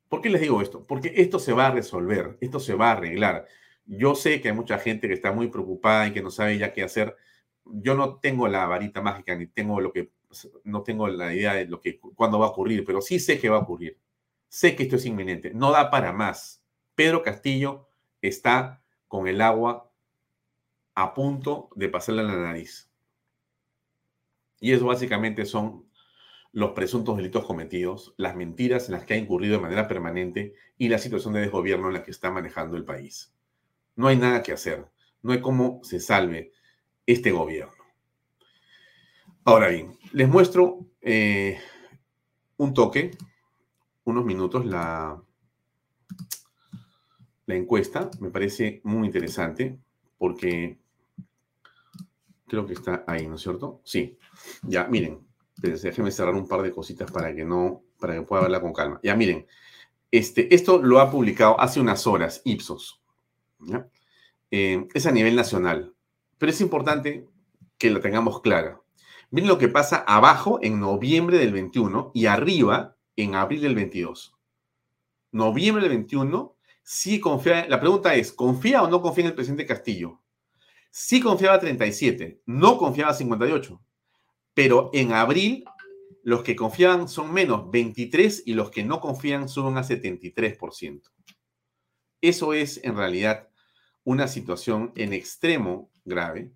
¿Por 0.07 0.21
qué 0.21 0.29
les 0.29 0.41
digo 0.41 0.61
esto? 0.61 0.83
Porque 0.85 1.11
esto 1.15 1.39
se 1.39 1.53
va 1.53 1.67
a 1.67 1.71
resolver, 1.71 2.37
esto 2.39 2.59
se 2.59 2.75
va 2.75 2.89
a 2.89 2.91
arreglar. 2.91 3.47
Yo 3.85 4.15
sé 4.15 4.41
que 4.41 4.49
hay 4.49 4.55
mucha 4.55 4.77
gente 4.77 5.07
que 5.07 5.13
está 5.15 5.31
muy 5.31 5.47
preocupada 5.47 6.07
y 6.07 6.13
que 6.13 6.21
no 6.21 6.29
sabe 6.29 6.57
ya 6.57 6.71
qué 6.71 6.83
hacer. 6.83 7.15
Yo 7.65 7.95
no 7.95 8.19
tengo 8.19 8.47
la 8.47 8.67
varita 8.67 9.01
mágica 9.01 9.35
ni 9.35 9.47
tengo 9.47 9.81
lo 9.81 9.91
que 9.91 10.11
no 10.63 10.83
tengo 10.83 11.07
la 11.07 11.33
idea 11.33 11.53
de 11.53 11.65
lo 11.65 11.79
que 11.81 11.99
cuándo 11.99 12.39
va 12.39 12.47
a 12.47 12.49
ocurrir, 12.49 12.85
pero 12.85 13.01
sí 13.01 13.19
sé 13.19 13.39
que 13.39 13.49
va 13.49 13.57
a 13.57 13.61
ocurrir. 13.61 13.99
Sé 14.47 14.75
que 14.75 14.83
esto 14.83 14.97
es 14.97 15.05
inminente, 15.05 15.51
no 15.53 15.71
da 15.71 15.89
para 15.89 16.13
más. 16.13 16.63
Pedro 16.95 17.23
Castillo 17.23 17.87
está 18.21 18.82
con 19.13 19.27
el 19.27 19.41
agua 19.41 19.91
a 20.95 21.13
punto 21.13 21.69
de 21.75 21.87
pasarle 21.87 22.21
a 22.21 22.23
la 22.23 22.35
nariz. 22.35 22.89
Y 24.59 24.71
eso 24.71 24.87
básicamente 24.87 25.45
son 25.45 25.87
los 26.51 26.71
presuntos 26.71 27.17
delitos 27.17 27.45
cometidos, 27.45 28.15
las 28.17 28.35
mentiras 28.35 28.87
en 28.87 28.93
las 28.95 29.05
que 29.05 29.13
ha 29.13 29.17
incurrido 29.17 29.57
de 29.57 29.61
manera 29.61 29.87
permanente 29.87 30.55
y 30.79 30.89
la 30.89 30.97
situación 30.97 31.35
de 31.35 31.41
desgobierno 31.41 31.89
en 31.89 31.93
la 31.93 32.03
que 32.03 32.09
está 32.09 32.31
manejando 32.31 32.75
el 32.75 32.85
país. 32.85 33.31
No 33.95 34.07
hay 34.07 34.17
nada 34.17 34.41
que 34.41 34.51
hacer, 34.51 34.87
no 35.21 35.31
hay 35.31 35.41
cómo 35.41 35.81
se 35.83 35.99
salve 35.99 36.51
este 37.05 37.29
gobierno. 37.29 37.83
Ahora 39.43 39.67
bien, 39.67 39.95
les 40.11 40.27
muestro 40.27 40.87
eh, 41.01 41.59
un 42.57 42.73
toque, 42.73 43.11
unos 44.05 44.25
minutos, 44.25 44.65
la, 44.65 45.21
la 47.45 47.55
encuesta. 47.55 48.09
Me 48.19 48.29
parece 48.29 48.81
muy 48.83 49.07
interesante 49.07 49.77
porque 50.17 50.77
creo 52.47 52.65
que 52.65 52.73
está 52.73 53.03
ahí, 53.07 53.27
¿no 53.27 53.35
es 53.35 53.41
cierto? 53.41 53.81
Sí. 53.83 54.17
Ya, 54.63 54.85
miren, 54.87 55.19
déjenme 55.57 56.11
cerrar 56.11 56.35
un 56.35 56.47
par 56.47 56.61
de 56.61 56.71
cositas 56.71 57.11
para 57.11 57.33
que 57.33 57.45
no, 57.45 57.83
para 57.99 58.15
que 58.15 58.21
pueda 58.21 58.43
verla 58.43 58.61
con 58.61 58.73
calma. 58.73 58.99
Ya, 59.03 59.15
miren, 59.15 59.47
este, 60.11 60.53
esto 60.53 60.81
lo 60.81 60.99
ha 60.99 61.09
publicado 61.09 61.59
hace 61.59 61.79
unas 61.79 62.05
horas 62.05 62.41
Ipsos. 62.45 63.01
Eh, 64.51 64.87
es 64.93 65.05
a 65.05 65.11
nivel 65.11 65.35
nacional, 65.35 65.95
pero 66.37 66.51
es 66.51 66.61
importante 66.61 67.27
que 67.77 67.89
la 67.89 67.99
tengamos 67.99 68.41
clara. 68.41 68.81
Miren 69.31 69.47
lo 69.47 69.57
que 69.57 69.69
pasa 69.69 69.97
abajo 70.05 70.59
en 70.61 70.79
noviembre 70.79 71.39
del 71.39 71.53
21 71.53 72.11
y 72.13 72.27
arriba 72.27 72.95
en 73.15 73.33
abril 73.33 73.61
del 73.61 73.73
22. 73.73 74.35
Noviembre 75.31 75.81
del 75.81 75.93
21, 75.93 76.52
sí 76.83 77.19
confía, 77.19 77.67
la 77.67 77.79
pregunta 77.79 78.13
es, 78.15 78.31
¿confía 78.31 78.83
o 78.83 78.87
no 78.87 79.01
confía 79.01 79.23
en 79.23 79.29
el 79.29 79.35
presidente 79.35 79.65
Castillo? 79.65 80.21
Sí 80.91 81.21
confiaba 81.21 81.59
37, 81.59 82.41
no 82.45 82.77
confiaba 82.77 83.13
58, 83.13 83.81
pero 84.53 84.89
en 84.93 85.13
abril 85.13 85.65
los 86.23 86.43
que 86.43 86.55
confiaban 86.55 87.07
son 87.07 87.33
menos 87.33 87.69
23 87.71 88.43
y 88.45 88.53
los 88.53 88.69
que 88.69 88.83
no 88.83 88.99
confían 88.99 89.49
suben 89.49 89.77
a 89.77 89.83
73%. 89.83 91.01
Eso 92.21 92.53
es 92.53 92.81
en 92.83 92.95
realidad 92.95 93.49
una 94.03 94.27
situación 94.27 94.91
en 94.95 95.13
extremo 95.13 95.91
grave, 96.05 96.51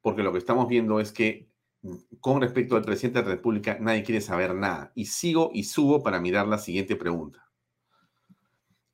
porque 0.00 0.22
lo 0.22 0.32
que 0.32 0.38
estamos 0.38 0.68
viendo 0.68 1.00
es 1.00 1.10
que 1.10 1.48
con 2.20 2.40
respecto 2.40 2.76
al 2.76 2.84
presidente 2.84 3.20
de 3.20 3.24
la 3.26 3.34
República, 3.34 3.76
nadie 3.80 4.02
quiere 4.02 4.20
saber 4.20 4.54
nada. 4.54 4.92
Y 4.94 5.06
sigo 5.06 5.50
y 5.52 5.64
subo 5.64 6.02
para 6.02 6.20
mirar 6.20 6.46
la 6.46 6.58
siguiente 6.58 6.96
pregunta. 6.96 7.43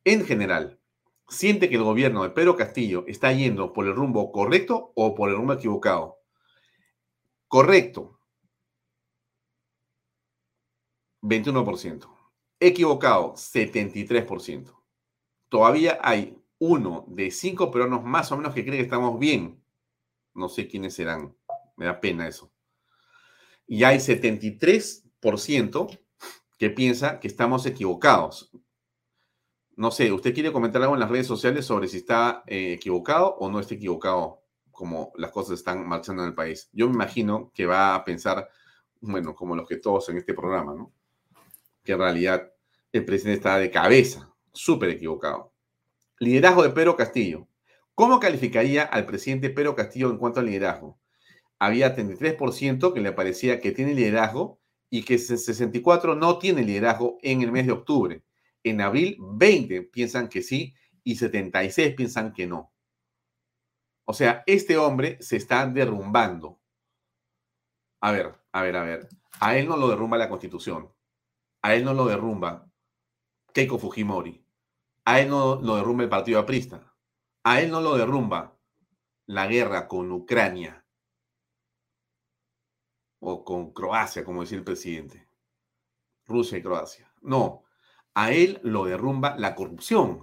En 0.05 0.25
general, 0.25 0.81
¿siente 1.29 1.69
que 1.69 1.77
el 1.77 1.85
gobierno 1.85 2.23
de 2.23 2.31
Pedro 2.31 2.57
Castillo 2.57 3.05
está 3.07 3.33
yendo 3.33 3.73
por 3.73 3.87
el 3.87 3.95
rumbo 3.95 4.33
correcto 4.33 4.93
o 4.95 5.15
por 5.15 5.31
el 5.31 5.37
rumbo 5.37 5.53
equivocado? 5.53 6.19
Correcto. 7.49 8.19
21%. 11.23 12.09
Equivocado, 12.61 13.35
73%. 13.35 14.75
Todavía 15.49 15.99
hay 16.03 16.39
uno 16.59 17.05
de 17.09 17.31
cinco 17.31 17.71
peruanos 17.71 18.05
más 18.05 18.31
o 18.33 18.37
menos 18.37 18.55
que 18.55 18.65
cree 18.65 18.79
que 18.79 18.85
estamos 18.85 19.19
bien. 19.19 19.63
No 20.35 20.49
sé 20.49 20.69
quiénes 20.69 20.95
serán. 20.95 21.35
Me 21.77 21.87
da 21.87 22.01
pena 22.01 22.29
eso 22.29 22.53
y 23.71 23.85
hay 23.85 23.99
73% 23.99 25.99
que 26.59 26.71
piensa 26.71 27.21
que 27.21 27.29
estamos 27.29 27.65
equivocados. 27.67 28.50
No 29.81 29.91
sé, 29.91 30.12
¿usted 30.12 30.35
quiere 30.35 30.53
comentar 30.53 30.83
algo 30.83 30.93
en 30.93 31.01
las 31.01 31.09
redes 31.09 31.26
sociales 31.26 31.64
sobre 31.64 31.89
si 31.89 31.97
está 31.97 32.43
eh, 32.47 32.74
equivocado 32.74 33.37
o 33.39 33.51
no 33.51 33.61
está 33.61 33.74
equivocado 33.74 34.43
como 34.70 35.11
las 35.16 35.31
cosas 35.31 35.59
están 35.59 35.89
marchando 35.89 36.22
en 36.22 36.28
el 36.28 36.35
país? 36.35 36.68
Yo 36.74 36.87
me 36.87 36.93
imagino 36.93 37.51
que 37.55 37.64
va 37.64 37.95
a 37.95 38.05
pensar, 38.05 38.47
bueno, 39.01 39.35
como 39.35 39.57
los 39.57 39.66
que 39.66 39.78
todos 39.78 40.07
en 40.11 40.18
este 40.18 40.35
programa, 40.35 40.74
¿no? 40.74 40.93
Que 41.83 41.93
en 41.93 41.99
realidad 41.99 42.53
el 42.93 43.07
presidente 43.07 43.39
está 43.39 43.57
de 43.57 43.70
cabeza, 43.70 44.31
súper 44.53 44.91
equivocado. 44.91 45.55
Liderazgo 46.18 46.62
de 46.62 46.70
Pedro 46.70 46.95
Castillo. 46.95 47.49
¿Cómo 47.95 48.20
calificaría 48.20 48.83
al 48.83 49.07
presidente 49.07 49.49
Pedro 49.49 49.74
Castillo 49.74 50.11
en 50.11 50.18
cuanto 50.18 50.41
al 50.41 50.47
liderazgo? 50.47 51.01
había 51.59 51.95
33% 51.95 52.93
que 52.93 53.01
le 53.01 53.12
parecía 53.12 53.61
que 53.61 53.72
tiene 53.72 53.95
liderazgo 53.95 54.59
y 54.91 55.05
que 55.05 55.16
64 55.18 56.16
no 56.16 56.39
tiene 56.39 56.64
liderazgo 56.64 57.18
en 57.22 57.41
el 57.41 57.53
mes 57.53 57.66
de 57.66 57.72
octubre. 57.72 58.22
En 58.63 58.81
abril, 58.81 59.17
20 59.21 59.83
piensan 59.83 60.29
que 60.29 60.43
sí 60.43 60.75
y 61.03 61.17
76 61.17 61.95
piensan 61.95 62.33
que 62.33 62.47
no. 62.47 62.73
O 64.05 64.13
sea, 64.13 64.43
este 64.47 64.77
hombre 64.77 65.19
se 65.21 65.37
está 65.37 65.67
derrumbando. 65.67 66.61
A 68.01 68.13
ver, 68.13 68.35
a 68.53 68.63
ver, 68.63 68.77
a 68.77 68.83
ver. 68.83 69.09
A 69.41 69.57
él 69.57 69.69
no 69.69 69.77
lo 69.77 69.89
derrumba 69.89 70.19
la 70.19 70.29
constitución. 70.29 70.93
A 71.63 71.75
él 71.75 71.85
no 71.85 71.95
lo 71.95 72.07
derrumba 72.07 72.71
Keiko 73.53 73.79
Fujimori. 73.79 74.45
A 75.05 75.21
él 75.21 75.29
no 75.29 75.61
lo 75.61 75.77
derrumba 75.77 76.05
el 76.05 76.09
partido 76.09 76.39
aprista. 76.39 76.93
A 77.45 77.61
él 77.61 77.71
no 77.71 77.81
lo 77.81 77.97
derrumba 77.97 78.59
la 79.27 79.47
guerra 79.47 79.87
con 79.87 80.11
Ucrania 80.13 80.85
o 83.21 83.45
con 83.45 83.73
Croacia, 83.73 84.25
como 84.25 84.41
decía 84.41 84.59
el 84.59 84.65
presidente. 84.65 85.29
Rusia 86.27 86.59
y 86.59 86.63
Croacia. 86.63 87.13
No, 87.21 87.65
a 88.15 88.33
él 88.33 88.61
lo 88.63 88.85
derrumba 88.85 89.37
la 89.39 89.55
corrupción. 89.55 90.21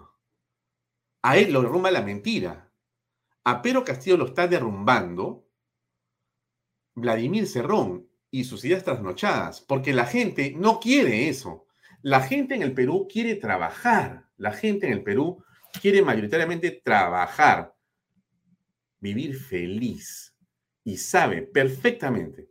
A 1.21 1.37
él 1.37 1.51
lo 1.53 1.61
derrumba 1.61 1.91
la 1.91 2.01
mentira. 2.01 2.71
A 3.43 3.61
Pedro 3.61 3.83
Castillo 3.83 4.17
lo 4.17 4.25
está 4.25 4.47
derrumbando 4.47 5.47
Vladimir 6.95 7.47
Cerrón 7.47 8.07
y 8.29 8.43
sus 8.43 8.65
ideas 8.65 8.83
trasnochadas, 8.83 9.61
porque 9.61 9.93
la 9.93 10.05
gente 10.05 10.53
no 10.57 10.79
quiere 10.79 11.29
eso. 11.29 11.65
La 12.01 12.21
gente 12.21 12.55
en 12.55 12.61
el 12.61 12.73
Perú 12.73 13.07
quiere 13.11 13.35
trabajar. 13.35 14.27
La 14.37 14.51
gente 14.51 14.87
en 14.87 14.93
el 14.93 15.03
Perú 15.03 15.43
quiere 15.81 16.01
mayoritariamente 16.01 16.71
trabajar, 16.71 17.75
vivir 18.99 19.35
feliz 19.35 20.35
y 20.83 20.97
sabe 20.97 21.41
perfectamente 21.41 22.49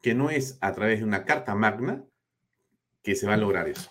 que 0.00 0.14
no 0.14 0.30
es 0.30 0.58
a 0.60 0.72
través 0.72 0.98
de 0.98 1.04
una 1.04 1.24
carta 1.24 1.54
magna 1.54 2.04
que 3.02 3.14
se 3.14 3.26
va 3.26 3.34
a 3.34 3.38
lograr 3.38 3.68
eso. 3.68 3.88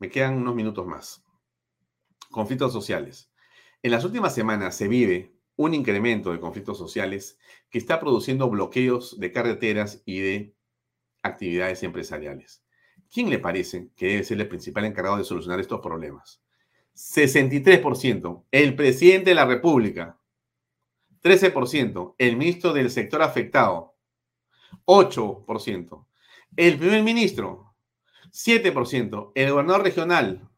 Me 0.00 0.08
quedan 0.08 0.38
unos 0.38 0.54
minutos 0.54 0.86
más. 0.86 1.22
Conflictos 2.30 2.72
sociales. 2.72 3.30
En 3.82 3.90
las 3.90 4.02
últimas 4.04 4.34
semanas 4.34 4.74
se 4.74 4.88
vive 4.88 5.36
un 5.56 5.74
incremento 5.74 6.32
de 6.32 6.40
conflictos 6.40 6.78
sociales 6.78 7.38
que 7.68 7.76
está 7.76 8.00
produciendo 8.00 8.48
bloqueos 8.48 9.20
de 9.20 9.30
carreteras 9.30 10.02
y 10.06 10.20
de 10.20 10.56
actividades 11.22 11.82
empresariales. 11.82 12.64
¿Quién 13.12 13.28
le 13.28 13.38
parece 13.38 13.90
que 13.94 14.06
debe 14.06 14.24
ser 14.24 14.40
el 14.40 14.48
principal 14.48 14.86
encargado 14.86 15.18
de 15.18 15.24
solucionar 15.24 15.60
estos 15.60 15.80
problemas? 15.80 16.42
63%, 16.94 18.44
el 18.50 18.74
presidente 18.74 19.30
de 19.30 19.34
la 19.34 19.44
República. 19.44 20.18
13%, 21.22 22.14
el 22.16 22.36
ministro 22.38 22.72
del 22.72 22.90
sector 22.90 23.20
afectado. 23.20 23.96
8%. 24.86 26.06
El 26.56 26.78
primer 26.78 27.02
ministro, 27.02 27.69
7%. 28.30 29.32
El 29.34 29.50
gobernador 29.50 29.82
regional, 29.82 30.48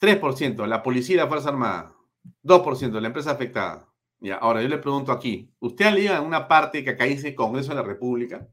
3%. 0.00 0.66
La 0.66 0.82
policía 0.82 1.14
y 1.14 1.18
la 1.18 1.28
Fuerza 1.28 1.50
Armada, 1.50 1.94
2%. 2.42 3.00
La 3.00 3.08
empresa 3.08 3.32
afectada. 3.32 3.88
Ya, 4.20 4.36
ahora 4.36 4.62
yo 4.62 4.68
le 4.68 4.78
pregunto 4.78 5.12
aquí, 5.12 5.52
¿usted 5.60 5.86
ha 5.86 5.90
leído 5.92 6.16
en 6.16 6.24
una 6.24 6.48
parte 6.48 6.82
que 6.82 6.90
acá 6.90 7.04
dice 7.04 7.34
Congreso 7.36 7.70
de 7.70 7.76
la 7.76 7.82
República? 7.82 8.48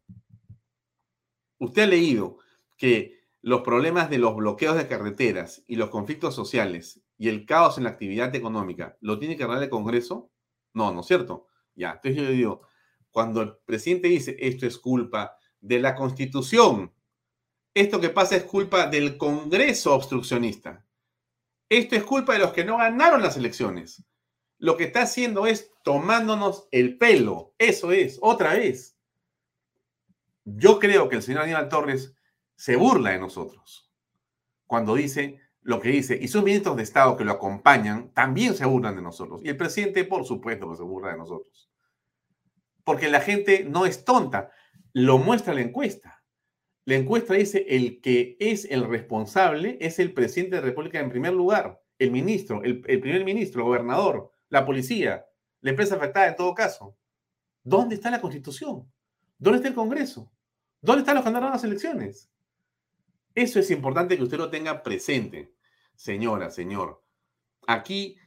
¿Usted 1.57 1.83
ha 1.83 1.87
leído 1.87 2.37
que 2.77 3.19
los 3.41 3.61
problemas 3.61 4.09
de 4.09 4.19
los 4.19 4.35
bloqueos 4.35 4.75
de 4.75 4.87
carreteras 4.87 5.63
y 5.67 5.75
los 5.75 5.89
conflictos 5.89 6.35
sociales 6.35 7.01
y 7.17 7.29
el 7.29 7.45
caos 7.45 7.77
en 7.77 7.85
la 7.85 7.91
actividad 7.91 8.33
económica 8.35 8.97
lo 9.01 9.17
tiene 9.17 9.35
que 9.35 9.43
arreglar 9.43 9.63
el 9.63 9.69
Congreso? 9.69 10.29
No, 10.73 10.93
¿no 10.93 11.01
es 11.01 11.07
cierto? 11.07 11.47
Ya, 11.73 11.93
entonces 11.93 12.15
yo 12.15 12.23
le 12.23 12.31
digo, 12.31 12.61
cuando 13.11 13.41
el 13.41 13.55
presidente 13.65 14.07
dice 14.07 14.35
esto 14.39 14.67
es 14.67 14.77
culpa 14.77 15.37
de 15.61 15.79
la 15.79 15.95
constitución, 15.95 16.91
esto 17.75 18.01
que 18.01 18.09
pasa 18.09 18.35
es 18.35 18.43
culpa 18.43 18.87
del 18.87 19.17
Congreso 19.17 19.93
obstruccionista, 19.93 20.83
esto 21.69 21.95
es 21.95 22.03
culpa 22.03 22.33
de 22.33 22.39
los 22.39 22.51
que 22.51 22.65
no 22.65 22.77
ganaron 22.77 23.21
las 23.21 23.37
elecciones. 23.37 24.03
Lo 24.57 24.77
que 24.77 24.85
está 24.85 25.03
haciendo 25.03 25.45
es 25.45 25.71
tomándonos 25.83 26.67
el 26.71 26.97
pelo, 26.97 27.53
eso 27.59 27.91
es, 27.91 28.17
otra 28.21 28.53
vez. 28.53 28.97
Yo 30.43 30.79
creo 30.79 31.07
que 31.07 31.17
el 31.17 31.21
señor 31.21 31.43
Aníbal 31.43 31.69
Torres 31.69 32.15
se 32.55 32.75
burla 32.75 33.11
de 33.11 33.19
nosotros 33.19 33.91
cuando 34.65 34.95
dice 34.95 35.39
lo 35.61 35.79
que 35.79 35.89
dice, 35.89 36.17
y 36.19 36.27
sus 36.27 36.43
ministros 36.43 36.77
de 36.77 36.83
Estado 36.83 37.17
que 37.17 37.25
lo 37.25 37.33
acompañan 37.33 38.11
también 38.13 38.55
se 38.55 38.65
burlan 38.65 38.95
de 38.95 39.01
nosotros. 39.01 39.41
Y 39.43 39.49
el 39.49 39.57
presidente, 39.57 40.03
por 40.03 40.25
supuesto, 40.25 40.69
que 40.69 40.77
se 40.77 40.83
burla 40.83 41.11
de 41.11 41.17
nosotros 41.17 41.69
porque 42.85 43.09
la 43.09 43.19
gente 43.19 43.65
no 43.65 43.85
es 43.85 44.05
tonta. 44.05 44.51
Lo 44.93 45.17
muestra 45.17 45.53
la 45.53 45.61
encuesta. 45.61 46.14
La 46.85 46.95
encuesta 46.95 47.33
dice 47.33 47.65
el 47.67 47.99
que 47.99 48.37
es 48.39 48.65
el 48.65 48.87
responsable 48.87 49.77
es 49.81 49.97
el 49.97 50.13
presidente 50.13 50.55
de 50.55 50.61
la 50.61 50.67
República 50.67 50.99
en 50.99 51.09
primer 51.09 51.33
lugar, 51.33 51.81
el 51.97 52.11
ministro, 52.11 52.61
el, 52.63 52.79
primer 52.81 53.25
ministro, 53.25 53.61
el 53.61 53.67
gobernador, 53.67 54.31
la 54.49 54.65
policía, 54.65 55.25
la 55.61 55.71
empresa 55.71 55.95
afectada 55.95 56.27
en 56.27 56.35
todo 56.35 56.53
caso. 56.53 56.95
¿Dónde 57.63 57.95
está 57.95 58.11
la 58.11 58.21
constitución? 58.21 58.91
¿Dónde 59.39 59.57
está 59.57 59.69
el 59.69 59.73
Congreso? 59.73 60.31
¿Dónde 60.79 60.99
están 60.99 61.15
los 61.15 61.23
que 61.23 61.31
ganaron 61.31 61.51
las 61.51 61.63
elecciones? 61.63 62.29
Eso 63.33 63.59
es 63.59 63.71
importante 63.71 64.15
que 64.15 64.23
usted 64.23 64.37
lo 64.37 64.51
tenga 64.51 64.83
presente, 64.83 65.55
señora, 65.95 66.51
señor. 66.51 67.03
Aquí 67.65 68.17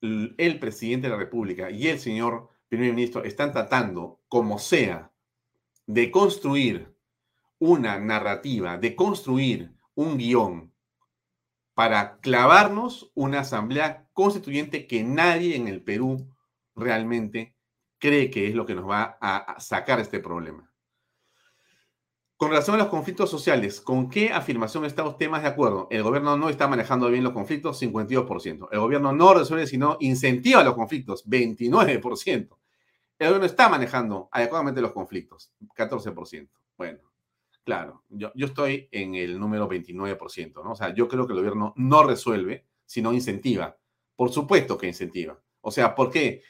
el 0.00 0.58
presidente 0.58 1.06
de 1.06 1.12
la 1.12 1.18
República 1.18 1.70
y 1.70 1.86
el 1.86 2.00
señor 2.00 2.50
primer 2.68 2.92
ministro 2.92 3.22
están 3.22 3.52
tratando, 3.52 4.20
como 4.26 4.58
sea, 4.58 5.12
de 5.86 6.10
construir 6.10 6.91
una 7.64 8.00
narrativa, 8.00 8.76
de 8.76 8.96
construir 8.96 9.72
un 9.94 10.18
guion 10.18 10.72
para 11.74 12.18
clavarnos 12.18 13.12
una 13.14 13.38
asamblea 13.38 14.08
constituyente 14.12 14.88
que 14.88 15.04
nadie 15.04 15.54
en 15.54 15.68
el 15.68 15.80
Perú 15.80 16.28
realmente 16.74 17.54
cree 17.98 18.30
que 18.30 18.48
es 18.48 18.56
lo 18.56 18.66
que 18.66 18.74
nos 18.74 18.90
va 18.90 19.16
a 19.20 19.60
sacar 19.60 20.00
este 20.00 20.18
problema. 20.18 20.72
Con 22.36 22.50
relación 22.50 22.74
a 22.74 22.80
los 22.80 22.88
conflictos 22.88 23.30
sociales, 23.30 23.80
¿con 23.80 24.10
qué 24.10 24.32
afirmación 24.32 24.84
está 24.84 25.04
usted 25.04 25.30
más 25.30 25.42
de 25.42 25.50
acuerdo? 25.50 25.86
El 25.88 26.02
gobierno 26.02 26.36
no 26.36 26.48
está 26.48 26.66
manejando 26.66 27.08
bien 27.10 27.22
los 27.22 27.32
conflictos, 27.32 27.80
52%. 27.80 28.68
El 28.72 28.80
gobierno 28.80 29.12
no 29.12 29.34
resuelve, 29.34 29.68
sino 29.68 29.98
incentiva 30.00 30.64
los 30.64 30.74
conflictos, 30.74 31.24
29%. 31.28 32.58
El 33.20 33.28
gobierno 33.28 33.46
está 33.46 33.68
manejando 33.68 34.28
adecuadamente 34.32 34.80
los 34.80 34.90
conflictos, 34.90 35.52
14%. 35.76 36.48
Bueno, 36.76 37.11
claro, 37.64 38.04
yo, 38.08 38.32
yo 38.34 38.46
estoy 38.46 38.88
en 38.90 39.14
el 39.14 39.38
número 39.38 39.68
29%, 39.68 40.62
¿no? 40.62 40.72
O 40.72 40.76
sea, 40.76 40.94
yo 40.94 41.08
creo 41.08 41.26
que 41.26 41.32
el 41.32 41.38
gobierno 41.38 41.72
no 41.76 42.02
resuelve, 42.02 42.66
sino 42.86 43.12
incentiva. 43.12 43.78
Por 44.16 44.30
supuesto 44.30 44.78
que 44.78 44.86
incentiva. 44.86 45.40
O 45.60 45.70
sea, 45.70 45.94
¿por 45.94 46.10
qué? 46.10 46.42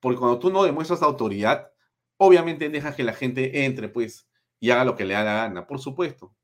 Porque 0.00 0.18
cuando 0.18 0.38
tú 0.38 0.50
no 0.50 0.64
demuestras 0.64 1.02
autoridad, 1.02 1.70
obviamente 2.16 2.68
dejas 2.68 2.94
que 2.94 3.04
la 3.04 3.12
gente 3.12 3.64
entre, 3.64 3.88
pues, 3.88 4.28
y 4.60 4.70
haga 4.70 4.84
lo 4.84 4.96
que 4.96 5.04
le 5.04 5.14
da 5.14 5.24
la 5.24 5.34
gana, 5.34 5.66
por 5.66 5.78
supuesto. 5.78 6.34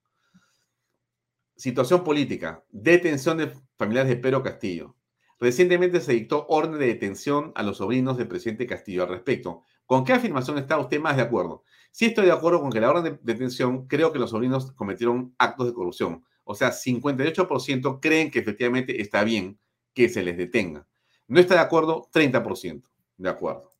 Situación 1.57 2.03
política. 2.03 2.65
Detención 2.71 3.39
de 3.39 3.53
familiares 3.77 4.09
de 4.11 4.17
Pedro 4.17 4.43
Castillo. 4.43 4.97
Recientemente 5.39 6.01
se 6.01 6.13
dictó 6.13 6.47
orden 6.49 6.79
de 6.79 6.87
detención 6.87 7.53
a 7.55 7.63
los 7.63 7.79
sobrinos 7.79 8.17
del 8.17 8.29
presidente 8.29 8.67
Castillo 8.67 9.03
al 9.03 9.09
respecto. 9.09 9.63
¿Con 9.87 10.05
qué 10.05 10.13
afirmación 10.13 10.59
está 10.59 10.79
usted 10.79 11.01
más 11.01 11.17
de 11.17 11.23
acuerdo? 11.23 11.65
Si 11.93 12.07
estoy 12.07 12.25
de 12.25 12.33
acuerdo 12.33 12.61
con 12.61 12.73
que 12.73 12.81
la 12.81 12.91
orden 12.91 13.05
de 13.05 13.19
detención 13.23 13.87
creo 13.87 14.13
que 14.13 14.19
los 14.19 14.31
sobrinos 14.31 14.73
cometieron 14.73 15.35
actos 15.39 15.67
de 15.67 15.75
corrupción. 15.75 16.25
O 16.45 16.55
sea, 16.55 16.73
58% 16.73 18.01
creen 18.01 18.31
que 18.31 18.39
efectivamente 18.39 19.01
está 19.01 19.23
bien 19.25 19.61
que 19.93 20.09
se 20.09 20.23
les 20.23 20.39
detenga. 20.39 20.89
No 21.29 21.39
está 21.39 21.55
de 21.55 21.61
acuerdo, 21.61 22.09
30%. 22.13 22.83
De 23.19 23.29
acuerdo. 23.29 23.71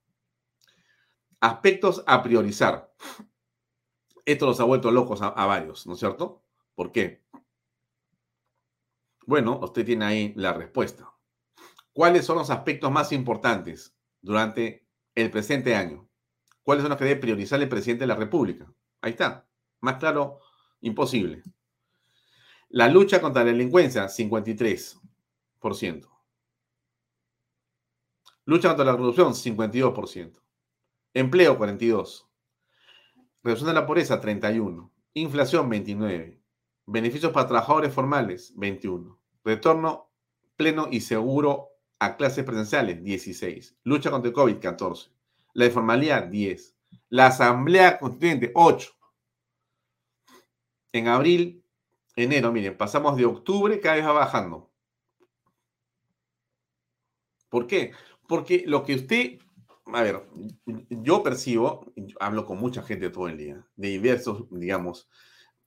Aspectos 1.41 2.05
a 2.07 2.23
priorizar. 2.23 2.93
Esto 4.27 4.47
los 4.47 4.61
ha 4.61 4.65
vuelto 4.65 4.91
locos 4.91 5.23
a, 5.23 5.31
varios, 5.31 5.87
¿no 5.87 5.95
es 5.95 5.99
cierto? 5.99 6.45
¿Por 6.75 6.93
qué? 6.93 7.25
Bueno, 9.27 9.59
usted 9.61 9.87
tiene 9.87 10.05
ahí 10.05 10.33
la 10.37 10.53
respuesta. 10.53 11.11
¿Cuáles 11.93 12.27
son 12.27 12.37
los 12.39 12.51
aspectos 12.51 12.93
más 12.93 13.11
importantes 13.11 13.97
durante 14.21 14.87
el 15.15 15.31
presente 15.31 15.75
año? 15.75 16.09
¿Cuáles 16.63 16.83
son 16.83 16.91
los 16.91 16.99
que 16.99 17.05
debe 17.05 17.21
priorizar 17.21 17.61
el 17.61 17.69
presidente 17.69 18.03
de 18.03 18.09
la 18.09 18.15
República? 18.15 18.73
Ahí 19.01 19.13
está. 19.13 19.47
Más 19.81 19.97
claro, 19.97 20.39
imposible. 20.81 21.43
La 22.69 22.89
lucha 22.89 23.21
contra 23.21 23.45
la 23.45 23.51
delincuencia, 23.51 24.07
53%. 24.07 26.09
Lucha 28.45 28.69
contra 28.69 28.85
la 28.85 28.97
corrupción, 28.97 29.35
52%. 29.35 30.41
Empleo, 31.15 31.59
42%. 31.59 32.29
Reducción 33.45 33.69
de 33.69 33.75
la 33.75 33.87
pobreza, 33.87 34.21
31. 34.21 34.93
Inflación, 35.15 35.69
29. 35.69 36.41
Beneficios 36.87 37.33
para 37.33 37.49
trabajadores 37.49 37.93
formales, 37.93 38.53
21. 38.57 39.21
Retorno 39.45 40.13
pleno 40.57 40.89
y 40.91 41.01
seguro 41.01 41.71
a 41.99 42.17
clases 42.17 42.45
presenciales, 42.45 43.03
16. 43.03 43.79
Lucha 43.83 44.11
contra 44.11 44.29
el 44.29 44.35
COVID, 44.35 44.59
14. 44.59 45.11
La 45.53 45.67
informalidad, 45.67 46.25
10. 46.25 46.75
La 47.09 47.27
Asamblea 47.27 47.99
Constituyente, 47.99 48.51
8. 48.55 48.91
En 50.93 51.09
abril, 51.09 51.65
enero, 52.17 52.53
miren, 52.53 52.77
pasamos 52.77 53.17
de 53.17 53.25
octubre, 53.25 53.81
cada 53.81 53.97
vez 53.97 54.07
va 54.07 54.13
bajando. 54.13 54.71
¿Por 57.49 57.67
qué? 57.67 57.93
Porque 58.27 58.65
lo 58.67 58.83
que 58.83 58.95
usted 58.95 59.39
a 59.87 60.03
ver, 60.03 60.23
yo 60.89 61.23
percibo, 61.23 61.93
hablo 62.21 62.47
con 62.47 62.59
mucha 62.59 62.83
gente 62.83 63.11
todo 63.11 63.29
el 63.29 63.37
día, 63.37 63.67
de 63.77 63.89
diversos, 63.89 64.47
digamos, 64.51 65.09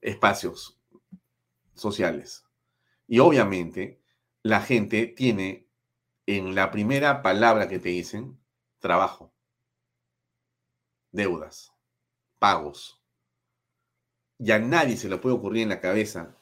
espacios 0.02 0.80
sociales. 1.74 2.46
Y 3.08 3.20
obviamente 3.20 4.02
la 4.42 4.62
gente 4.62 5.08
tiene 5.08 5.68
en 6.26 6.56
la 6.56 6.72
primera 6.72 7.22
palabra 7.22 7.68
que 7.68 7.80
te 7.80 7.90
dicen 7.90 8.40
trabajo, 8.80 9.34
deudas, 11.16 11.74
pagos. 12.40 13.02
Y 14.38 14.52
a 14.52 14.60
nadie 14.60 14.98
se 14.98 15.10
le 15.10 15.18
puede 15.18 15.36
ocurrir 15.36 15.64
en 15.64 15.70
la 15.70 15.82
cabeza 15.82 16.38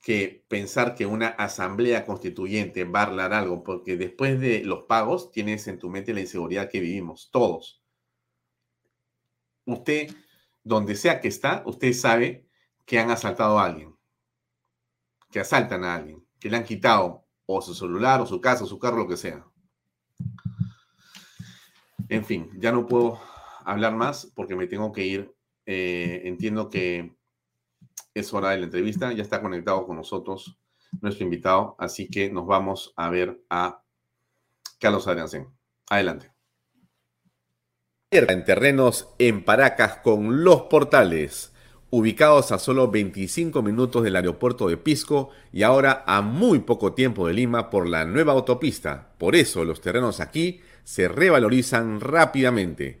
que 0.00 0.46
pensar 0.48 0.94
que 0.94 1.06
una 1.06 1.28
asamblea 1.28 2.06
constituyente 2.06 2.84
va 2.84 3.00
a 3.00 3.02
arreglar 3.02 3.34
algo, 3.34 3.62
porque 3.62 3.96
después 3.96 4.40
de 4.40 4.64
los 4.64 4.84
pagos 4.84 5.30
tienes 5.30 5.66
en 5.68 5.78
tu 5.78 5.90
mente 5.90 6.14
la 6.14 6.20
inseguridad 6.20 6.70
que 6.70 6.80
vivimos, 6.80 7.30
todos. 7.30 7.82
Usted, 9.66 10.10
donde 10.64 10.96
sea 10.96 11.20
que 11.20 11.28
está, 11.28 11.62
usted 11.66 11.92
sabe 11.92 12.48
que 12.86 12.98
han 12.98 13.10
asaltado 13.10 13.58
a 13.58 13.66
alguien, 13.66 13.94
que 15.30 15.40
asaltan 15.40 15.84
a 15.84 15.96
alguien, 15.96 16.24
que 16.38 16.48
le 16.48 16.56
han 16.56 16.64
quitado 16.64 17.26
o 17.44 17.60
su 17.60 17.74
celular, 17.74 18.20
o 18.20 18.26
su 18.26 18.40
casa, 18.40 18.64
o 18.64 18.66
su 18.66 18.78
carro, 18.78 18.98
lo 18.98 19.08
que 19.08 19.16
sea. 19.16 19.44
En 22.08 22.24
fin, 22.24 22.50
ya 22.56 22.72
no 22.72 22.86
puedo 22.86 23.20
hablar 23.70 23.94
más 23.94 24.30
porque 24.34 24.56
me 24.56 24.66
tengo 24.66 24.92
que 24.92 25.04
ir. 25.04 25.34
Eh, 25.66 26.22
entiendo 26.24 26.68
que 26.68 27.14
es 28.14 28.32
hora 28.34 28.50
de 28.50 28.58
la 28.58 28.64
entrevista. 28.64 29.12
Ya 29.12 29.22
está 29.22 29.40
conectado 29.40 29.86
con 29.86 29.96
nosotros 29.96 30.58
nuestro 31.00 31.24
invitado, 31.24 31.76
así 31.78 32.08
que 32.08 32.30
nos 32.30 32.46
vamos 32.46 32.92
a 32.96 33.08
ver 33.10 33.40
a 33.48 33.82
Carlos 34.80 35.06
Adriansen. 35.06 35.46
Adelante. 35.88 36.32
En 38.10 38.44
terrenos 38.44 39.08
en 39.20 39.44
Paracas 39.44 39.98
con 39.98 40.42
los 40.42 40.62
portales, 40.62 41.52
ubicados 41.90 42.50
a 42.50 42.58
solo 42.58 42.90
25 42.90 43.62
minutos 43.62 44.02
del 44.02 44.16
aeropuerto 44.16 44.68
de 44.68 44.76
Pisco 44.76 45.30
y 45.52 45.62
ahora 45.62 46.02
a 46.06 46.20
muy 46.20 46.60
poco 46.60 46.92
tiempo 46.92 47.28
de 47.28 47.34
Lima 47.34 47.70
por 47.70 47.88
la 47.88 48.04
nueva 48.04 48.32
autopista. 48.32 49.12
Por 49.16 49.36
eso 49.36 49.64
los 49.64 49.80
terrenos 49.80 50.18
aquí 50.18 50.60
se 50.82 51.06
revalorizan 51.06 52.00
rápidamente. 52.00 53.00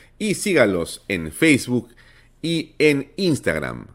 y 0.21 0.35
sígalos 0.35 1.03
en 1.07 1.31
Facebook 1.31 1.89
y 2.43 2.75
en 2.77 3.11
Instagram. 3.15 3.87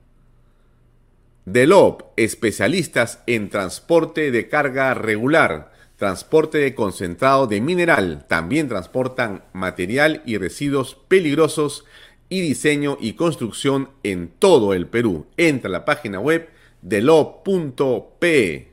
Delop, 1.44 2.02
especialistas 2.16 3.20
en 3.28 3.48
transporte 3.48 4.32
de 4.32 4.48
carga 4.48 4.92
regular, 4.94 5.72
transporte 5.94 6.58
de 6.58 6.74
concentrado 6.74 7.46
de 7.46 7.60
mineral, 7.60 8.26
también 8.26 8.66
transportan 8.66 9.44
material 9.52 10.24
y 10.26 10.36
residuos 10.36 10.96
peligrosos 11.06 11.84
y 12.28 12.40
diseño 12.40 12.98
y 13.00 13.12
construcción 13.12 13.90
en 14.02 14.26
todo 14.26 14.74
el 14.74 14.88
Perú. 14.88 15.26
Entra 15.36 15.68
a 15.68 15.72
la 15.72 15.84
página 15.84 16.18
web 16.18 16.48
delop.pe. 16.82 18.72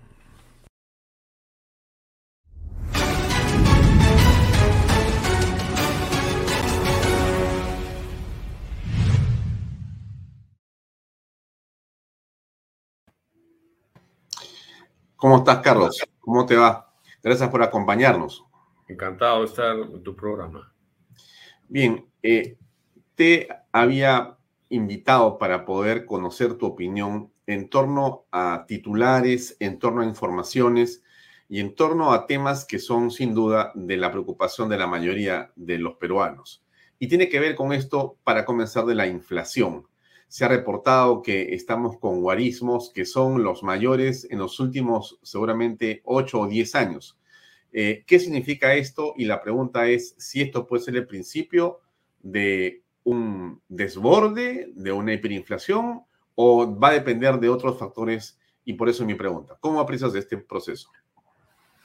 ¿Cómo 15.21 15.37
estás, 15.37 15.59
Carlos? 15.59 16.01
¿Cómo 16.19 16.47
te 16.47 16.55
va? 16.55 16.91
Gracias 17.21 17.47
por 17.51 17.61
acompañarnos. 17.61 18.43
Encantado 18.87 19.41
de 19.41 19.45
estar 19.45 19.77
en 19.77 20.01
tu 20.01 20.15
programa. 20.15 20.73
Bien, 21.69 22.07
eh, 22.23 22.57
te 23.13 23.47
había 23.71 24.35
invitado 24.69 25.37
para 25.37 25.63
poder 25.63 26.07
conocer 26.07 26.55
tu 26.55 26.65
opinión 26.65 27.31
en 27.45 27.69
torno 27.69 28.25
a 28.31 28.65
titulares, 28.67 29.55
en 29.59 29.77
torno 29.77 30.01
a 30.01 30.05
informaciones 30.05 31.03
y 31.47 31.59
en 31.59 31.75
torno 31.75 32.13
a 32.13 32.25
temas 32.25 32.65
que 32.65 32.79
son 32.79 33.11
sin 33.11 33.35
duda 33.35 33.71
de 33.75 33.97
la 33.97 34.09
preocupación 34.09 34.69
de 34.69 34.79
la 34.79 34.87
mayoría 34.87 35.51
de 35.55 35.77
los 35.77 35.97
peruanos. 35.97 36.65
Y 36.97 37.07
tiene 37.07 37.29
que 37.29 37.39
ver 37.39 37.53
con 37.53 37.73
esto 37.73 38.17
para 38.23 38.43
comenzar 38.43 38.85
de 38.85 38.95
la 38.95 39.05
inflación. 39.05 39.85
Se 40.31 40.45
ha 40.45 40.47
reportado 40.47 41.21
que 41.21 41.53
estamos 41.53 41.97
con 41.99 42.21
guarismos 42.21 42.89
que 42.89 43.03
son 43.03 43.43
los 43.43 43.63
mayores 43.63 44.25
en 44.31 44.39
los 44.39 44.61
últimos 44.61 45.19
seguramente 45.21 45.99
8 46.05 46.39
o 46.39 46.47
10 46.47 46.75
años. 46.75 47.19
Eh, 47.73 48.05
¿Qué 48.07 48.17
significa 48.17 48.73
esto? 48.73 49.13
Y 49.17 49.25
la 49.25 49.41
pregunta 49.41 49.89
es 49.89 50.15
si 50.17 50.39
esto 50.39 50.65
puede 50.65 50.83
ser 50.83 50.95
el 50.95 51.05
principio 51.05 51.81
de 52.21 52.81
un 53.03 53.61
desborde, 53.67 54.71
de 54.73 54.93
una 54.93 55.11
hiperinflación, 55.11 56.03
o 56.35 56.79
va 56.79 56.91
a 56.91 56.93
depender 56.93 57.37
de 57.37 57.49
otros 57.49 57.77
factores. 57.77 58.39
Y 58.63 58.75
por 58.75 58.87
eso 58.87 59.05
mi 59.05 59.15
pregunta, 59.15 59.57
¿cómo 59.59 59.81
aprecias 59.81 60.15
este 60.15 60.37
proceso? 60.37 60.89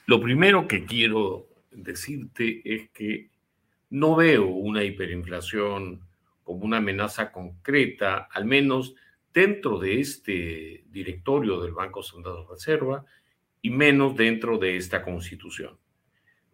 Lo 0.07 0.21
primero 0.21 0.69
que 0.69 0.85
quiero 0.85 1.49
decirte 1.73 2.63
es 2.65 2.91
que 2.91 3.29
no 3.91 4.15
veo 4.15 4.47
una 4.47 4.85
hiperinflación 4.85 6.06
como 6.47 6.65
una 6.65 6.77
amenaza 6.77 7.33
concreta, 7.33 8.29
al 8.31 8.45
menos 8.45 8.95
dentro 9.35 9.81
de 9.81 9.99
este 9.99 10.85
directorio 10.87 11.61
del 11.61 11.73
Banco 11.73 12.05
Central 12.05 12.37
de 12.37 12.49
Reserva 12.49 13.05
y 13.61 13.71
menos 13.71 14.15
dentro 14.15 14.57
de 14.57 14.77
esta 14.77 15.03
constitución. 15.03 15.77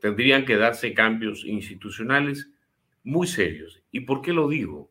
Tendrían 0.01 0.47
que 0.47 0.57
darse 0.57 0.95
cambios 0.95 1.45
institucionales 1.45 2.51
muy 3.05 3.27
serios. 3.27 3.83
¿Y 3.91 4.01
por 4.01 4.23
qué 4.23 4.33
lo 4.33 4.49
digo? 4.49 4.91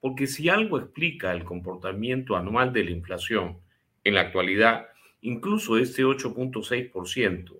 Porque 0.00 0.28
si 0.28 0.48
algo 0.48 0.78
explica 0.78 1.32
el 1.32 1.42
comportamiento 1.42 2.36
anual 2.36 2.72
de 2.72 2.84
la 2.84 2.92
inflación 2.92 3.58
en 4.04 4.14
la 4.14 4.20
actualidad, 4.20 4.86
incluso 5.20 5.78
este 5.78 6.04
8.6% 6.04 7.56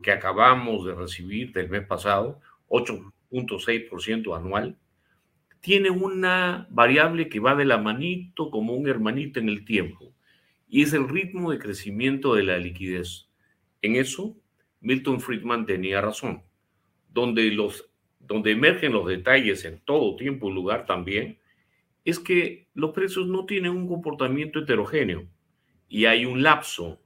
que 0.00 0.12
acabamos 0.12 0.86
de 0.86 0.94
recibir 0.94 1.52
del 1.52 1.68
mes 1.68 1.84
pasado, 1.84 2.40
8.6% 2.68 4.36
anual, 4.36 4.78
tiene 5.66 5.90
una 5.90 6.68
variable 6.70 7.28
que 7.28 7.40
va 7.40 7.56
de 7.56 7.64
la 7.64 7.76
manito 7.76 8.52
como 8.52 8.74
un 8.74 8.88
hermanito 8.88 9.40
en 9.40 9.48
el 9.48 9.64
tiempo, 9.64 10.14
y 10.68 10.82
es 10.82 10.92
el 10.92 11.08
ritmo 11.08 11.50
de 11.50 11.58
crecimiento 11.58 12.36
de 12.36 12.44
la 12.44 12.56
liquidez. 12.56 13.28
En 13.82 13.96
eso, 13.96 14.36
Milton 14.80 15.20
Friedman 15.20 15.66
tenía 15.66 16.00
razón. 16.00 16.44
Donde, 17.08 17.50
los, 17.50 17.90
donde 18.20 18.52
emergen 18.52 18.92
los 18.92 19.08
detalles 19.08 19.64
en 19.64 19.80
todo 19.80 20.14
tiempo 20.14 20.48
y 20.48 20.54
lugar 20.54 20.86
también, 20.86 21.40
es 22.04 22.20
que 22.20 22.68
los 22.74 22.92
precios 22.92 23.26
no 23.26 23.44
tienen 23.44 23.72
un 23.72 23.88
comportamiento 23.88 24.60
heterogéneo 24.60 25.26
y 25.88 26.04
hay 26.04 26.26
un 26.26 26.44
lapso 26.44 27.02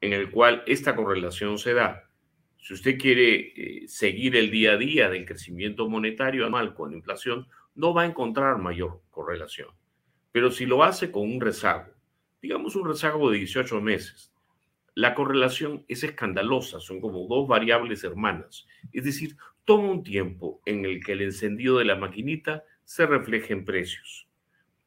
en 0.00 0.12
el 0.12 0.30
cual 0.30 0.62
esta 0.68 0.94
correlación 0.94 1.58
se 1.58 1.74
da. 1.74 2.08
Si 2.58 2.72
usted 2.72 2.98
quiere 2.98 3.34
eh, 3.56 3.88
seguir 3.88 4.36
el 4.36 4.52
día 4.52 4.74
a 4.74 4.76
día 4.76 5.10
del 5.10 5.26
crecimiento 5.26 5.88
monetario 5.88 6.46
anual 6.46 6.72
con 6.72 6.92
la 6.92 6.98
inflación, 6.98 7.48
no 7.76 7.94
va 7.94 8.02
a 8.02 8.06
encontrar 8.06 8.58
mayor 8.58 9.00
correlación. 9.10 9.68
Pero 10.32 10.50
si 10.50 10.66
lo 10.66 10.82
hace 10.82 11.10
con 11.12 11.22
un 11.22 11.40
rezago, 11.40 11.92
digamos 12.42 12.74
un 12.74 12.88
rezago 12.88 13.30
de 13.30 13.38
18 13.38 13.80
meses, 13.80 14.32
la 14.94 15.14
correlación 15.14 15.84
es 15.88 16.02
escandalosa, 16.02 16.80
son 16.80 17.00
como 17.00 17.26
dos 17.28 17.46
variables 17.46 18.02
hermanas. 18.02 18.66
Es 18.92 19.04
decir, 19.04 19.36
toma 19.64 19.90
un 19.90 20.02
tiempo 20.02 20.62
en 20.64 20.84
el 20.86 21.04
que 21.04 21.12
el 21.12 21.22
encendido 21.22 21.78
de 21.78 21.84
la 21.84 21.96
maquinita 21.96 22.64
se 22.84 23.06
refleje 23.06 23.52
en 23.52 23.64
precios. 23.64 24.26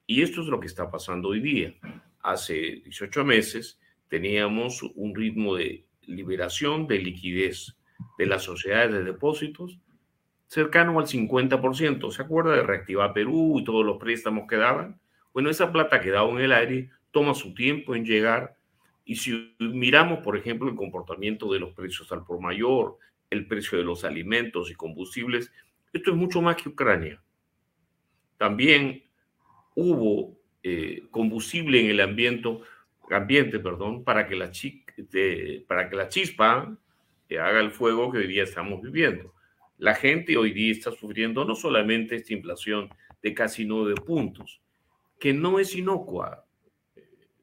Y 0.07 0.23
esto 0.23 0.41
es 0.41 0.47
lo 0.47 0.59
que 0.59 0.67
está 0.67 0.89
pasando 0.89 1.29
hoy 1.29 1.41
día. 1.41 1.75
Hace 2.21 2.81
18 2.83 3.23
meses 3.23 3.79
teníamos 4.07 4.81
un 4.95 5.13
ritmo 5.13 5.55
de 5.55 5.85
liberación 6.01 6.87
de 6.87 6.97
liquidez 6.97 7.77
de 8.17 8.25
las 8.25 8.43
sociedades 8.43 8.91
de 8.91 9.03
depósitos 9.03 9.79
cercano 10.49 10.99
al 10.99 11.05
50%. 11.05 12.11
¿Se 12.11 12.21
acuerda 12.21 12.55
de 12.55 12.63
Reactiva 12.63 13.13
Perú 13.13 13.59
y 13.59 13.63
todos 13.63 13.85
los 13.85 13.97
préstamos 13.97 14.47
que 14.49 14.57
daban? 14.57 14.99
Bueno, 15.31 15.49
esa 15.49 15.71
plata 15.71 16.01
que 16.01 16.09
daba 16.09 16.29
en 16.31 16.39
el 16.39 16.51
aire 16.51 16.89
toma 17.11 17.35
su 17.35 17.53
tiempo 17.53 17.95
en 17.95 18.03
llegar. 18.03 18.57
Y 19.05 19.15
si 19.15 19.55
miramos, 19.59 20.19
por 20.19 20.35
ejemplo, 20.35 20.67
el 20.67 20.75
comportamiento 20.75 21.53
de 21.53 21.59
los 21.59 21.73
precios 21.73 22.11
al 22.11 22.25
por 22.25 22.41
mayor, 22.41 22.97
el 23.29 23.47
precio 23.47 23.77
de 23.77 23.83
los 23.83 24.03
alimentos 24.03 24.71
y 24.71 24.75
combustibles, 24.75 25.51
esto 25.93 26.11
es 26.11 26.17
mucho 26.17 26.41
más 26.41 26.55
que 26.55 26.69
Ucrania. 26.69 27.21
También 28.37 29.03
hubo 29.75 30.35
eh, 30.63 31.03
combustible 31.11 31.79
en 31.79 31.91
el 31.91 32.01
ambiente, 32.01 32.49
ambiente 33.11 33.59
perdón, 33.59 34.03
para 34.03 34.27
que 34.27 34.35
la 34.35 34.51
la 35.91 36.09
chispa 36.09 36.75
eh, 37.29 37.39
haga 37.39 37.59
el 37.59 37.71
fuego 37.71 38.11
que 38.11 38.17
hoy 38.17 38.27
día 38.27 38.43
estamos 38.43 38.81
viviendo. 38.81 39.33
La 39.79 39.95
gente 39.95 40.37
hoy 40.37 40.51
día 40.51 40.71
está 40.71 40.91
sufriendo 40.91 41.43
no 41.43 41.55
solamente 41.55 42.15
esta 42.15 42.33
inflación 42.33 42.89
de 43.21 43.33
casi 43.33 43.65
nueve 43.65 43.95
puntos, 43.95 44.61
que 45.19 45.33
no 45.33 45.59
es 45.59 45.75
inocua, 45.75 46.45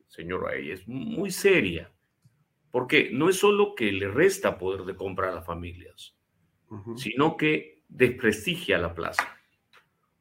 señor 0.07 0.45
Rey, 0.45 0.71
es 0.71 0.87
muy 0.87 1.31
seria, 1.31 1.91
porque 2.71 3.11
no 3.13 3.29
es 3.29 3.39
solo 3.39 3.75
que 3.75 3.91
le 3.91 4.09
resta 4.09 4.59
poder 4.59 4.85
de 4.85 4.95
compra 4.95 5.31
a 5.31 5.35
las 5.35 5.47
familias, 5.47 6.15
sino 6.97 7.37
que 7.37 7.83
desprestigia 7.89 8.79
la 8.79 8.95
plaza. 8.95 9.37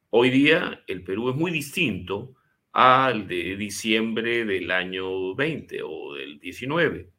Hoy 0.10 0.32
día 0.32 0.84
el 0.88 1.04
Perú 1.04 1.30
es 1.30 1.36
muy 1.36 1.52
distinto 1.52 2.36
al 2.72 3.28
de 3.28 3.56
diciembre 3.56 4.46
del 4.46 4.72
año 4.72 5.36
20 5.36 5.82
o 5.84 6.16
del 6.16 6.40
19 6.40 7.16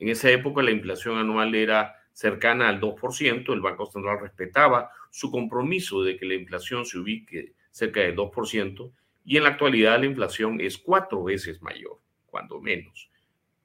en 0.00 0.08
esa 0.08 0.30
época 0.30 0.62
la 0.62 0.70
inflación 0.70 1.18
anual 1.18 1.54
era 1.54 1.96
cercana 2.18 2.68
al 2.68 2.80
2%, 2.80 3.52
el 3.52 3.60
Banco 3.60 3.86
Central 3.86 4.18
respetaba 4.20 4.90
su 5.08 5.30
compromiso 5.30 6.02
de 6.02 6.16
que 6.16 6.26
la 6.26 6.34
inflación 6.34 6.84
se 6.84 6.98
ubique 6.98 7.52
cerca 7.70 8.00
del 8.00 8.16
2%, 8.16 8.92
y 9.24 9.36
en 9.36 9.44
la 9.44 9.50
actualidad 9.50 10.00
la 10.00 10.06
inflación 10.06 10.60
es 10.60 10.78
cuatro 10.78 11.22
veces 11.22 11.62
mayor, 11.62 12.00
cuando 12.26 12.60
menos. 12.60 13.08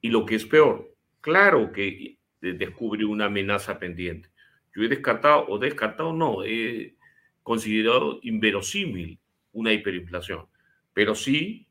Y 0.00 0.10
lo 0.10 0.24
que 0.24 0.36
es 0.36 0.44
peor, 0.44 0.94
claro 1.20 1.72
que 1.72 2.16
descubre 2.40 3.04
una 3.04 3.24
amenaza 3.24 3.76
pendiente. 3.76 4.28
Yo 4.72 4.84
he 4.84 4.88
descartado, 4.88 5.46
o 5.48 5.58
descartado 5.58 6.12
no, 6.12 6.44
he 6.44 6.94
considerado 7.42 8.20
inverosímil 8.22 9.18
una 9.50 9.72
hiperinflación, 9.72 10.46
pero 10.92 11.16
sí 11.16 11.66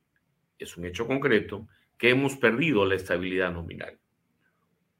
es 0.59 0.75
un 0.75 0.86
hecho 0.86 1.07
concreto 1.07 1.65
que 1.97 2.09
hemos 2.09 2.36
perdido 2.36 2.86
la 2.86 2.95
estabilidad 2.95 3.53
nominal. 3.53 3.97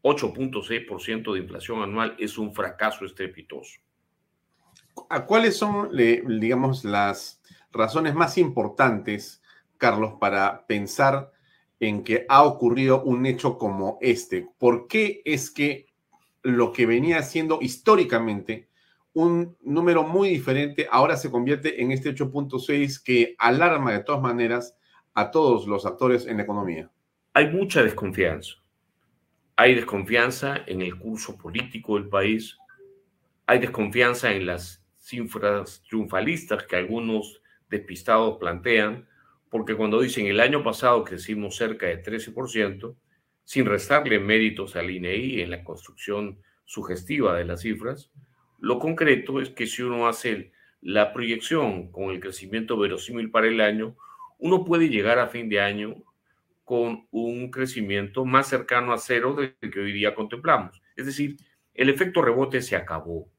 8.6% 0.04 1.34
de 1.34 1.40
inflación 1.40 1.82
anual 1.82 2.16
es 2.20 2.38
un 2.38 2.54
fracaso 2.54 3.06
estrepitoso. 3.06 3.80
¿Cuáles 5.26 5.58
son, 5.58 5.90
digamos, 5.96 6.84
las 6.84 7.42
razones 7.72 8.14
más 8.14 8.38
importantes, 8.38 9.42
Carlos, 9.78 10.16
para 10.20 10.68
pensar 10.68 11.32
en 11.80 12.04
que 12.04 12.26
ha 12.30 12.44
ocurrido 12.44 13.02
un 13.04 13.26
hecho 13.26 13.58
como 13.58 13.98
este? 14.02 14.48
¿Por 14.58 14.88
qué 14.88 15.22
es 15.26 15.50
que 15.50 15.88
lo 16.44 16.74
que 16.74 16.86
venía 16.86 17.24
siendo 17.24 17.60
históricamente 17.62 18.70
un 19.14 19.56
número 19.62 20.04
muy 20.04 20.30
diferente 20.30 20.88
ahora 20.92 21.16
se 21.16 21.32
convierte 21.32 21.82
en 21.82 21.92
este 21.92 22.14
8.6 22.14 23.02
que 23.02 23.36
alarma 23.38 23.94
de 23.94 24.04
todas 24.04 24.22
maneras 24.22 24.76
a 25.14 25.32
todos 25.32 25.66
los 25.66 25.86
actores 25.86 26.28
en 26.28 26.38
la 26.38 26.44
economía? 26.44 26.92
Hay 27.34 27.50
mucha 27.50 27.82
desconfianza 27.82 28.63
hay 29.56 29.76
desconfianza 29.76 30.64
en 30.66 30.82
el 30.82 30.98
curso 30.98 31.38
político 31.38 31.96
del 31.96 32.10
país, 32.10 32.58
hay 33.46 33.60
desconfianza 33.60 34.32
en 34.32 34.48
las 34.48 34.84
cifras 34.98 35.84
triunfalistas 35.88 36.64
que 36.64 36.76
algunos 36.76 37.42
despistados 37.70 38.38
plantean, 38.38 39.08
porque 39.50 39.76
cuando 39.76 40.02
dicen 40.02 40.26
el 40.26 40.40
año 40.40 40.64
pasado 40.64 41.04
crecimos 41.04 41.56
cerca 41.56 41.86
de 41.86 42.02
13%, 42.02 42.96
sin 43.44 43.66
restarle 43.66 44.20
méritos 44.20 44.76
al 44.76 44.90
INEI 44.90 45.42
en 45.42 45.52
la 45.52 45.64
construcción 45.64 46.40
sugestiva 46.66 47.38
de 47.38 47.46
las 47.46 47.62
cifras, 47.62 48.10
lo 48.60 48.80
concreto 48.80 49.42
es 49.42 49.50
que 49.50 49.68
si 49.68 49.84
uno 49.84 50.08
hace 50.08 50.54
la 50.82 51.14
proyección 51.14 51.92
con 51.92 52.12
el 52.12 52.20
crecimiento 52.20 52.78
verosímil 52.78 53.30
para 53.30 53.48
el 53.48 53.60
año, 53.62 53.96
uno 54.40 54.64
puede 54.64 54.90
llegar 54.90 55.20
a 55.20 55.28
fin 55.28 55.50
de 55.50 55.60
año 55.60 55.96
con 56.64 57.08
un 57.12 57.52
crecimiento 57.52 58.26
más 58.26 58.48
cercano 58.48 58.94
a 58.94 58.98
cero 58.98 59.36
del 59.36 59.56
que 59.72 59.80
hoy 59.80 59.92
día 59.92 60.16
contemplamos. 60.16 60.82
Es 60.96 61.06
decir, 61.06 61.38
el 61.74 61.90
efecto 61.90 62.22
rebote 62.22 62.62
se 62.62 62.76
acabó. 62.76 63.30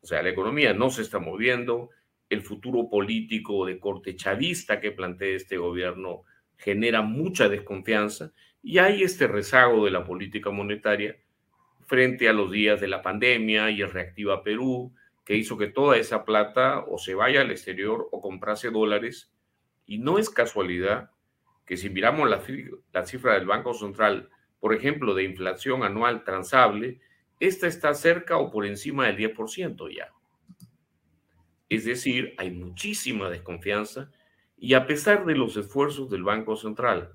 O 0.00 0.06
sea, 0.06 0.22
la 0.22 0.30
economía 0.30 0.72
no 0.72 0.90
se 0.90 1.02
está 1.02 1.18
moviendo, 1.18 1.90
el 2.28 2.42
futuro 2.42 2.88
político 2.88 3.66
de 3.66 3.78
corte 3.78 4.16
chavista 4.16 4.80
que 4.80 4.92
plantea 4.92 5.36
este 5.36 5.56
gobierno 5.56 6.22
genera 6.56 7.02
mucha 7.02 7.48
desconfianza 7.48 8.32
Y 8.62 8.78
hay 8.78 9.02
este 9.02 9.26
rezago 9.26 9.84
de 9.84 9.90
la 9.90 10.04
política 10.04 10.50
monetaria 10.50 11.16
frente 11.86 12.28
a 12.28 12.32
los 12.32 12.50
días 12.50 12.80
de 12.80 12.88
la 12.88 13.02
pandemia 13.02 13.70
y 13.70 13.80
el 13.80 13.92
Reactiva 13.92 14.42
Perú, 14.42 14.92
que 15.24 15.36
hizo 15.36 15.56
que 15.56 15.68
toda 15.68 15.96
esa 15.96 16.24
plata 16.24 16.84
o 16.88 16.98
se 16.98 17.14
vaya 17.14 17.42
al 17.42 17.50
exterior 17.52 18.08
o 18.10 18.20
comprase 18.20 18.70
dólares. 18.70 19.32
Y 19.86 19.98
no 19.98 20.18
es 20.18 20.30
casualidad 20.30 21.10
que 21.66 21.76
si 21.76 21.90
miramos 21.90 22.30
la, 22.30 22.42
la 22.92 23.06
cifra 23.06 23.34
del 23.34 23.46
Banco 23.46 23.74
Central, 23.74 24.30
por 24.60 24.74
ejemplo, 24.74 25.14
de 25.14 25.24
inflación 25.24 25.82
anual 25.82 26.24
transable, 26.24 27.00
esta 27.40 27.66
está 27.66 27.92
cerca 27.94 28.38
o 28.38 28.50
por 28.50 28.64
encima 28.64 29.06
del 29.06 29.16
10% 29.16 29.94
ya. 29.94 30.12
Es 31.68 31.84
decir, 31.84 32.34
hay 32.38 32.50
muchísima 32.50 33.28
desconfianza 33.28 34.10
y 34.56 34.74
a 34.74 34.86
pesar 34.86 35.26
de 35.26 35.34
los 35.34 35.56
esfuerzos 35.56 36.08
del 36.08 36.22
Banco 36.22 36.56
Central, 36.56 37.12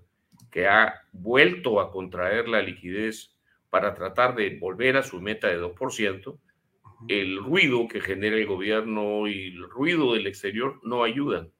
que 0.51 0.67
ha 0.67 1.01
vuelto 1.13 1.79
a 1.79 1.91
contraer 1.91 2.47
la 2.47 2.61
liquidez 2.61 3.35
para 3.69 3.93
tratar 3.93 4.35
de 4.35 4.57
volver 4.59 4.97
a 4.97 5.03
su 5.03 5.21
meta 5.21 5.47
de 5.47 5.59
2%, 5.59 6.37
el 7.07 7.37
ruido 7.37 7.87
que 7.87 8.01
genera 8.01 8.35
el 8.35 8.45
gobierno 8.45 9.27
y 9.27 9.47
el 9.55 9.69
ruido 9.69 10.13
del 10.13 10.27
exterior 10.27 10.79
no 10.83 11.03
ayudan. 11.03 11.51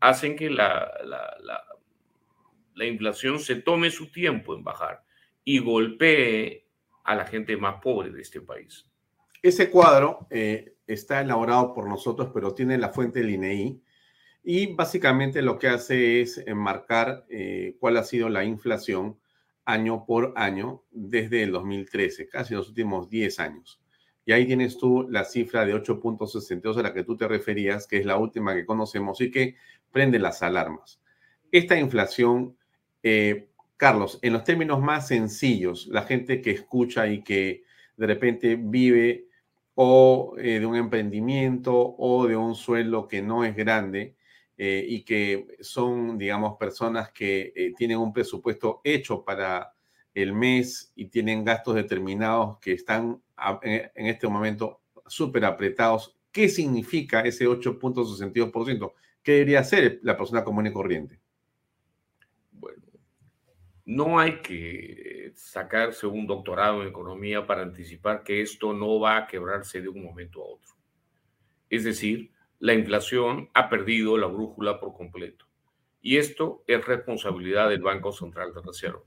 Hacen 0.00 0.36
que 0.36 0.48
la, 0.48 0.90
la, 1.04 1.62
inflación 2.84 3.40
se 3.40 3.56
tome 3.56 3.90
su 3.90 4.10
tiempo 4.10 4.54
en 4.54 4.62
bajar 4.62 5.02
y 5.44 5.60
golpee 5.60 6.66
a 7.04 7.14
la 7.14 7.24
gente 7.24 7.56
más 7.56 7.80
pobre 7.80 8.10
de 8.10 8.20
este 8.20 8.40
país. 8.40 8.84
Ese 9.42 9.70
cuadro 9.70 10.26
eh, 10.30 10.74
está 10.86 11.20
elaborado 11.20 11.72
por 11.72 11.88
nosotros, 11.88 12.30
pero 12.34 12.52
tiene 12.52 12.76
la 12.78 12.90
fuente 12.90 13.20
del 13.20 13.30
INEI 13.30 13.80
y 14.42 14.74
básicamente 14.74 15.42
lo 15.42 15.58
que 15.58 15.68
hace 15.68 16.20
es 16.20 16.38
enmarcar 16.38 17.24
eh, 17.28 17.76
cuál 17.80 17.96
ha 17.96 18.04
sido 18.04 18.28
la 18.28 18.44
inflación 18.44 19.18
año 19.64 20.04
por 20.06 20.32
año 20.36 20.84
desde 20.90 21.42
el 21.42 21.52
2013, 21.52 22.28
casi 22.28 22.54
los 22.54 22.68
últimos 22.68 23.10
10 23.10 23.40
años. 23.40 23.80
Y 24.24 24.32
ahí 24.32 24.46
tienes 24.46 24.78
tú 24.78 25.06
la 25.10 25.24
cifra 25.24 25.64
de 25.64 25.74
8.62 25.74 26.76
a 26.76 26.82
la 26.82 26.92
que 26.92 27.04
tú 27.04 27.16
te 27.16 27.28
referías, 27.28 27.86
que 27.86 27.98
es 27.98 28.06
la 28.06 28.16
última 28.18 28.54
que 28.54 28.66
conocemos 28.66 29.20
y 29.20 29.30
que 29.30 29.56
prende 29.92 30.18
las 30.18 30.42
alarmas. 30.42 31.00
Esta 31.52 31.78
inflación, 31.78 32.56
eh, 33.08 33.50
Carlos, 33.76 34.18
en 34.20 34.32
los 34.32 34.42
términos 34.42 34.80
más 34.80 35.06
sencillos, 35.06 35.86
la 35.86 36.02
gente 36.02 36.42
que 36.42 36.50
escucha 36.50 37.06
y 37.06 37.22
que 37.22 37.62
de 37.96 38.06
repente 38.08 38.56
vive 38.60 39.28
o 39.76 40.34
eh, 40.38 40.58
de 40.58 40.66
un 40.66 40.74
emprendimiento 40.74 41.72
o 41.98 42.26
de 42.26 42.34
un 42.34 42.56
sueldo 42.56 43.06
que 43.06 43.22
no 43.22 43.44
es 43.44 43.54
grande 43.54 44.16
eh, 44.58 44.84
y 44.88 45.04
que 45.04 45.46
son, 45.60 46.18
digamos, 46.18 46.56
personas 46.58 47.12
que 47.12 47.72
tienen 47.76 47.98
un 47.98 48.12
presupuesto 48.12 48.80
hecho 48.82 49.22
para 49.24 49.72
el 50.12 50.32
mes 50.32 50.90
y 50.96 51.06
tienen 51.06 51.44
gastos 51.44 51.76
determinados 51.76 52.58
que 52.58 52.72
están 52.72 53.22
en 53.62 54.06
este 54.06 54.26
momento 54.26 54.80
súper 55.06 55.44
apretados. 55.44 56.18
¿Qué 56.32 56.48
significa 56.48 57.20
ese 57.20 57.46
8.62%? 57.46 58.94
¿Qué 59.22 59.32
debería 59.32 59.60
hacer 59.60 60.00
la 60.02 60.16
persona 60.16 60.42
común 60.42 60.66
y 60.66 60.72
corriente? 60.72 61.20
No 63.86 64.18
hay 64.18 64.42
que 64.42 65.32
sacarse 65.34 66.06
un 66.06 66.26
doctorado 66.26 66.82
en 66.82 66.88
economía 66.88 67.46
para 67.46 67.62
anticipar 67.62 68.22
que 68.22 68.42
esto 68.42 68.74
no 68.74 69.00
va 69.00 69.16
a 69.16 69.26
quebrarse 69.26 69.80
de 69.80 69.88
un 69.88 70.04
momento 70.04 70.42
a 70.42 70.46
otro. 70.46 70.74
Es 71.70 71.84
decir, 71.84 72.30
la 72.58 72.74
inflación 72.74 73.48
ha 73.54 73.70
perdido 73.70 74.18
la 74.18 74.26
brújula 74.26 74.78
por 74.78 74.92
completo. 74.92 75.46
Y 76.02 76.18
esto 76.18 76.62
es 76.66 76.84
responsabilidad 76.84 77.70
del 77.70 77.80
Banco 77.80 78.12
Central 78.12 78.52
de 78.52 78.60
Reserva 78.60 79.02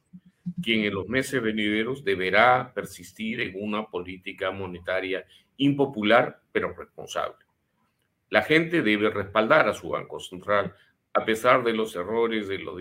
quien 0.61 0.83
en 0.85 0.93
los 0.93 1.07
meses 1.07 1.41
venideros 1.41 2.03
deberá 2.03 2.73
persistir 2.73 3.41
en 3.41 3.53
una 3.55 3.87
política 3.87 4.51
monetaria 4.51 5.25
impopular 5.57 6.41
pero 6.51 6.73
responsable. 6.73 7.45
La 8.29 8.43
gente 8.43 8.81
debe 8.81 9.09
respaldar 9.09 9.67
a 9.67 9.73
su 9.73 9.89
Banco 9.89 10.19
Central 10.19 10.73
a 11.13 11.25
pesar 11.25 11.63
de 11.63 11.73
los 11.73 11.95
errores 11.95 12.47
de 12.47 12.59
los, 12.59 12.77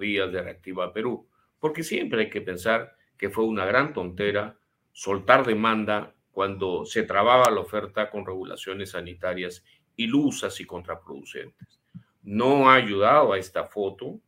días 0.00 0.32
de 0.32 0.42
Reactiva 0.42 0.92
Perú, 0.92 1.28
porque 1.58 1.82
siempre 1.82 2.22
hay 2.22 2.30
que 2.30 2.40
pensar 2.40 2.94
que 3.18 3.30
fue 3.30 3.44
una 3.44 3.66
gran 3.66 3.92
tontera 3.92 4.58
soltar 4.92 5.46
demanda 5.46 6.14
cuando 6.30 6.84
se 6.84 7.02
trababa 7.02 7.50
la 7.50 7.60
oferta 7.60 8.10
con 8.10 8.24
regulaciones 8.24 8.90
sanitarias 8.90 9.64
ilusas 9.96 10.58
y 10.60 10.64
contraproducentes. 10.64 11.80
No 12.22 12.70
ha 12.70 12.74
ayudado 12.74 13.32
a 13.32 13.38
esta 13.38 13.64
foto 13.64 14.20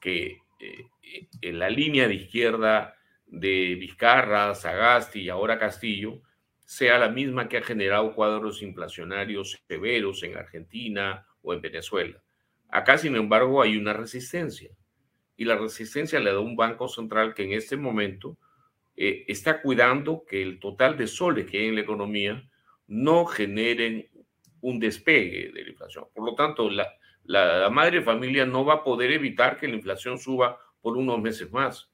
que 0.00 0.38
eh, 0.60 0.86
en 1.40 1.58
la 1.58 1.70
línea 1.70 2.06
de 2.06 2.14
izquierda 2.14 2.94
de 3.26 3.74
Vizcarra, 3.74 4.54
Sagasti 4.54 5.22
y 5.22 5.28
ahora 5.28 5.58
Castillo 5.58 6.22
sea 6.58 6.98
la 6.98 7.08
misma 7.08 7.48
que 7.48 7.58
ha 7.58 7.62
generado 7.62 8.14
cuadros 8.14 8.62
inflacionarios 8.62 9.58
severos 9.66 10.22
en 10.22 10.36
Argentina 10.36 11.26
o 11.42 11.54
en 11.54 11.60
Venezuela. 11.60 12.22
Acá, 12.68 12.98
sin 12.98 13.16
embargo, 13.16 13.62
hay 13.62 13.76
una 13.76 13.92
resistencia 13.92 14.70
y 15.36 15.44
la 15.44 15.56
resistencia 15.56 16.20
le 16.20 16.32
da 16.32 16.40
un 16.40 16.56
banco 16.56 16.88
central 16.88 17.34
que 17.34 17.44
en 17.44 17.52
este 17.52 17.76
momento 17.76 18.36
eh, 18.96 19.24
está 19.28 19.62
cuidando 19.62 20.24
que 20.28 20.42
el 20.42 20.58
total 20.58 20.96
de 20.96 21.06
soles 21.06 21.46
que 21.46 21.58
hay 21.58 21.66
en 21.66 21.76
la 21.76 21.82
economía 21.82 22.50
no 22.88 23.24
generen 23.26 24.08
un 24.60 24.80
despegue 24.80 25.52
de 25.52 25.62
la 25.62 25.70
inflación. 25.70 26.06
Por 26.12 26.24
lo 26.26 26.34
tanto, 26.34 26.68
la, 26.68 26.88
la, 27.24 27.70
madre 27.70 28.02
familia 28.02 28.44
no 28.44 28.64
va 28.64 28.74
a 28.74 28.84
poder 28.84 29.12
evitar 29.12 29.56
que 29.56 29.68
la 29.68 29.76
inflación 29.76 30.18
suba 30.18 30.58
por 30.80 30.96
unos 30.96 31.20
meses 31.20 31.52
más, 31.52 31.90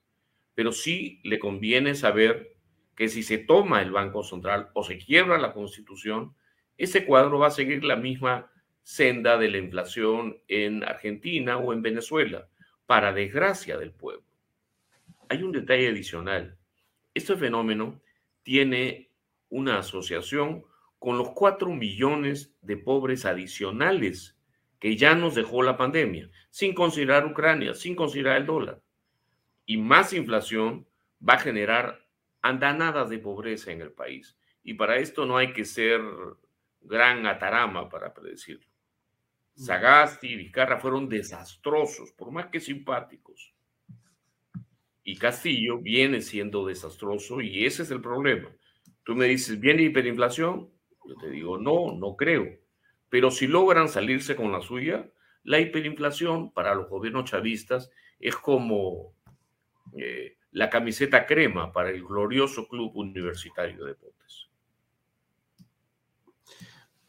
pero 0.55 0.73
sí 0.73 1.21
le 1.25 1.39
conviene 1.39 1.95
saber 1.95 2.57
que 2.97 3.09
si 3.09 3.23
se 3.23 3.39
toma 3.39 3.83
el 3.83 3.91
Banco 3.91 4.23
Central 4.23 4.71
o 4.73 4.83
se 4.83 4.97
quiebra 4.97 5.37
la 5.37 5.53
Constitución, 5.53 6.35
ese 6.79 7.05
cuadro 7.05 7.39
va 7.39 7.49
a 7.49 7.51
seguir 7.51 7.85
la 7.85 7.97
misma 7.97 8.51
senda 8.85 9.39
de 9.39 9.49
la 9.51 9.59
inflación 9.59 10.39
en 10.47 10.85
Argentina 10.85 11.57
o 11.57 11.73
en 11.73 11.83
Venezuela, 11.83 12.49
para 12.87 13.13
desgracia 13.13 13.79
del 13.79 13.91
pueblo. 13.91 14.23
Hay 15.29 15.43
un 15.43 15.53
detalle 15.53 15.89
adicional. 15.89 16.57
Este 17.15 17.35
fenómeno 17.35 18.01
tiene 18.43 19.11
una 19.49 19.79
asociación 19.79 20.65
con 20.99 21.19
los 21.19 21.31
cuatro 21.31 21.71
millones 21.71 22.55
de 22.61 22.77
pobres 22.77 23.25
adicionales 23.25 24.37
que 24.79 24.97
ya 24.97 25.15
nos 25.15 25.35
dejó 25.35 25.63
la 25.63 25.79
pandemia, 25.79 26.31
sin 26.51 26.75
considerar 26.75 27.25
Ucrania, 27.25 27.73
sin 27.75 27.97
considerar 27.97 28.37
el 28.37 28.47
dólar. 28.47 28.83
Y 29.65 29.79
más 29.79 30.13
inflación 30.13 30.87
va 31.27 31.35
a 31.35 31.39
generar 31.39 32.07
andanadas 32.43 33.09
de 33.09 33.19
pobreza 33.19 33.73
en 33.73 33.81
el 33.81 33.93
país. 33.93 34.37
Y 34.63 34.75
para 34.75 34.99
esto 34.99 35.25
no 35.25 35.39
hay 35.39 35.55
que 35.55 35.65
ser 35.65 36.03
gran 36.83 37.27
atarama 37.27 37.89
para 37.89 38.13
predecirlo. 38.13 38.74
Sagasti 39.57 40.29
y 40.29 40.37
Vizcarra 40.37 40.79
fueron 40.79 41.09
desastrosos, 41.09 42.13
por 42.13 42.31
más 42.31 42.47
que 42.47 42.61
simpáticos. 42.61 43.55
Y 45.05 45.17
Castillo 45.17 45.79
viene 45.79 46.23
siendo 46.23 46.67
desastroso 46.67 47.41
y 47.41 47.65
ese 47.67 47.83
es 47.83 47.91
el 47.91 48.01
problema. 48.01 48.49
Tú 49.05 49.15
me 49.15 49.27
dices, 49.27 49.61
¿viene 49.61 49.83
hiperinflación? 49.83 50.71
Yo 51.07 51.15
te 51.17 51.31
digo, 51.31 51.59
no, 51.59 51.95
no 51.95 52.17
creo. 52.17 52.47
Pero 53.11 53.31
si 53.31 53.47
logran 53.47 53.89
salirse 53.89 54.35
con 54.35 54.51
la 54.51 54.63
suya, 54.63 55.11
la 55.43 55.61
hiperinflación 55.61 56.53
para 56.53 56.75
los 56.75 56.89
gobiernos 56.89 57.31
chavistas 57.31 57.91
es 58.19 58.35
como 58.37 59.15
eh, 59.97 60.39
la 60.53 60.71
camiseta 60.71 61.27
crema 61.27 61.71
para 61.71 61.91
el 61.91 62.03
glorioso 62.03 62.67
club 62.67 62.93
universitario 62.97 63.85
de 63.85 63.91
deportes. 63.91 64.49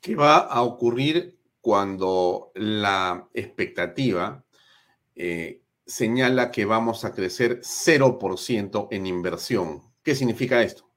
¿Qué 0.02 0.16
va 0.16 0.38
a 0.38 0.62
ocurrir 0.62 1.35
cuando 1.66 2.52
la 2.54 3.28
expectativa 3.34 4.46
eh, 5.16 5.64
señala 5.84 6.52
que 6.52 6.64
vamos 6.64 7.04
a 7.06 7.12
crecer 7.12 7.62
0% 7.62 8.88
en 8.92 9.08
inversión? 9.08 9.82
¿Qué 10.04 10.14
significa 10.14 10.62
esto? 10.62 10.88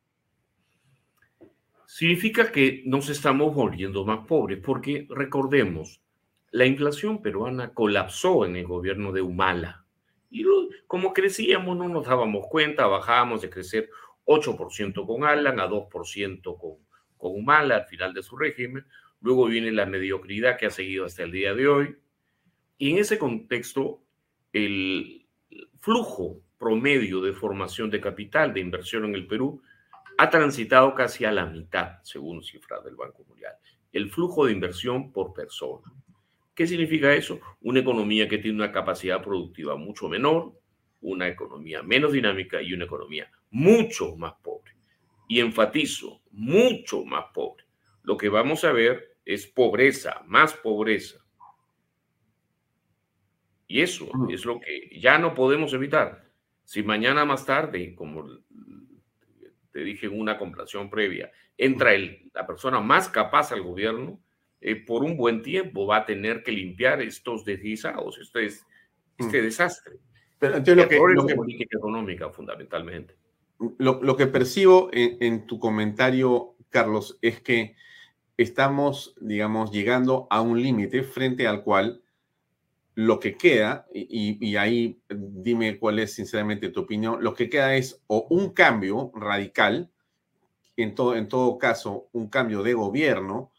Significa 1.86 2.52
que 2.52 2.82
nos 2.84 3.08
estamos 3.08 3.54
volviendo 3.54 4.04
más 4.04 4.26
pobres, 4.26 4.60
porque 4.62 5.06
recordemos, 5.08 6.02
la 6.50 6.66
inflación 6.66 7.22
peruana 7.22 7.72
colapsó 7.72 8.44
en 8.44 8.56
el 8.56 8.66
gobierno 8.66 9.10
de 9.12 9.22
Humala. 9.22 9.86
Y 10.28 10.44
como 10.86 11.14
crecíamos, 11.14 11.78
no 11.78 11.88
nos 11.88 12.04
dábamos 12.04 12.46
cuenta, 12.50 12.86
bajábamos 12.86 13.40
de 13.40 13.48
crecer 13.48 13.88
8% 14.26 15.06
con 15.06 15.24
Alan, 15.24 15.60
a 15.60 15.66
2% 15.66 16.58
con, 16.58 16.72
con 17.16 17.32
Humala 17.32 17.76
al 17.76 17.86
final 17.86 18.12
de 18.12 18.22
su 18.22 18.36
régimen. 18.36 18.84
Luego 19.20 19.46
viene 19.46 19.72
la 19.72 19.86
mediocridad 19.86 20.56
que 20.56 20.66
ha 20.66 20.70
seguido 20.70 21.04
hasta 21.04 21.22
el 21.22 21.32
día 21.32 21.54
de 21.54 21.68
hoy. 21.68 21.96
Y 22.78 22.90
en 22.92 22.98
ese 22.98 23.18
contexto, 23.18 24.02
el 24.52 25.26
flujo 25.80 26.40
promedio 26.58 27.20
de 27.20 27.32
formación 27.32 27.90
de 27.90 28.00
capital, 28.00 28.52
de 28.52 28.60
inversión 28.60 29.04
en 29.04 29.14
el 29.14 29.26
Perú, 29.26 29.62
ha 30.18 30.30
transitado 30.30 30.94
casi 30.94 31.24
a 31.24 31.32
la 31.32 31.46
mitad, 31.46 32.02
según 32.02 32.42
cifras 32.42 32.84
del 32.84 32.96
Banco 32.96 33.24
Mundial, 33.28 33.54
el 33.92 34.10
flujo 34.10 34.46
de 34.46 34.52
inversión 34.52 35.12
por 35.12 35.32
persona. 35.32 35.92
¿Qué 36.54 36.66
significa 36.66 37.14
eso? 37.14 37.40
Una 37.60 37.80
economía 37.80 38.28
que 38.28 38.38
tiene 38.38 38.56
una 38.56 38.72
capacidad 38.72 39.22
productiva 39.22 39.76
mucho 39.76 40.08
menor, 40.08 40.52
una 41.00 41.28
economía 41.28 41.84
menos 41.84 42.12
dinámica 42.12 42.60
y 42.60 42.72
una 42.72 42.84
economía 42.84 43.30
mucho 43.50 44.16
más 44.16 44.34
pobre. 44.42 44.72
Y 45.28 45.38
enfatizo, 45.38 46.20
mucho 46.32 47.04
más 47.04 47.26
pobre. 47.32 47.67
Lo 48.08 48.16
que 48.16 48.30
vamos 48.30 48.64
a 48.64 48.72
ver 48.72 49.18
es 49.22 49.46
pobreza, 49.46 50.22
más 50.24 50.54
pobreza. 50.54 51.18
Y 53.66 53.82
eso 53.82 54.10
es 54.30 54.46
lo 54.46 54.58
que 54.60 54.98
ya 54.98 55.18
no 55.18 55.34
podemos 55.34 55.74
evitar. 55.74 56.24
Si 56.64 56.82
mañana 56.82 57.26
más 57.26 57.44
tarde, 57.44 57.94
como 57.94 58.26
te 59.70 59.80
dije 59.80 60.06
en 60.06 60.18
una 60.18 60.38
comparación 60.38 60.88
previa, 60.88 61.30
entra 61.58 61.92
el, 61.92 62.30
la 62.32 62.46
persona 62.46 62.80
más 62.80 63.10
capaz 63.10 63.52
al 63.52 63.60
gobierno, 63.60 64.18
eh, 64.62 64.76
por 64.76 65.04
un 65.04 65.14
buen 65.14 65.42
tiempo 65.42 65.86
va 65.86 65.98
a 65.98 66.06
tener 66.06 66.42
que 66.42 66.52
limpiar 66.52 67.02
estos 67.02 67.44
deslizados, 67.44 68.16
este, 68.16 68.46
este 69.18 69.42
desastre. 69.42 69.98
Pero 70.38 70.56
entonces 70.56 70.82
lo 70.82 70.88
que, 70.88 71.14
lo 71.14 71.26
que, 71.26 71.34
política 71.34 71.76
económica 71.76 72.30
fundamentalmente. 72.30 73.16
Lo, 73.76 74.02
lo 74.02 74.16
que 74.16 74.28
percibo 74.28 74.88
en, 74.94 75.18
en, 75.20 75.46
tu 75.46 75.58
comentario, 75.58 76.54
Carlos, 76.70 77.18
es 77.20 77.42
que 77.42 77.76
estamos, 78.38 79.14
digamos, 79.20 79.72
llegando 79.72 80.26
a 80.30 80.40
un 80.40 80.62
límite 80.62 81.02
frente 81.02 81.46
al 81.46 81.62
cual 81.62 82.00
lo 82.94 83.20
que 83.20 83.36
queda, 83.36 83.86
y, 83.92 84.56
ahí 84.56 85.00
dime 85.08 85.78
cuál 85.78 85.98
es 85.98 86.14
sinceramente 86.14 86.70
tu 86.70 86.80
opinión, 86.80 87.22
lo 87.22 87.34
que 87.34 87.48
queda 87.48 87.76
es 87.76 88.02
o 88.06 88.26
un 88.30 88.50
cambio 88.50 89.12
radical, 89.14 89.90
en 90.76 90.94
todo, 90.94 91.16
en 91.16 91.28
todo 91.28 91.58
caso, 91.58 92.08
un 92.12 92.28
cambio 92.28 92.62
de 92.62 92.74
gobierno, 92.74 93.52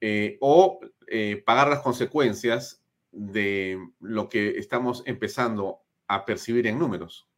eh, 0.00 0.38
o 0.40 0.80
eh, 1.08 1.42
pagar 1.44 1.68
las 1.68 1.80
consecuencias 1.80 2.82
de 3.12 3.78
lo 4.00 4.28
que 4.28 4.58
estamos 4.58 5.02
empezando 5.06 5.80
a 6.06 6.24
percibir 6.24 6.66
en 6.66 6.78
números. 6.78 7.28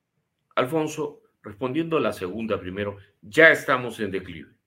Alfonso, 0.54 1.22
respondiendo 1.42 1.96
a 1.96 2.00
la 2.00 2.12
segunda 2.12 2.60
primero, 2.60 2.96
ya 3.20 3.50
estamos 3.50 3.98
en 4.00 4.10
declive. 4.10 4.61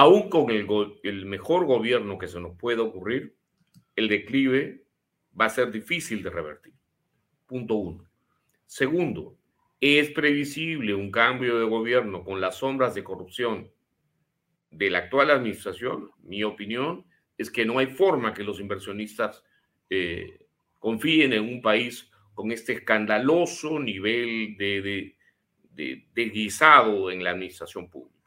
Aún 0.00 0.30
con 0.30 0.48
el, 0.50 1.26
mejor 1.26 1.66
gobierno 1.66 2.18
que 2.18 2.28
se 2.28 2.38
nos 2.38 2.56
pueda 2.56 2.82
ocurrir, 2.82 3.34
el 3.96 4.06
declive 4.06 4.84
va 5.38 5.46
a 5.46 5.50
ser 5.50 5.72
difícil 5.72 6.22
de 6.22 6.30
revertir. 6.30 6.72
Punto 7.46 7.74
uno. 7.74 8.08
Segundo, 8.64 9.36
es 9.80 10.10
previsible 10.10 10.94
un 10.94 11.10
cambio 11.10 11.58
de 11.58 11.66
gobierno 11.66 12.22
con 12.22 12.40
las 12.40 12.58
sombras 12.58 12.94
de 12.94 13.02
corrupción 13.02 13.72
de 14.70 14.88
la 14.88 14.98
actual 14.98 15.32
administración. 15.32 16.12
Mi 16.22 16.44
opinión 16.44 17.04
es 17.36 17.50
que 17.50 17.66
no 17.66 17.80
hay 17.80 17.88
forma 17.88 18.32
que 18.32 18.44
los 18.44 18.60
inversionistas 18.60 19.42
eh, 19.90 20.46
confíen 20.78 21.32
en 21.32 21.42
un 21.42 21.60
país 21.60 22.08
con 22.34 22.52
este 22.52 22.74
escandaloso 22.74 23.80
nivel 23.80 24.56
de, 24.56 24.80
de, 24.80 25.16
de, 25.72 26.06
de, 26.14 26.24
guisado 26.28 27.10
en 27.10 27.24
la 27.24 27.30
administración 27.30 27.90
pública. 27.90 28.17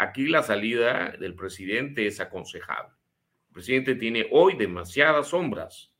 Aquí 0.00 0.28
la 0.28 0.44
salida 0.44 1.16
del 1.18 1.34
presidente 1.34 2.06
es 2.06 2.20
aconsejable. 2.20 2.94
El 3.48 3.52
presidente 3.52 3.96
tiene 3.96 4.28
hoy 4.30 4.54
demasiadas 4.54 5.26
sombras 5.26 5.92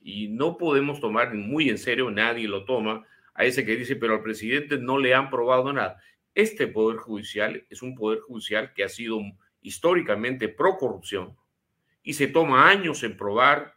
y 0.00 0.28
no 0.28 0.56
podemos 0.56 1.00
tomar 1.00 1.34
muy 1.34 1.68
en 1.68 1.76
serio, 1.76 2.10
nadie 2.10 2.48
lo 2.48 2.64
toma, 2.64 3.06
a 3.34 3.44
ese 3.44 3.66
que 3.66 3.76
dice, 3.76 3.94
pero 3.94 4.14
al 4.14 4.22
presidente 4.22 4.78
no 4.78 4.96
le 4.96 5.12
han 5.12 5.28
probado 5.28 5.70
nada. 5.70 6.00
Este 6.34 6.66
poder 6.66 6.96
judicial 6.96 7.66
es 7.68 7.82
un 7.82 7.94
poder 7.94 8.20
judicial 8.20 8.72
que 8.72 8.84
ha 8.84 8.88
sido 8.88 9.20
históricamente 9.60 10.48
pro 10.48 10.78
corrupción 10.78 11.36
y 12.02 12.14
se 12.14 12.28
toma 12.28 12.70
años 12.70 13.02
en 13.02 13.18
probar 13.18 13.74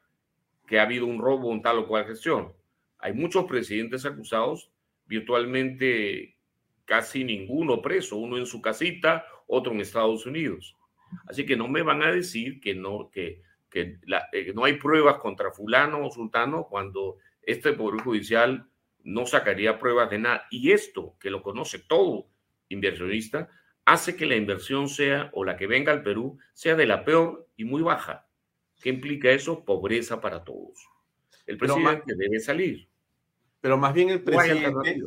que 0.67 0.79
ha 0.79 0.83
habido 0.83 1.05
un 1.05 1.19
robo 1.19 1.51
en 1.51 1.61
tal 1.61 1.79
o 1.79 1.87
cual 1.89 2.05
gestión. 2.05 2.53
Hay 2.97 3.11
muchos 3.11 3.43
presidentes 3.43 4.05
acusados, 4.05 4.71
virtualmente 5.05 6.37
casi 6.85 7.25
ninguno 7.25 7.81
preso, 7.81 8.15
uno 8.15 8.37
en 8.37 8.45
su 8.45 8.61
casita, 8.61 9.25
otro 9.49 9.73
en 9.73 9.81
Estados 9.81 10.25
Unidos. 10.25 10.77
Así 11.27 11.45
que 11.45 11.57
no 11.57 11.67
me 11.67 11.81
van 11.81 12.03
a 12.03 12.11
decir 12.11 12.61
que 12.61 12.75
no, 12.75 13.09
que, 13.11 13.41
que 13.69 13.97
la, 14.05 14.29
eh, 14.31 14.53
no 14.53 14.63
hay 14.63 14.73
pruebas 14.73 15.17
contra 15.17 15.51
fulano 15.51 16.05
o 16.05 16.11
sultano 16.11 16.67
cuando 16.69 17.17
este 17.41 17.73
Poder 17.73 18.01
Judicial 18.01 18.67
no 19.03 19.25
sacaría 19.25 19.79
pruebas 19.79 20.09
de 20.11 20.19
nada. 20.19 20.45
Y 20.51 20.71
esto, 20.71 21.15
que 21.19 21.31
lo 21.31 21.41
conoce 21.41 21.79
todo 21.79 22.27
inversionista, 22.69 23.49
hace 23.85 24.15
que 24.15 24.27
la 24.27 24.35
inversión 24.35 24.87
sea, 24.87 25.31
o 25.33 25.43
la 25.43 25.57
que 25.57 25.65
venga 25.65 25.91
al 25.91 26.03
Perú, 26.03 26.37
sea 26.53 26.75
de 26.75 26.85
la 26.85 27.03
peor 27.03 27.47
y 27.57 27.65
muy 27.65 27.81
baja. 27.81 28.27
¿Qué 28.81 28.89
implica 28.89 29.31
eso? 29.31 29.65
Pobreza 29.65 30.21
para 30.21 30.43
todos. 30.43 30.87
El 31.47 31.57
presidente 31.57 31.83
más, 31.83 32.05
debe 32.05 32.39
salir. 32.39 32.87
Pero 33.59 33.77
más 33.77 33.95
bien 33.95 34.09
el 34.09 34.21
presidente, 34.21 35.01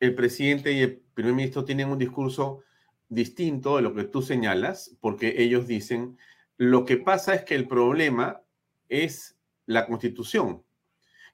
el 0.00 0.14
presidente 0.14 0.72
y 0.72 0.80
el 0.80 1.02
primer 1.12 1.34
ministro 1.34 1.62
tienen 1.62 1.88
un 1.88 1.98
discurso 1.98 2.64
distinto 3.10 3.76
de 3.76 3.82
lo 3.82 3.94
que 3.94 4.04
tú 4.04 4.22
señalas, 4.22 4.96
porque 5.00 5.34
ellos 5.42 5.66
dicen, 5.66 6.16
lo 6.56 6.86
que 6.86 6.96
pasa 6.96 7.34
es 7.34 7.44
que 7.44 7.56
el 7.56 7.68
problema 7.68 8.40
es 8.88 9.36
la 9.66 9.86
constitución. 9.86 10.62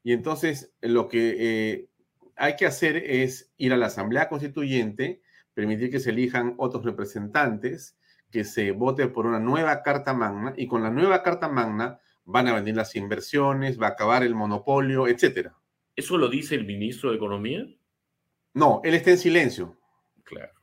Y 0.03 0.13
entonces 0.13 0.73
lo 0.81 1.09
que 1.09 1.37
eh, 1.39 1.89
hay 2.35 2.57
que 2.57 2.67
hacer 2.67 2.97
es 2.97 3.53
ir 3.57 3.73
a 3.73 3.77
la 3.77 3.87
Asamblea 3.87 4.29
Constituyente, 4.29 5.21
permitir 5.55 5.91
que 5.91 6.01
se 6.01 6.11
elijan 6.11 6.55
otros 6.59 6.85
representantes, 6.85 7.97
que 8.31 8.45
se 8.45 8.73
vote 8.73 9.09
por 9.09 9.27
una 9.27 9.41
nueva 9.41 9.83
Carta 9.83 10.13
Magna 10.13 10.55
y 10.57 10.67
con 10.67 10.83
la 10.83 10.91
nueva 10.91 11.23
Carta 11.23 11.49
Magna 11.49 12.01
van 12.25 12.49
a 12.49 12.55
venir 12.55 12.75
las 12.75 12.97
inversiones, 12.97 13.81
va 13.81 13.89
a 13.89 13.91
acabar 13.91 14.23
el 14.23 14.35
monopolio, 14.35 15.09
etcétera. 15.09 15.57
¿Eso 15.95 16.19
lo 16.19 16.29
dice 16.29 16.55
el 16.55 16.67
ministro 16.67 17.11
de 17.11 17.17
Economía? 17.17 17.67
No, 18.53 18.81
él 18.85 18.95
está 18.95 19.11
en 19.11 19.19
silencio. 19.19 19.77
Claro. 20.25 20.56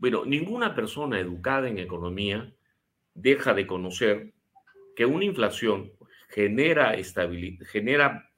Bueno, 0.00 0.24
ninguna 0.24 0.74
persona 0.74 1.20
educada 1.20 1.68
en 1.68 1.78
economía 1.78 2.50
deja 3.12 3.52
de 3.52 3.66
conocer 3.66 4.32
que 4.96 5.04
una 5.04 5.26
inflación 5.26 5.92
genera 6.30 6.94
estabilidad, 6.94 7.66
genera 7.66 8.30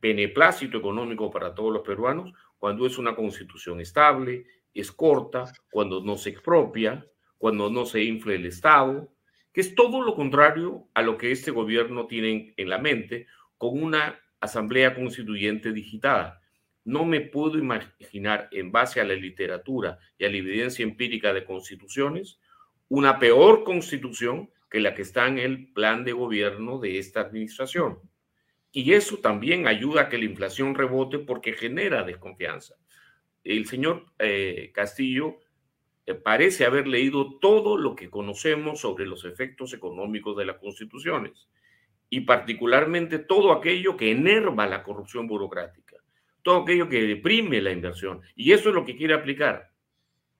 beneplácito 0.00 0.78
económico 0.78 1.30
para 1.30 1.54
todos 1.54 1.70
los 1.70 1.82
peruanos 1.82 2.32
cuando 2.58 2.86
es 2.86 2.96
una 2.96 3.14
constitución 3.14 3.80
estable, 3.80 4.46
es 4.72 4.90
corta, 4.90 5.52
cuando 5.70 6.02
no 6.02 6.16
se 6.16 6.30
expropia, 6.30 7.06
cuando 7.36 7.68
no 7.68 7.84
se 7.84 8.02
infla 8.02 8.32
el 8.32 8.46
Estado, 8.46 9.12
que 9.52 9.60
es 9.60 9.74
todo 9.74 10.00
lo 10.00 10.14
contrario 10.14 10.88
a 10.94 11.02
lo 11.02 11.18
que 11.18 11.30
este 11.30 11.50
gobierno 11.50 12.06
tiene 12.06 12.54
en 12.56 12.68
la 12.70 12.78
mente 12.78 13.26
con 13.58 13.82
una 13.82 14.18
asamblea 14.40 14.94
constituyente 14.94 15.72
digitada. 15.72 16.41
No 16.84 17.04
me 17.04 17.20
puedo 17.20 17.58
imaginar, 17.58 18.48
en 18.50 18.72
base 18.72 19.00
a 19.00 19.04
la 19.04 19.14
literatura 19.14 19.98
y 20.18 20.24
a 20.24 20.30
la 20.30 20.36
evidencia 20.36 20.82
empírica 20.82 21.32
de 21.32 21.44
constituciones, 21.44 22.40
una 22.88 23.18
peor 23.18 23.64
constitución 23.64 24.50
que 24.70 24.80
la 24.80 24.94
que 24.94 25.02
está 25.02 25.26
en 25.28 25.38
el 25.38 25.72
plan 25.72 26.04
de 26.04 26.12
gobierno 26.12 26.78
de 26.78 26.98
esta 26.98 27.20
administración. 27.20 27.98
Y 28.72 28.92
eso 28.94 29.18
también 29.18 29.66
ayuda 29.66 30.02
a 30.02 30.08
que 30.08 30.18
la 30.18 30.24
inflación 30.24 30.74
rebote 30.74 31.18
porque 31.18 31.52
genera 31.52 32.02
desconfianza. 32.04 32.74
El 33.44 33.66
señor 33.66 34.06
eh, 34.18 34.70
Castillo 34.74 35.38
eh, 36.06 36.14
parece 36.14 36.64
haber 36.64 36.88
leído 36.88 37.38
todo 37.38 37.76
lo 37.76 37.94
que 37.94 38.10
conocemos 38.10 38.80
sobre 38.80 39.06
los 39.06 39.24
efectos 39.24 39.72
económicos 39.74 40.36
de 40.36 40.46
las 40.46 40.56
constituciones 40.56 41.48
y 42.08 42.20
particularmente 42.22 43.18
todo 43.18 43.52
aquello 43.52 43.96
que 43.96 44.10
enerva 44.10 44.66
la 44.66 44.82
corrupción 44.82 45.26
burocrática, 45.26 45.91
todo 46.42 46.62
aquello 46.62 46.88
que 46.88 47.02
deprime 47.02 47.60
la 47.60 47.72
inversión. 47.72 48.20
Y 48.34 48.52
eso 48.52 48.68
es 48.68 48.74
lo 48.74 48.84
que 48.84 48.96
quiere 48.96 49.14
aplicar. 49.14 49.70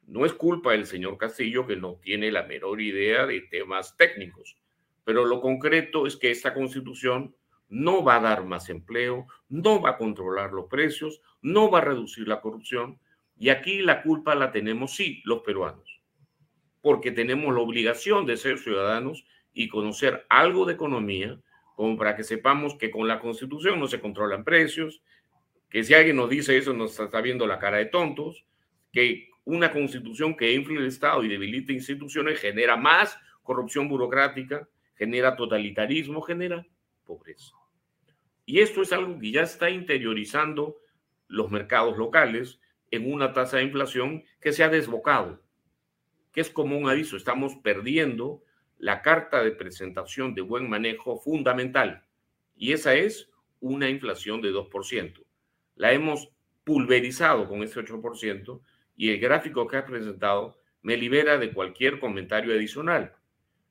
No 0.07 0.26
es 0.26 0.32
culpa 0.32 0.72
del 0.72 0.86
señor 0.86 1.16
Castillo 1.16 1.66
que 1.66 1.76
no 1.76 1.94
tiene 2.03 2.32
la 2.32 2.42
menor 2.42 2.80
idea 2.80 3.26
de 3.26 3.40
temas 3.42 3.96
técnicos, 3.96 4.57
pero 5.05 5.24
lo 5.24 5.40
concreto 5.40 6.07
es 6.07 6.16
que 6.16 6.30
esta 6.30 6.55
constitución 6.55 7.34
no 7.68 8.05
va 8.05 8.16
a 8.16 8.20
dar 8.20 8.44
más 8.44 8.68
empleo, 8.68 9.26
no 9.48 9.80
va 9.80 9.90
a 9.90 9.96
controlar 9.96 10.53
los 10.53 10.66
precios, 10.66 11.22
no 11.40 11.70
va 11.70 11.78
a 11.78 11.82
reducir 11.82 12.28
la 12.28 12.40
corrupción. 12.40 12.98
Y 13.38 13.48
aquí 13.48 13.80
la 13.80 14.03
culpa 14.03 14.34
la 14.34 14.53
tenemos, 14.53 14.94
sí, 14.94 15.22
los 15.24 15.40
peruanos, 15.40 16.03
porque 16.82 17.11
tenemos 17.12 17.55
la 17.55 17.61
obligación 17.61 18.26
de 18.26 18.36
ser 18.36 18.59
ciudadanos 18.59 19.24
y 19.55 19.68
conocer 19.68 20.26
algo 20.28 20.66
de 20.66 20.74
economía, 20.74 21.40
como 21.74 21.96
para 21.96 22.14
que 22.14 22.24
sepamos 22.24 22.74
que 22.74 22.90
con 22.90 23.09
la 23.09 23.20
constitución 23.20 23.80
no 23.80 23.86
se 23.86 24.00
controlan 24.00 24.44
precios, 24.44 25.03
que 25.72 25.82
si 25.82 25.94
alguien 25.94 26.16
nos 26.16 26.28
dice 26.28 26.58
eso 26.58 26.74
nos 26.74 27.00
está 27.00 27.22
viendo 27.22 27.46
la 27.46 27.58
cara 27.58 27.78
de 27.78 27.86
tontos, 27.86 28.44
que 28.92 29.30
una 29.44 29.72
constitución 29.72 30.36
que 30.36 30.52
influye 30.52 30.80
el 30.80 30.86
Estado 30.86 31.24
y 31.24 31.28
debilita 31.28 31.72
instituciones 31.72 32.38
genera 32.38 32.76
más 32.76 33.18
corrupción 33.42 33.88
burocrática, 33.88 34.68
genera 34.94 35.34
totalitarismo, 35.34 36.20
genera 36.20 36.66
pobreza. 37.06 37.54
Y 38.44 38.60
esto 38.60 38.82
es 38.82 38.92
algo 38.92 39.18
que 39.18 39.30
ya 39.30 39.44
está 39.44 39.70
interiorizando 39.70 40.76
los 41.26 41.50
mercados 41.50 41.96
locales 41.96 42.60
en 42.90 43.10
una 43.10 43.32
tasa 43.32 43.56
de 43.56 43.62
inflación 43.62 44.24
que 44.42 44.52
se 44.52 44.64
ha 44.64 44.68
desbocado, 44.68 45.42
que 46.32 46.42
es 46.42 46.50
como 46.50 46.76
un 46.76 46.90
aviso, 46.90 47.16
estamos 47.16 47.56
perdiendo 47.62 48.44
la 48.76 49.00
carta 49.00 49.42
de 49.42 49.52
presentación 49.52 50.34
de 50.34 50.42
buen 50.42 50.68
manejo 50.68 51.18
fundamental, 51.18 52.04
y 52.54 52.72
esa 52.72 52.94
es 52.94 53.30
una 53.60 53.88
inflación 53.88 54.42
de 54.42 54.52
2%. 54.52 55.21
La 55.82 55.92
hemos 55.92 56.30
pulverizado 56.62 57.48
con 57.48 57.64
ese 57.64 57.80
8% 57.80 58.60
y 58.96 59.10
el 59.10 59.18
gráfico 59.18 59.66
que 59.66 59.78
has 59.78 59.84
presentado 59.84 60.56
me 60.82 60.96
libera 60.96 61.38
de 61.38 61.52
cualquier 61.52 61.98
comentario 61.98 62.54
adicional. 62.54 63.16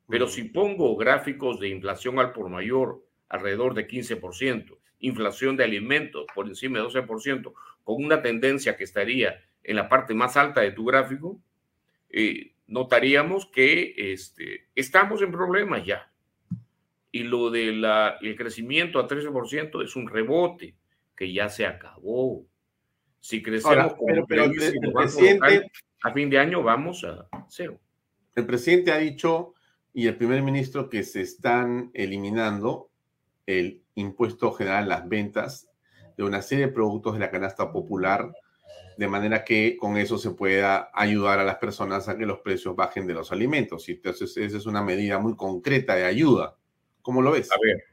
Pero 0.09 0.27
si 0.27 0.43
pongo 0.43 0.97
gráficos 0.97 1.61
de 1.61 1.69
inflación 1.69 2.19
al 2.19 2.33
por 2.33 2.49
mayor 2.49 3.01
alrededor 3.29 3.73
de 3.75 3.87
15%, 3.87 4.77
inflación 4.99 5.55
de 5.55 5.63
alimentos 5.63 6.25
por 6.35 6.49
encima 6.49 6.79
de 6.79 6.83
12%, 6.83 7.53
con 7.85 8.03
una 8.03 8.21
tendencia 8.21 8.75
que 8.75 8.83
estaría 8.83 9.41
en 9.63 9.77
la 9.77 9.87
parte 9.87 10.13
más 10.13 10.35
alta 10.35 10.59
de 10.59 10.71
tu 10.71 10.83
gráfico, 10.83 11.39
eh, 12.09 12.51
notaríamos 12.67 13.45
que 13.45 13.93
este, 13.95 14.67
estamos 14.75 15.21
en 15.21 15.31
problemas 15.31 15.85
ya. 15.85 16.11
Y 17.09 17.23
lo 17.23 17.49
del 17.49 17.85
el 18.19 18.35
crecimiento 18.35 18.99
a 18.99 19.07
13% 19.07 19.81
es 19.81 19.95
un 19.95 20.09
rebote 20.09 20.75
que 21.21 21.31
ya 21.31 21.49
se 21.49 21.67
acabó. 21.67 22.47
Si 23.19 23.43
crecemos 23.43 23.93
pero, 24.07 24.21
el, 24.21 24.91
presidente, 24.91 25.71
a 26.01 26.11
fin 26.11 26.31
de 26.31 26.39
año 26.39 26.63
vamos 26.63 27.03
a 27.03 27.27
cero. 27.47 27.79
El 28.33 28.47
presidente 28.47 28.91
ha 28.91 28.97
dicho 28.97 29.53
y 29.93 30.07
el 30.07 30.17
primer 30.17 30.41
ministro 30.41 30.89
que 30.89 31.03
se 31.03 31.21
están 31.21 31.91
eliminando 31.93 32.89
el 33.45 33.83
impuesto 33.93 34.51
general 34.53 34.85
a 34.85 34.87
las 34.87 35.07
ventas 35.07 35.69
de 36.17 36.23
una 36.23 36.41
serie 36.41 36.65
de 36.65 36.73
productos 36.73 37.13
de 37.13 37.19
la 37.19 37.29
canasta 37.29 37.71
popular, 37.71 38.33
de 38.97 39.07
manera 39.07 39.43
que 39.43 39.77
con 39.77 39.97
eso 39.97 40.17
se 40.17 40.31
pueda 40.31 40.89
ayudar 40.91 41.37
a 41.37 41.45
las 41.45 41.57
personas 41.57 42.09
a 42.09 42.17
que 42.17 42.25
los 42.25 42.39
precios 42.39 42.75
bajen 42.75 43.05
de 43.05 43.13
los 43.13 43.31
alimentos. 43.31 43.87
Y 43.89 43.91
entonces 43.91 44.35
esa 44.37 44.57
es 44.57 44.65
una 44.65 44.81
medida 44.81 45.19
muy 45.19 45.35
concreta 45.35 45.93
de 45.93 46.05
ayuda. 46.05 46.57
¿Cómo 47.03 47.21
lo 47.21 47.33
ves? 47.33 47.51
A 47.51 47.59
ver, 47.63 47.83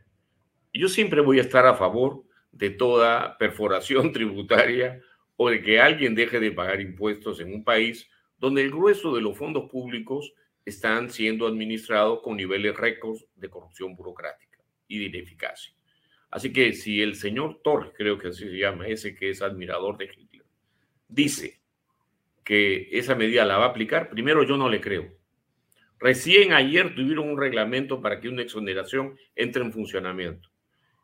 yo 0.73 0.89
siempre 0.89 1.21
voy 1.21 1.41
a 1.41 1.43
estar 1.43 1.67
a 1.67 1.75
favor 1.75 2.25
de 2.59 2.71
toda 2.71 3.39
perforación 3.39 4.13
tributaria 4.13 5.01
o 5.37 5.49
de 5.49 5.63
que 5.63 5.81
alguien 5.81 6.15
deje 6.15 6.41
de 6.41 6.51
pagar 6.51 6.81
impuestos 6.81 7.41
en 7.41 7.55
un 7.55 7.65
país 7.65 8.11
donde 8.39 8.63
el 8.63 8.71
grueso 8.71 9.15
de 9.15 9.23
los 9.23 9.37
fondos 9.37 9.71
públicos 9.71 10.35
están 10.65 11.11
siendo 11.11 11.47
administrados 11.47 12.21
con 12.23 12.37
niveles 12.37 12.77
récords 12.77 13.27
de 13.37 13.49
corrupción 13.49 13.95
burocrática 13.95 14.59
y 14.87 14.99
de 14.99 15.05
ineficacia. 15.07 15.73
Así 16.31 16.53
que 16.53 16.73
si 16.75 17.01
el 17.01 17.15
señor 17.15 17.61
Torres, 17.63 17.93
creo 17.97 18.19
que 18.19 18.29
así 18.29 18.45
se 18.45 18.59
llama, 18.59 18.87
ese 18.87 19.15
que 19.15 19.31
es 19.31 19.41
admirador 19.41 19.97
de 19.97 20.07
Hitler, 20.07 20.45
dice 21.09 21.61
que 22.45 22.89
esa 22.93 23.15
medida 23.15 23.45
la 23.45 23.57
va 23.57 23.67
a 23.67 23.69
aplicar, 23.69 24.11
primero 24.11 24.43
yo 24.43 24.57
no 24.57 24.69
le 24.69 24.81
creo. 24.81 25.17
Recién 25.99 26.53
ayer 26.53 26.95
tuvieron 26.95 27.29
un 27.31 27.39
reglamento 27.39 28.01
para 28.01 28.21
que 28.21 28.29
una 28.29 28.43
exoneración 28.43 29.17
entre 29.35 29.63
en 29.63 29.73
funcionamiento. 29.73 30.48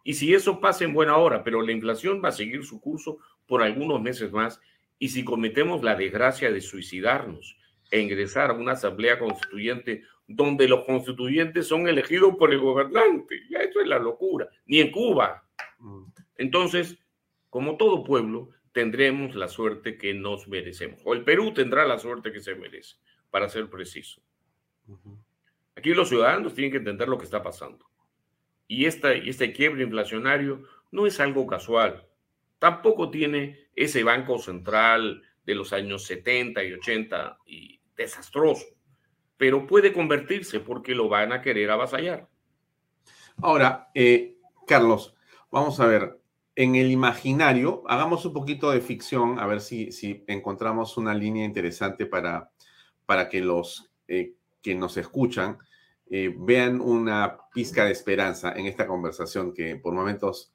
Y 0.05 0.15
si 0.15 0.35
eso 0.35 0.61
pasa 0.61 0.85
en 0.85 0.93
buena 0.93 1.17
hora, 1.17 1.43
pero 1.43 1.63
la 1.63 1.73
inflación 1.73 2.21
va 2.23 2.29
a 2.29 2.33
seguir 2.33 2.65
su 2.65 2.81
curso 2.81 3.19
por 3.47 3.63
algunos 3.63 4.01
meses 4.01 4.31
más, 4.31 4.61
y 4.99 5.09
si 5.09 5.25
cometemos 5.25 5.83
la 5.83 5.97
desgracia 5.97 6.53
de 6.53 6.61
suicidarnos 6.61 7.57
e 7.91 8.01
ingresar 8.01 8.51
a 8.51 8.55
una 8.55 8.73
asamblea 8.73 9.19
constituyente 9.19 10.03
donde 10.27 10.69
los 10.69 10.85
constituyentes 10.85 11.67
son 11.67 11.89
elegidos 11.89 12.37
por 12.37 12.53
el 12.53 12.61
gobernante, 12.61 13.43
ya 13.51 13.59
eso 13.59 13.81
es 13.81 13.89
la 13.89 13.99
locura, 13.99 14.49
ni 14.67 14.81
en 14.81 14.91
Cuba. 14.91 15.45
Mm. 15.79 16.05
Entonces, 16.37 16.99
como 17.51 17.77
todo 17.77 18.05
pueblo, 18.05 18.51
tendremos 18.73 19.35
la 19.35 19.49
suerte 19.49 19.97
que 19.97 20.13
nos 20.13 20.49
merecemos, 20.49 21.01
o 21.05 21.15
el 21.15 21.25
Perú 21.25 21.53
tendrá 21.55 21.87
la 21.87 21.99
suerte 21.99 22.33
que 22.33 22.41
se 22.41 22.55
merece, 22.55 22.97
para 23.31 23.49
ser 23.49 23.71
preciso. 23.71 24.21
Aquí 25.77 25.95
los 25.95 26.09
ciudadanos 26.09 26.55
tienen 26.55 26.73
que 26.73 26.79
entender 26.79 27.09
lo 27.09 27.17
que 27.19 27.25
está 27.25 27.43
pasando. 27.43 27.87
Y 28.67 28.87
este 28.87 29.53
quiebre 29.53 29.85
inflacionario 29.85 30.63
no 30.91 31.07
es 31.07 31.21
algo 31.21 31.47
casual. 31.47 32.07
Tampoco 32.59 33.11
tiene 33.11 33.69
ese 33.77 34.03
banco 34.05 34.39
central 34.39 35.23
de 35.45 35.55
los 35.55 35.73
años 35.73 36.05
70 36.07 36.65
y 36.65 36.73
80 36.73 37.39
y 37.47 37.81
desastroso, 37.97 38.67
pero 39.37 39.67
puede 39.67 39.93
convertirse 39.93 40.61
porque 40.61 40.95
lo 40.95 41.09
van 41.09 41.33
a 41.33 41.43
querer 41.43 41.71
avasallar. 41.71 42.29
Ahora, 43.43 43.91
eh, 43.95 44.39
Carlos, 44.67 45.15
vamos 45.51 45.81
a 45.81 45.87
ver, 45.87 46.21
en 46.57 46.77
el 46.77 46.91
imaginario, 46.91 47.83
hagamos 47.87 48.25
un 48.25 48.33
poquito 48.33 48.71
de 48.71 48.81
ficción, 48.81 49.39
a 49.41 49.47
ver 49.47 49.61
si, 49.61 49.91
si 49.93 50.25
encontramos 50.29 50.97
una 50.97 51.13
línea 51.13 51.45
interesante 51.45 52.07
para, 52.07 52.51
para 53.07 53.29
que 53.29 53.41
los 53.41 53.91
eh, 54.07 54.35
que 54.63 54.75
nos 54.75 54.97
escuchan 54.97 55.59
eh, 56.17 56.33
vean 56.33 56.81
una 56.81 57.39
pizca 57.53 57.87
de 57.87 57.91
esperanza 57.91 58.53
en 58.53 58.67
esta 58.67 58.87
conversación 58.87 59.53
que 59.53 59.75
por 59.75 59.95
momentos, 59.95 60.53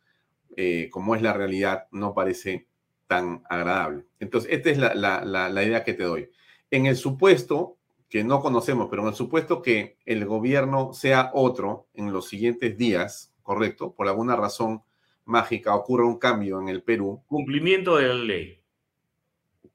eh, 0.55 0.87
como 0.89 1.15
es 1.15 1.21
la 1.21 1.33
realidad, 1.33 1.89
no 1.91 2.13
parece 2.13 2.69
tan 3.07 3.43
agradable. 3.49 4.05
Entonces, 4.21 4.53
esta 4.53 4.69
es 4.69 4.77
la, 4.77 5.63
idea 5.65 5.83
que 5.83 5.95
te 5.95 6.03
doy. 6.03 6.31
En 6.71 6.85
el 6.85 6.95
supuesto 6.95 7.75
que 8.07 8.23
no 8.23 8.39
conocemos, 8.39 8.87
pero 8.89 9.01
en 9.01 9.09
el 9.09 9.15
supuesto 9.15 9.61
que 9.61 9.97
el 10.05 10.25
gobierno 10.25 10.93
sea 10.93 11.29
otro 11.33 11.89
en 11.93 12.13
los 12.13 12.29
siguientes 12.29 12.77
días, 12.77 13.35
correcto, 13.43 13.93
por 13.93 14.07
alguna 14.07 14.37
razón 14.37 14.81
mágica 15.25 15.75
ocurra 15.75 16.05
un 16.05 16.19
cambio 16.19 16.61
en 16.61 16.69
el 16.69 16.83
Perú. 16.83 17.21
Cumplimiento 17.27 17.97
de 17.97 18.07
la 18.07 18.13
ley. 18.13 18.61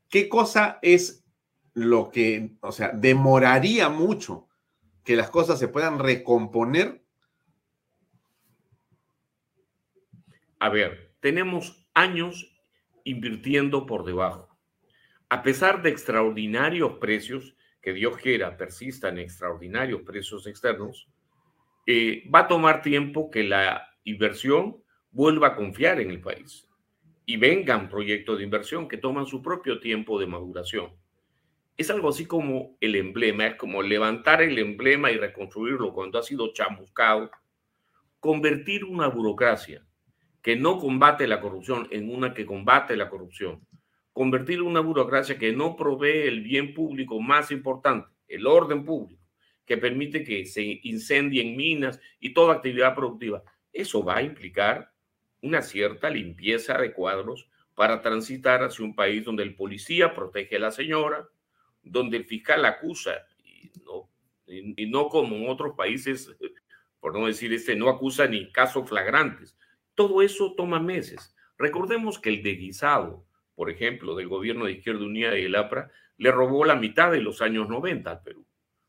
¿Qué 0.08 0.30
cosa 0.30 0.78
es 0.80 1.26
lo 1.74 2.10
que, 2.10 2.52
o 2.62 2.72
sea, 2.72 2.88
demoraría 2.88 3.90
mucho 3.90 4.48
que 5.04 5.16
las 5.16 5.30
cosas 5.30 5.58
se 5.58 5.68
puedan 5.68 5.98
recomponer? 5.98 7.04
A 10.58 10.68
ver, 10.70 11.14
tenemos 11.20 11.86
años 11.92 12.50
invirtiendo 13.04 13.86
por 13.86 14.04
debajo. 14.04 14.48
A 15.28 15.42
pesar 15.42 15.82
de 15.82 15.90
extraordinarios 15.90 16.94
precios, 16.98 17.54
que 17.82 17.92
Dios 17.92 18.16
quiera 18.16 18.56
persistan 18.56 19.18
extraordinarios 19.18 20.02
precios 20.02 20.46
externos, 20.46 21.06
eh, 21.86 22.24
va 22.34 22.40
a 22.40 22.48
tomar 22.48 22.80
tiempo 22.80 23.30
que 23.30 23.44
la 23.44 23.86
inversión 24.04 24.82
vuelva 25.10 25.48
a 25.48 25.56
confiar 25.56 26.00
en 26.00 26.10
el 26.10 26.20
país 26.20 26.66
y 27.26 27.36
vengan 27.36 27.90
proyectos 27.90 28.38
de 28.38 28.44
inversión 28.44 28.88
que 28.88 28.96
toman 28.96 29.26
su 29.26 29.42
propio 29.42 29.80
tiempo 29.80 30.18
de 30.18 30.26
maduración 30.26 31.03
es 31.76 31.90
algo 31.90 32.08
así 32.10 32.26
como 32.26 32.76
el 32.80 32.94
emblema, 32.94 33.46
es 33.46 33.54
como 33.56 33.82
levantar 33.82 34.42
el 34.42 34.58
emblema 34.58 35.10
y 35.10 35.16
reconstruirlo 35.16 35.92
cuando 35.92 36.18
ha 36.18 36.22
sido 36.22 36.52
chamuscado, 36.52 37.30
convertir 38.20 38.84
una 38.84 39.08
burocracia 39.08 39.84
que 40.40 40.56
no 40.56 40.78
combate 40.78 41.26
la 41.26 41.40
corrupción 41.40 41.88
en 41.90 42.14
una 42.14 42.32
que 42.34 42.46
combate 42.46 42.96
la 42.96 43.08
corrupción, 43.08 43.66
convertir 44.12 44.62
una 44.62 44.80
burocracia 44.80 45.38
que 45.38 45.52
no 45.52 45.74
provee 45.74 46.28
el 46.28 46.42
bien 46.42 46.74
público 46.74 47.20
más 47.20 47.50
importante, 47.50 48.08
el 48.28 48.46
orden 48.46 48.84
público, 48.84 49.22
que 49.66 49.76
permite 49.76 50.22
que 50.22 50.44
se 50.46 50.80
incendien 50.82 51.56
minas 51.56 51.98
y 52.20 52.34
toda 52.34 52.54
actividad 52.54 52.94
productiva. 52.94 53.42
Eso 53.72 54.04
va 54.04 54.18
a 54.18 54.22
implicar 54.22 54.92
una 55.42 55.62
cierta 55.62 56.08
limpieza 56.10 56.78
de 56.78 56.92
cuadros 56.92 57.48
para 57.74 58.00
transitar 58.00 58.62
hacia 58.62 58.84
un 58.84 58.94
país 58.94 59.24
donde 59.24 59.42
el 59.42 59.56
policía 59.56 60.14
protege 60.14 60.56
a 60.56 60.60
la 60.60 60.70
señora, 60.70 61.28
donde 61.84 62.16
el 62.16 62.24
fiscal 62.24 62.64
acusa 62.64 63.26
y 63.44 63.70
no, 63.84 64.10
y 64.46 64.86
no 64.86 65.08
como 65.08 65.36
en 65.36 65.48
otros 65.48 65.74
países, 65.76 66.34
por 67.00 67.18
no 67.18 67.26
decir 67.26 67.52
este, 67.52 67.76
no 67.76 67.88
acusa 67.88 68.26
ni 68.26 68.50
casos 68.50 68.88
flagrantes. 68.88 69.56
Todo 69.94 70.22
eso 70.22 70.54
toma 70.56 70.80
meses. 70.80 71.34
Recordemos 71.58 72.18
que 72.18 72.30
el 72.30 72.42
deguisado, 72.42 73.24
por 73.54 73.70
ejemplo, 73.70 74.16
del 74.16 74.28
gobierno 74.28 74.64
de 74.64 74.72
Izquierda 74.72 75.04
Unida 75.04 75.38
y 75.38 75.44
el 75.44 75.54
APRA, 75.54 75.90
le 76.16 76.30
robó 76.30 76.64
la 76.64 76.76
mitad 76.76 77.12
de 77.12 77.20
los 77.20 77.42
años 77.42 77.68
90 77.68 78.10
al 78.10 78.22
Perú, 78.22 78.46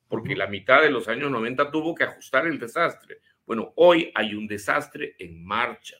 porque 0.07 0.35
la 0.35 0.47
mitad 0.47 0.81
de 0.81 0.89
los 0.89 1.07
años 1.07 1.29
90 1.31 1.71
tuvo 1.71 1.93
que 1.93 2.05
ajustar 2.05 2.47
el 2.47 2.59
desastre. 2.59 3.19
Bueno, 3.45 3.73
hoy 3.75 4.11
hay 4.15 4.33
un 4.33 4.47
desastre 4.47 5.15
en 5.19 5.43
marcha 5.43 5.97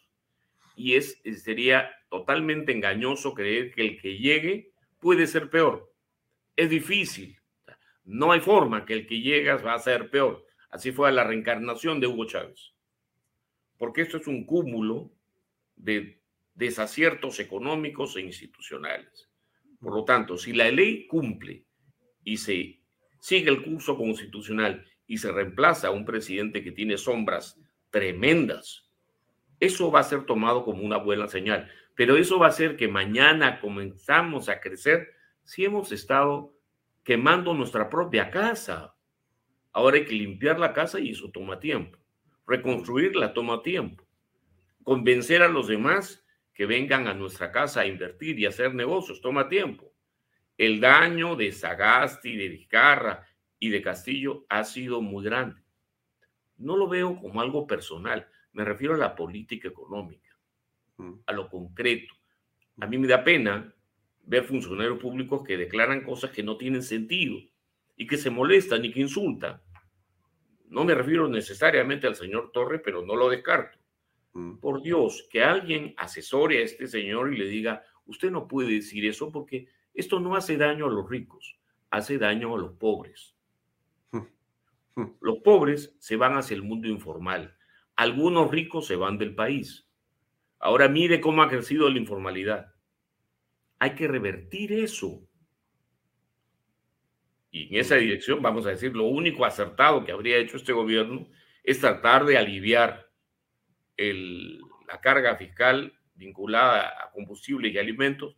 y 0.75 0.95
es, 0.95 1.21
sería 1.43 1.91
totalmente 2.09 2.71
engañoso 2.71 3.33
creer 3.33 3.71
que 3.71 3.81
el 3.81 4.01
que 4.01 4.17
llegue 4.17 4.71
puede 4.99 5.27
ser 5.27 5.49
peor 5.49 5.94
es 6.55 6.69
difícil. 6.69 7.37
No 8.03 8.31
hay 8.31 8.39
forma 8.39 8.85
que 8.85 8.93
el 8.93 9.07
que 9.07 9.21
llegas 9.21 9.65
va 9.65 9.73
a 9.73 9.79
ser 9.79 10.09
peor. 10.09 10.45
Así 10.69 10.91
fue 10.91 11.11
la 11.11 11.23
reencarnación 11.23 11.99
de 11.99 12.07
Hugo 12.07 12.25
Chávez. 12.25 12.73
Porque 13.77 14.01
esto 14.01 14.17
es 14.17 14.27
un 14.27 14.45
cúmulo 14.45 15.11
de 15.75 16.21
desaciertos 16.53 17.39
económicos 17.39 18.15
e 18.15 18.21
institucionales. 18.21 19.29
Por 19.79 19.93
lo 19.93 20.05
tanto, 20.05 20.37
si 20.37 20.53
la 20.53 20.71
ley 20.71 21.07
cumple 21.07 21.65
y 22.23 22.37
se 22.37 22.79
sigue 23.19 23.49
el 23.49 23.63
curso 23.63 23.97
constitucional 23.97 24.85
y 25.07 25.17
se 25.17 25.31
reemplaza 25.31 25.87
a 25.87 25.91
un 25.91 26.05
presidente 26.05 26.63
que 26.63 26.71
tiene 26.71 26.97
sombras 26.97 27.59
tremendas, 27.89 28.89
eso 29.59 29.91
va 29.91 30.01
a 30.01 30.03
ser 30.03 30.25
tomado 30.25 30.63
como 30.63 30.83
una 30.83 30.97
buena 30.97 31.27
señal. 31.27 31.69
Pero 31.95 32.17
eso 32.17 32.39
va 32.39 32.47
a 32.47 32.49
hacer 32.49 32.75
que 32.77 32.87
mañana 32.87 33.59
comenzamos 33.59 34.49
a 34.49 34.59
crecer 34.59 35.14
si 35.45 35.63
hemos 35.63 35.91
estado 35.91 36.53
quemando 37.03 37.53
nuestra 37.53 37.89
propia 37.89 38.29
casa. 38.29 38.95
Ahora 39.71 39.97
hay 39.97 40.05
que 40.05 40.15
limpiar 40.15 40.59
la 40.59 40.73
casa 40.73 40.99
y 40.99 41.11
eso 41.11 41.31
toma 41.31 41.59
tiempo. 41.59 41.97
Reconstruirla 42.47 43.33
toma 43.33 43.61
tiempo. 43.61 44.03
Convencer 44.83 45.41
a 45.41 45.47
los 45.47 45.67
demás 45.67 46.25
que 46.53 46.65
vengan 46.65 47.07
a 47.07 47.13
nuestra 47.13 47.51
casa 47.51 47.81
a 47.81 47.85
invertir 47.85 48.39
y 48.39 48.45
hacer 48.45 48.73
negocios, 48.73 49.21
toma 49.21 49.47
tiempo. 49.47 49.93
El 50.57 50.79
daño 50.79 51.35
de 51.35 51.51
Sagasti, 51.51 52.35
de 52.35 52.47
Vizcarra 52.49 53.27
y 53.59 53.69
de 53.69 53.81
Castillo 53.81 54.45
ha 54.49 54.63
sido 54.63 55.01
muy 55.01 55.23
grande. 55.25 55.61
No 56.57 56.77
lo 56.77 56.87
veo 56.87 57.19
como 57.19 57.41
algo 57.41 57.67
personal, 57.67 58.27
me 58.53 58.63
refiero 58.63 58.95
a 58.95 58.97
la 58.97 59.15
política 59.15 59.67
económica, 59.67 60.23
Mm. 60.97 61.15
a 61.25 61.33
lo 61.33 61.49
concreto. 61.49 62.13
A 62.79 62.87
mí 62.87 62.97
me 62.97 63.07
da 63.07 63.21
pena 63.21 63.74
ver 64.25 64.43
funcionarios 64.43 64.99
públicos 64.99 65.43
que 65.43 65.57
declaran 65.57 66.03
cosas 66.03 66.31
que 66.31 66.43
no 66.43 66.57
tienen 66.57 66.81
sentido 66.81 67.37
y 67.95 68.07
que 68.07 68.17
se 68.17 68.29
molestan 68.29 68.83
y 68.85 68.91
que 68.91 69.01
insultan. 69.01 69.61
No 70.67 70.83
me 70.83 70.95
refiero 70.95 71.27
necesariamente 71.27 72.07
al 72.07 72.15
señor 72.15 72.51
Torres, 72.51 72.81
pero 72.83 73.05
no 73.05 73.15
lo 73.15 73.29
descarto. 73.29 73.77
Mm. 74.33 74.57
Por 74.57 74.81
Dios, 74.81 75.27
que 75.29 75.43
alguien 75.43 75.93
asesore 75.97 76.59
a 76.59 76.63
este 76.63 76.87
señor 76.87 77.33
y 77.33 77.37
le 77.37 77.45
diga, 77.45 77.83
usted 78.05 78.31
no 78.31 78.47
puede 78.47 78.73
decir 78.73 79.05
eso 79.05 79.31
porque 79.31 79.67
esto 79.93 80.19
no 80.19 80.35
hace 80.35 80.57
daño 80.57 80.87
a 80.87 80.89
los 80.91 81.09
ricos, 81.09 81.57
hace 81.89 82.17
daño 82.17 82.55
a 82.55 82.59
los 82.59 82.73
pobres. 82.73 83.35
Los 85.19 85.39
pobres 85.39 85.93
se 85.99 86.15
van 86.15 86.37
hacia 86.37 86.55
el 86.55 86.63
mundo 86.63 86.87
informal. 86.87 87.57
Algunos 87.97 88.49
ricos 88.49 88.87
se 88.87 88.95
van 88.95 89.17
del 89.17 89.35
país. 89.35 89.89
Ahora 90.57 90.87
mire 90.87 91.19
cómo 91.19 91.43
ha 91.43 91.49
crecido 91.49 91.89
la 91.89 91.99
informalidad. 91.99 92.74
Hay 93.79 93.95
que 93.95 94.07
revertir 94.07 94.73
eso. 94.73 95.27
Y 97.51 97.73
en 97.73 97.79
esa 97.81 97.95
dirección, 97.95 98.41
vamos 98.41 98.65
a 98.65 98.71
decir, 98.71 98.95
lo 98.95 99.05
único 99.05 99.45
acertado 99.45 100.03
que 100.03 100.11
habría 100.11 100.37
hecho 100.37 100.57
este 100.57 100.73
gobierno 100.73 101.27
es 101.63 101.79
tratar 101.79 102.25
de 102.25 102.37
aliviar 102.37 103.09
el- 103.97 104.59
la 104.87 104.99
carga 104.99 105.35
fiscal 105.35 105.93
vinculada 106.15 106.89
a 107.01 107.11
combustibles 107.11 107.73
y 107.73 107.77
alimentos, 107.77 108.35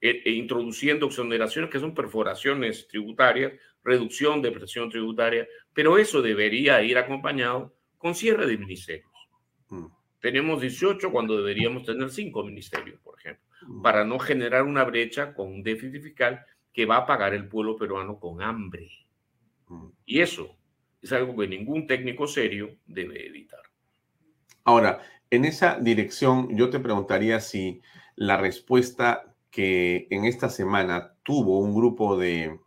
e, 0.00 0.22
e 0.24 0.30
introduciendo 0.30 1.06
exoneraciones 1.06 1.70
que 1.70 1.80
son 1.80 1.94
perforaciones 1.94 2.86
tributarias, 2.88 3.52
reducción 3.82 4.42
de 4.42 4.52
presión 4.52 4.90
tributaria, 4.90 5.48
pero 5.72 5.98
eso 5.98 6.22
debería 6.22 6.82
ir 6.82 6.98
acompañado 6.98 7.74
con 7.96 8.14
cierre 8.14 8.46
de 8.46 8.58
ministerios. 8.58 9.10
Mm. 9.68 9.86
Tenemos 10.20 10.60
18 10.60 11.10
cuando 11.10 11.36
deberíamos 11.36 11.84
tener 11.84 12.10
5 12.10 12.44
ministerios. 12.44 13.00
Para 13.82 14.04
no 14.04 14.18
generar 14.18 14.64
una 14.64 14.84
brecha 14.84 15.34
con 15.34 15.48
un 15.48 15.62
déficit 15.62 16.02
fiscal 16.02 16.44
que 16.72 16.86
va 16.86 16.98
a 16.98 17.06
pagar 17.06 17.34
el 17.34 17.48
pueblo 17.48 17.76
peruano 17.76 18.18
con 18.18 18.42
hambre. 18.42 18.90
Y 20.06 20.20
eso 20.20 20.56
es 21.02 21.12
algo 21.12 21.36
que 21.36 21.48
ningún 21.48 21.86
técnico 21.86 22.26
serio 22.26 22.76
debe 22.86 23.26
evitar. 23.26 23.60
Ahora, 24.64 25.00
en 25.30 25.44
esa 25.44 25.78
dirección, 25.78 26.56
yo 26.56 26.70
te 26.70 26.80
preguntaría 26.80 27.40
si 27.40 27.82
la 28.16 28.36
respuesta 28.36 29.34
que 29.50 30.06
en 30.10 30.24
esta 30.24 30.48
semana 30.48 31.14
tuvo 31.22 31.58
un 31.58 31.74
grupo 31.74 32.16
de 32.16 32.58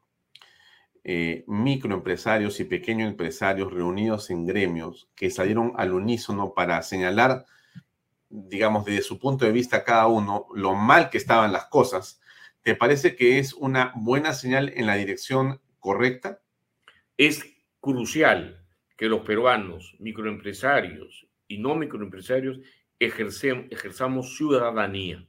eh, 1.04 1.44
microempresarios 1.48 2.60
y 2.60 2.66
pequeños 2.66 3.10
empresarios 3.10 3.74
reunidos 3.74 4.30
en 4.30 4.46
gremios 4.46 5.10
que 5.16 5.32
salieron 5.32 5.74
al 5.78 5.94
unísono 5.94 6.54
para 6.54 6.82
señalar, 6.84 7.46
digamos, 8.32 8.86
desde 8.86 9.04
su 9.04 9.20
punto 9.20 9.46
de 9.46 9.52
vista 9.52 9.84
cada 9.84 10.08
uno, 10.08 10.48
lo 10.56 10.74
mal 10.74 11.10
que 11.10 11.18
estaban 11.18 11.52
las 11.52 11.66
cosas, 11.66 12.22
¿te 12.64 12.76
parece 12.76 13.16
que 13.16 13.40
es 13.40 13.54
una 13.54 13.92
buena 13.96 14.34
señal 14.34 14.72
en 14.76 14.86
la 14.86 14.96
dirección 14.96 15.62
correcta? 15.80 16.42
Es 17.18 17.44
crucial 17.80 18.66
que 18.98 19.08
los 19.08 19.22
peruanos, 19.22 19.96
microempresarios 20.00 21.28
y 21.48 21.58
no 21.58 21.76
microempresarios, 21.76 22.60
ejerzamos 23.00 24.38
ciudadanía. 24.38 25.28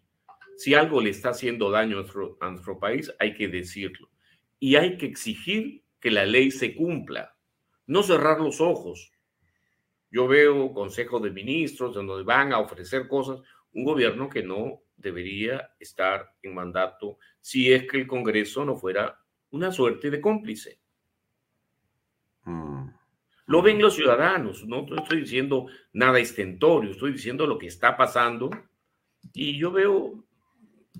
Si 0.56 0.74
algo 0.74 1.00
le 1.00 1.10
está 1.10 1.30
haciendo 1.30 1.70
daño 1.70 1.98
a 1.98 2.00
nuestro, 2.02 2.36
a 2.40 2.50
nuestro 2.50 2.78
país, 2.78 3.12
hay 3.18 3.34
que 3.34 3.48
decirlo. 3.48 4.10
Y 4.58 4.76
hay 4.76 4.96
que 4.96 5.06
exigir 5.06 5.82
que 6.00 6.10
la 6.10 6.26
ley 6.26 6.50
se 6.50 6.74
cumpla. 6.74 7.34
No 7.86 8.02
cerrar 8.02 8.40
los 8.40 8.60
ojos. 8.60 9.11
Yo 10.12 10.28
veo 10.28 10.74
consejos 10.74 11.22
de 11.22 11.30
ministros 11.30 11.94
donde 11.94 12.22
van 12.22 12.52
a 12.52 12.58
ofrecer 12.58 13.08
cosas, 13.08 13.40
un 13.72 13.82
gobierno 13.82 14.28
que 14.28 14.42
no 14.42 14.82
debería 14.94 15.70
estar 15.80 16.34
en 16.42 16.54
mandato 16.54 17.18
si 17.40 17.72
es 17.72 17.88
que 17.90 17.96
el 17.96 18.06
Congreso 18.06 18.62
no 18.66 18.76
fuera 18.76 19.18
una 19.50 19.72
suerte 19.72 20.10
de 20.10 20.20
cómplice. 20.20 20.78
Mm, 22.44 22.88
Lo 23.46 23.62
ven 23.62 23.80
los 23.80 23.94
ciudadanos, 23.94 24.66
no 24.66 24.86
estoy 24.98 25.20
diciendo 25.20 25.66
nada 25.94 26.18
estentorio, 26.18 26.90
estoy 26.90 27.12
diciendo 27.12 27.46
lo 27.46 27.58
que 27.58 27.68
está 27.68 27.96
pasando 27.96 28.50
y 29.32 29.56
yo 29.56 29.72
veo 29.72 30.22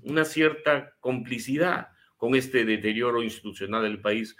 una 0.01 0.25
cierta 0.25 0.95
complicidad 0.99 1.89
con 2.17 2.33
este 2.33 2.65
deterioro 2.65 3.21
institucional 3.21 3.83
del 3.83 4.01
país. 4.01 4.35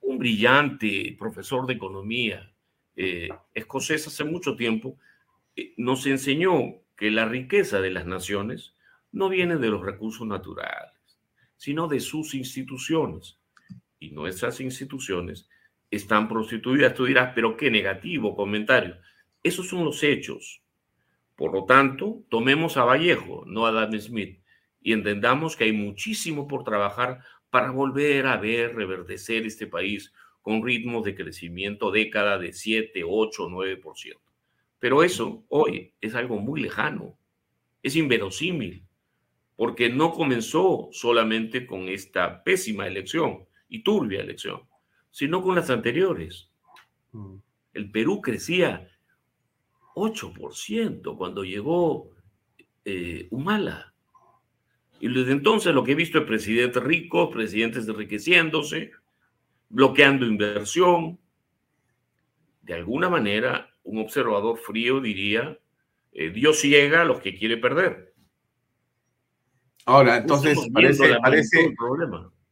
Un 0.00 0.16
brillante 0.16 1.14
profesor 1.18 1.66
de 1.66 1.74
economía 1.74 2.53
eh, 2.96 3.28
escocés 3.54 4.06
hace 4.06 4.24
mucho 4.24 4.56
tiempo 4.56 4.98
eh, 5.56 5.74
nos 5.76 6.06
enseñó 6.06 6.80
que 6.96 7.10
la 7.10 7.26
riqueza 7.26 7.80
de 7.80 7.90
las 7.90 8.06
naciones 8.06 8.74
no 9.12 9.28
viene 9.28 9.56
de 9.56 9.68
los 9.68 9.82
recursos 9.82 10.26
naturales, 10.26 10.92
sino 11.56 11.88
de 11.88 12.00
sus 12.00 12.34
instituciones. 12.34 13.38
Y 13.98 14.10
nuestras 14.10 14.60
instituciones 14.60 15.48
están 15.90 16.28
prostituidas. 16.28 16.94
Tú 16.94 17.06
dirás, 17.06 17.32
pero 17.34 17.56
qué 17.56 17.70
negativo 17.70 18.36
comentario. 18.36 18.96
Esos 19.42 19.68
son 19.68 19.84
los 19.84 20.02
hechos. 20.02 20.62
Por 21.36 21.52
lo 21.52 21.64
tanto, 21.64 22.24
tomemos 22.28 22.76
a 22.76 22.84
Vallejo, 22.84 23.44
no 23.46 23.66
a 23.66 23.70
Adam 23.70 23.98
Smith, 23.98 24.40
y 24.80 24.92
entendamos 24.92 25.56
que 25.56 25.64
hay 25.64 25.72
muchísimo 25.72 26.46
por 26.46 26.62
trabajar 26.62 27.20
para 27.50 27.70
volver 27.70 28.26
a 28.26 28.36
ver 28.36 28.74
reverdecer 28.74 29.46
este 29.46 29.66
país 29.66 30.12
con 30.44 30.62
ritmos 30.62 31.04
de 31.04 31.14
crecimiento 31.14 31.90
década 31.90 32.38
de 32.38 32.52
7, 32.52 33.02
8, 33.02 33.48
9%. 33.48 34.20
Pero 34.78 35.02
eso 35.02 35.42
hoy 35.48 35.94
es 36.02 36.14
algo 36.14 36.38
muy 36.38 36.60
lejano, 36.60 37.16
es 37.82 37.96
inverosímil, 37.96 38.84
porque 39.56 39.88
no 39.88 40.12
comenzó 40.12 40.90
solamente 40.92 41.66
con 41.66 41.88
esta 41.88 42.44
pésima 42.44 42.86
elección 42.86 43.46
y 43.70 43.82
turbia 43.82 44.20
elección, 44.20 44.60
sino 45.10 45.42
con 45.42 45.54
las 45.54 45.70
anteriores. 45.70 46.50
mm, 47.12 47.36
El 47.72 47.90
Perú 47.90 48.20
crecía 48.20 48.86
8% 49.94 51.16
cuando 51.16 51.42
llegó 51.42 52.10
eh, 52.84 53.28
Humala. 53.30 53.94
Y 55.00 55.08
desde 55.08 55.32
entonces 55.32 55.74
lo 55.74 55.84
que 55.84 55.92
he 55.92 55.94
visto 55.94 56.18
es 56.18 56.24
presidentes 56.24 56.82
ricos, 56.82 57.32
presidentes 57.32 57.88
enriqueciéndose, 57.88 58.92
bloqueando 59.68 60.26
inversión. 60.26 61.18
De 62.62 62.74
alguna 62.74 63.08
manera, 63.08 63.70
un 63.82 63.98
observador 63.98 64.58
frío 64.58 65.00
diría, 65.00 65.58
eh, 66.12 66.30
Dios 66.30 66.60
ciega 66.60 67.02
a 67.02 67.04
los 67.04 67.20
que 67.20 67.36
quiere 67.36 67.56
perder. 67.56 68.14
Ahora, 69.86 70.16
entonces 70.16 70.58
parece, 70.72 71.16
parece, 71.20 71.74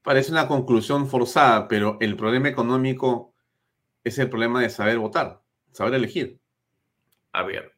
parece 0.02 0.32
una 0.32 0.46
conclusión 0.46 1.08
forzada, 1.08 1.66
pero 1.66 1.96
el 2.00 2.16
problema 2.16 2.48
económico 2.48 3.34
es 4.04 4.18
el 4.18 4.28
problema 4.28 4.60
de 4.60 4.68
saber 4.68 4.98
votar, 4.98 5.42
saber 5.70 5.94
elegir. 5.94 6.40
A 7.32 7.42
ver, 7.44 7.72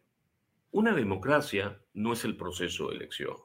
una 0.72 0.92
democracia 0.92 1.80
no 1.92 2.14
es 2.14 2.24
el 2.24 2.36
proceso 2.36 2.88
de 2.88 2.96
elección. 2.96 3.36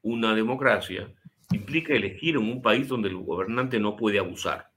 Una 0.00 0.34
democracia 0.34 1.12
implica 1.52 1.94
elegir 1.94 2.36
en 2.36 2.42
un 2.42 2.62
país 2.62 2.88
donde 2.88 3.08
el 3.08 3.16
gobernante 3.16 3.78
no 3.78 3.96
puede 3.96 4.18
abusar. 4.18 4.70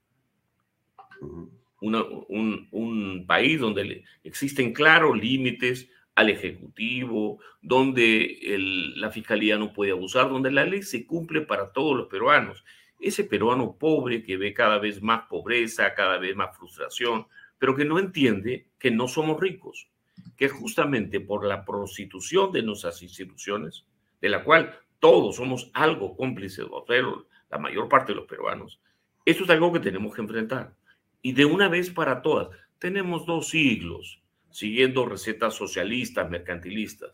Una- 1.80 2.04
un, 2.28 2.68
un 2.72 3.26
país 3.26 3.58
donde 3.60 4.04
existen 4.22 4.72
claros 4.72 5.16
límites 5.18 5.88
al 6.14 6.28
Ejecutivo, 6.28 7.40
donde 7.62 8.38
el- 8.42 9.00
la 9.00 9.10
Fiscalía 9.10 9.56
no 9.56 9.72
puede 9.72 9.92
abusar, 9.92 10.28
donde 10.28 10.50
la 10.50 10.64
ley 10.64 10.82
se 10.82 11.06
cumple 11.06 11.40
para 11.42 11.72
todos 11.72 11.96
los 11.96 12.08
peruanos. 12.08 12.64
Ese 13.00 13.24
peruano 13.24 13.76
pobre 13.78 14.22
que 14.22 14.36
ve 14.36 14.52
cada 14.52 14.78
vez 14.78 15.00
más 15.00 15.22
pobreza, 15.28 15.94
cada 15.94 16.18
vez 16.18 16.36
más 16.36 16.54
frustración, 16.56 17.26
pero 17.58 17.74
que 17.74 17.86
no 17.86 17.98
entiende 17.98 18.66
que 18.78 18.90
no 18.90 19.08
somos 19.08 19.40
ricos, 19.40 19.88
que 20.36 20.48
justamente 20.48 21.20
por 21.20 21.46
la 21.46 21.64
prostitución 21.64 22.52
de 22.52 22.62
nuestras 22.62 23.02
instituciones, 23.02 23.86
de 24.20 24.28
la 24.28 24.44
cual 24.44 24.78
todos 25.00 25.36
somos 25.36 25.70
algo 25.74 26.16
cómplices, 26.16 26.66
o 26.70 26.84
sea, 26.86 27.02
la 27.50 27.58
mayor 27.58 27.88
parte 27.88 28.12
de 28.12 28.16
los 28.16 28.26
peruanos, 28.28 28.80
esto 29.24 29.44
es 29.44 29.50
algo 29.50 29.72
que 29.72 29.80
tenemos 29.80 30.14
que 30.14 30.22
enfrentar. 30.22 30.74
Y 31.22 31.32
de 31.32 31.44
una 31.44 31.68
vez 31.68 31.90
para 31.90 32.22
todas, 32.22 32.48
tenemos 32.78 33.26
dos 33.26 33.48
siglos 33.48 34.22
siguiendo 34.50 35.06
recetas 35.06 35.54
socialistas, 35.54 36.30
mercantilistas. 36.30 37.12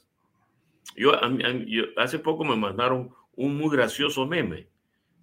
Yo, 0.96 1.14
a 1.14 1.26
a 1.26 1.52
yo- 1.66 1.84
hace 1.96 2.18
poco 2.18 2.44
me 2.44 2.56
mandaron 2.56 3.10
un 3.34 3.56
muy 3.56 3.70
gracioso 3.76 4.26
meme. 4.26 4.68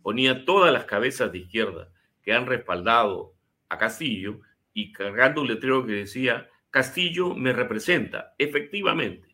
Ponía 0.02 0.46
todas 0.46 0.72
las 0.74 0.86
cabezas 0.86 1.32
de 1.32 1.40
izquierda 1.40 1.92
que 2.24 2.34
han 2.34 2.46
respaldado 2.46 3.34
a 3.70 3.78
Castillo 3.78 4.42
y 4.74 4.92
cargando 4.92 5.42
un 5.42 5.48
letrero 5.48 5.86
que 5.86 5.94
decía, 5.94 6.50
Castillo 6.70 7.36
me 7.36 7.54
representa, 7.54 8.34
efectivamente. 8.38 9.33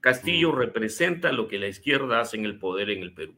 Castillo 0.00 0.52
representa 0.52 1.30
lo 1.30 1.46
que 1.46 1.58
la 1.58 1.68
izquierda 1.68 2.20
hace 2.20 2.38
en 2.38 2.46
el 2.46 2.58
poder 2.58 2.90
en 2.90 3.02
el 3.02 3.12
Perú. 3.12 3.36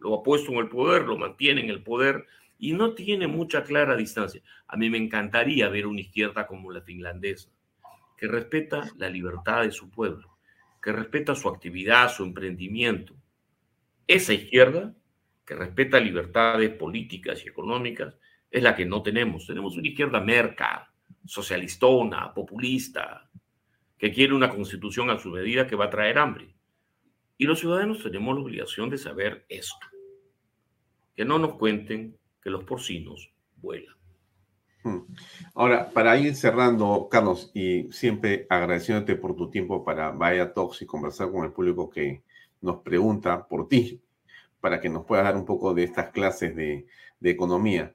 Lo 0.00 0.14
ha 0.14 0.22
puesto 0.22 0.52
en 0.52 0.58
el 0.58 0.68
poder, 0.68 1.02
lo 1.02 1.16
mantiene 1.16 1.60
en 1.60 1.70
el 1.70 1.82
poder 1.82 2.26
y 2.58 2.72
no 2.72 2.94
tiene 2.94 3.28
mucha 3.28 3.62
clara 3.62 3.96
distancia. 3.96 4.42
A 4.66 4.76
mí 4.76 4.90
me 4.90 4.98
encantaría 4.98 5.68
ver 5.68 5.86
una 5.86 6.00
izquierda 6.00 6.46
como 6.46 6.72
la 6.72 6.82
finlandesa, 6.82 7.50
que 8.16 8.26
respeta 8.26 8.90
la 8.96 9.08
libertad 9.08 9.62
de 9.62 9.70
su 9.70 9.88
pueblo, 9.88 10.38
que 10.82 10.90
respeta 10.90 11.36
su 11.36 11.48
actividad, 11.48 12.10
su 12.10 12.24
emprendimiento. 12.24 13.14
Esa 14.06 14.32
izquierda, 14.32 14.94
que 15.44 15.54
respeta 15.54 16.00
libertades 16.00 16.70
políticas 16.70 17.44
y 17.44 17.48
económicas, 17.48 18.16
es 18.50 18.62
la 18.62 18.74
que 18.74 18.84
no 18.84 19.02
tenemos. 19.02 19.46
Tenemos 19.46 19.76
una 19.76 19.88
izquierda 19.88 20.20
merca, 20.20 20.92
socialistona, 21.24 22.34
populista, 22.34 23.30
que 23.98 24.12
quiere 24.12 24.34
una 24.34 24.50
constitución 24.50 25.10
a 25.10 25.18
su 25.18 25.30
medida 25.30 25.66
que 25.66 25.76
va 25.76 25.86
a 25.86 25.90
traer 25.90 26.18
hambre. 26.18 26.54
Y 27.36 27.44
los 27.44 27.60
ciudadanos 27.60 28.02
tenemos 28.02 28.34
la 28.34 28.42
obligación 28.42 28.90
de 28.90 28.98
saber 28.98 29.44
esto. 29.48 29.86
Que 31.14 31.24
no 31.24 31.38
nos 31.38 31.54
cuenten 31.54 32.16
que 32.42 32.50
los 32.50 32.64
porcinos 32.64 33.32
vuelan. 33.56 33.94
Hmm. 34.84 35.00
Ahora, 35.54 35.90
para 35.90 36.16
ir 36.16 36.34
cerrando, 36.36 37.08
Carlos, 37.10 37.50
y 37.54 37.90
siempre 37.92 38.46
agradeciéndote 38.48 39.16
por 39.16 39.34
tu 39.34 39.50
tiempo 39.50 39.84
para 39.84 40.12
Vaya 40.12 40.52
Talks 40.52 40.82
y 40.82 40.86
conversar 40.86 41.30
con 41.30 41.44
el 41.44 41.52
público 41.52 41.90
que 41.90 42.22
nos 42.60 42.82
pregunta 42.82 43.46
por 43.46 43.68
ti, 43.68 44.00
para 44.60 44.80
que 44.80 44.88
nos 44.88 45.04
puedas 45.04 45.24
dar 45.24 45.36
un 45.36 45.44
poco 45.44 45.74
de 45.74 45.84
estas 45.84 46.10
clases 46.10 46.54
de, 46.54 46.86
economía. 47.20 47.94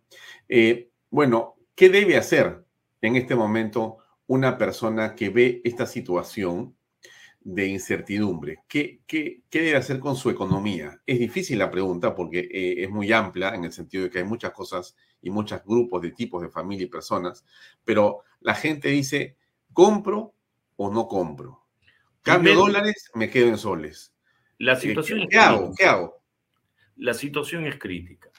Eh, 0.49 0.89
bueno, 1.09 1.55
¿qué 1.75 1.87
debe 1.89 2.17
hacer 2.17 2.63
en 3.01 3.15
este 3.15 3.35
momento 3.35 4.02
una 4.27 4.57
persona 4.57 5.15
que 5.15 5.29
ve 5.29 5.61
esta 5.63 5.85
situación 5.85 6.75
de 7.41 7.67
incertidumbre? 7.67 8.59
¿Qué, 8.67 9.01
qué, 9.05 9.43
debe 9.51 9.75
hacer 9.75 9.99
con 9.99 10.15
su 10.15 10.29
economía? 10.29 11.01
Es 11.05 11.19
difícil 11.19 11.59
la 11.59 11.71
pregunta 11.71 12.15
porque 12.15 12.39
eh, 12.39 12.83
es 12.83 12.89
muy 12.89 13.11
amplia 13.11 13.53
en 13.53 13.65
el 13.65 13.71
sentido 13.71 14.03
de 14.03 14.09
que 14.09 14.19
hay 14.19 14.23
muchas 14.23 14.51
cosas 14.51 14.95
y 15.21 15.29
muchos 15.29 15.63
grupos 15.63 16.01
de 16.01 16.11
tipos 16.11 16.41
de 16.41 16.49
familia 16.49 16.85
y 16.85 16.89
personas, 16.89 17.45
pero 17.83 18.23
la 18.41 18.55
gente 18.55 18.89
dice, 18.89 19.37
¿compro 19.71 20.33
o 20.75 20.91
no 20.91 21.07
compro? 21.07 21.63
Cambio 22.21 22.55
dólares, 22.55 23.11
me 23.15 23.29
quedo 23.29 23.47
en 23.47 23.57
soles. 23.57 24.13
La 24.57 24.73
eh, 24.73 24.79
situación 24.79 25.27
¿Qué, 25.29 25.37
hago? 25.37 25.73
¿Qué 25.77 25.85
hago? 25.85 26.23
La 26.95 27.13
situación 27.13 27.65
es 27.65 27.77
crítica. 27.77 28.29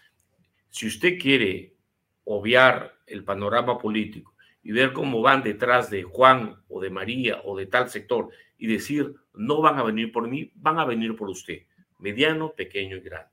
Si 0.71 0.87
usted 0.87 1.19
quiere 1.19 1.77
obviar 2.25 2.99
el 3.07 3.25
panorama 3.25 3.79
político 3.79 4.34
y 4.65 4.73
ver 4.73 4.93
cómo 4.95 5.21
van 5.21 5.43
detrás 5.43 5.91
de 5.91 6.03
Juan 6.03 6.57
o 6.69 6.81
de 6.81 6.91
María 6.91 7.41
o 7.45 7.57
de 7.57 7.67
tal 7.67 7.91
sector 7.91 8.31
y 8.59 8.67
decir, 8.67 9.15
no 9.35 9.61
van 9.61 9.79
a 9.79 9.83
venir 9.83 10.11
por 10.11 10.27
mí, 10.27 10.51
van 10.55 10.79
a 10.79 10.87
venir 10.87 11.15
por 11.17 11.29
usted, 11.29 11.65
mediano, 11.99 12.53
pequeño 12.53 12.97
y 12.97 13.01
grande. 13.01 13.31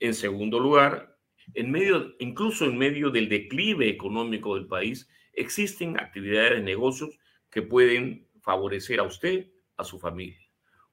En 0.00 0.14
segundo 0.14 0.58
lugar, 0.58 1.18
en 1.54 1.70
medio, 1.70 2.14
incluso 2.18 2.64
en 2.64 2.78
medio 2.78 3.10
del 3.10 3.28
declive 3.28 3.88
económico 3.88 4.54
del 4.54 4.66
país, 4.66 5.08
existen 5.34 6.00
actividades 6.00 6.52
de 6.52 6.62
negocios 6.62 7.18
que 7.50 7.60
pueden 7.60 8.26
favorecer 8.40 9.00
a 9.00 9.04
usted, 9.04 9.48
a 9.76 9.84
su 9.84 9.98
familia. 9.98 10.40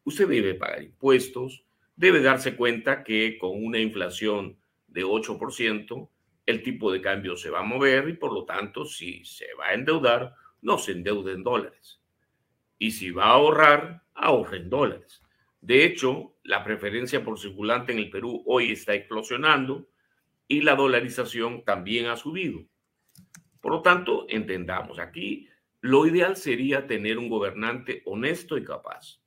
Usted 0.04 0.28
debe 0.28 0.54
pagar 0.56 0.84
impuestos, 0.84 1.64
debe 1.96 2.22
darse 2.22 2.56
cuenta 2.56 3.04
que 3.04 3.38
con 3.38 3.64
una 3.64 3.80
inflación 3.80 4.58
de 4.88 5.06
8%, 5.06 6.10
el 6.48 6.64
tipo 6.64 6.92
de 6.92 7.02
cambio 7.02 7.36
se 7.36 7.50
va 7.50 7.60
a 7.60 7.64
mover 7.64 8.08
y 8.08 8.14
por 8.14 8.34
lo 8.34 8.46
tanto, 8.46 8.86
si 8.86 9.24
se 9.26 9.54
va 9.60 9.68
a 9.68 9.74
endeudar, 9.74 10.34
no 10.62 10.78
se 10.78 10.94
endeude 10.94 11.34
en 11.34 11.44
dólares. 11.44 12.02
Y 12.80 12.92
si 12.92 13.12
va 13.12 13.26
a 13.26 13.32
ahorrar, 13.32 14.04
ahorre 14.16 14.58
en 14.58 14.70
dólares. 14.70 15.22
De 15.60 15.84
hecho, 15.84 16.38
la 16.44 16.64
preferencia 16.64 17.22
por 17.24 17.38
circulante 17.38 17.92
en 17.92 18.00
el 18.00 18.10
Perú 18.10 18.44
hoy 18.46 18.72
está 18.72 18.94
explosionando 18.96 19.90
y 20.48 20.62
la 20.62 20.76
dolarización 20.76 21.66
también 21.66 22.06
ha 22.06 22.16
subido. 22.16 22.62
Por 23.60 23.74
lo 23.74 23.82
tanto, 23.82 24.26
entendamos, 24.30 25.00
aquí 25.00 25.50
lo 25.82 26.06
ideal 26.08 26.38
sería 26.38 26.88
tener 26.88 27.18
un 27.18 27.28
gobernante 27.28 28.04
honesto 28.06 28.58
y 28.58 28.64
capaz, 28.64 29.20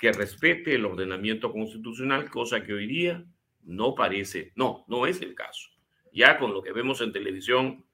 que 0.00 0.12
respete 0.12 0.74
el 0.74 0.84
ordenamiento 0.84 1.52
constitucional, 1.52 2.28
cosa 2.28 2.64
que 2.64 2.72
hoy 2.72 2.88
día 2.88 3.24
no 3.62 3.94
parece, 3.94 4.50
no, 4.56 4.84
no 4.88 5.06
es 5.06 5.22
el 5.22 5.36
caso. 5.36 5.71
Ya 6.12 6.38
con 6.38 6.52
lo 6.52 6.62
que 6.62 6.72
vemos 6.72 7.00
en 7.00 7.12
televisión, 7.12 7.84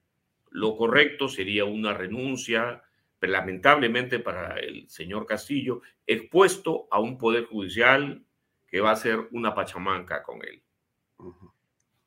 lo 0.51 0.77
correcto 0.77 1.29
sería 1.29 1.65
una 1.65 1.95
renuncia, 1.95 2.83
lamentablemente 3.21 4.19
para 4.19 4.59
el 4.59 4.89
señor 4.89 5.27
Castillo, 5.27 5.83
expuesto 6.07 6.89
a 6.91 7.01
un 7.01 7.17
poder 7.17 7.45
judicial 7.47 8.25
que 8.67 8.81
va 8.81 8.91
a 8.91 8.97
ser 8.97 9.29
una 9.33 9.55
pachamanca 9.55 10.23
con 10.23 10.45
él. 10.45 10.63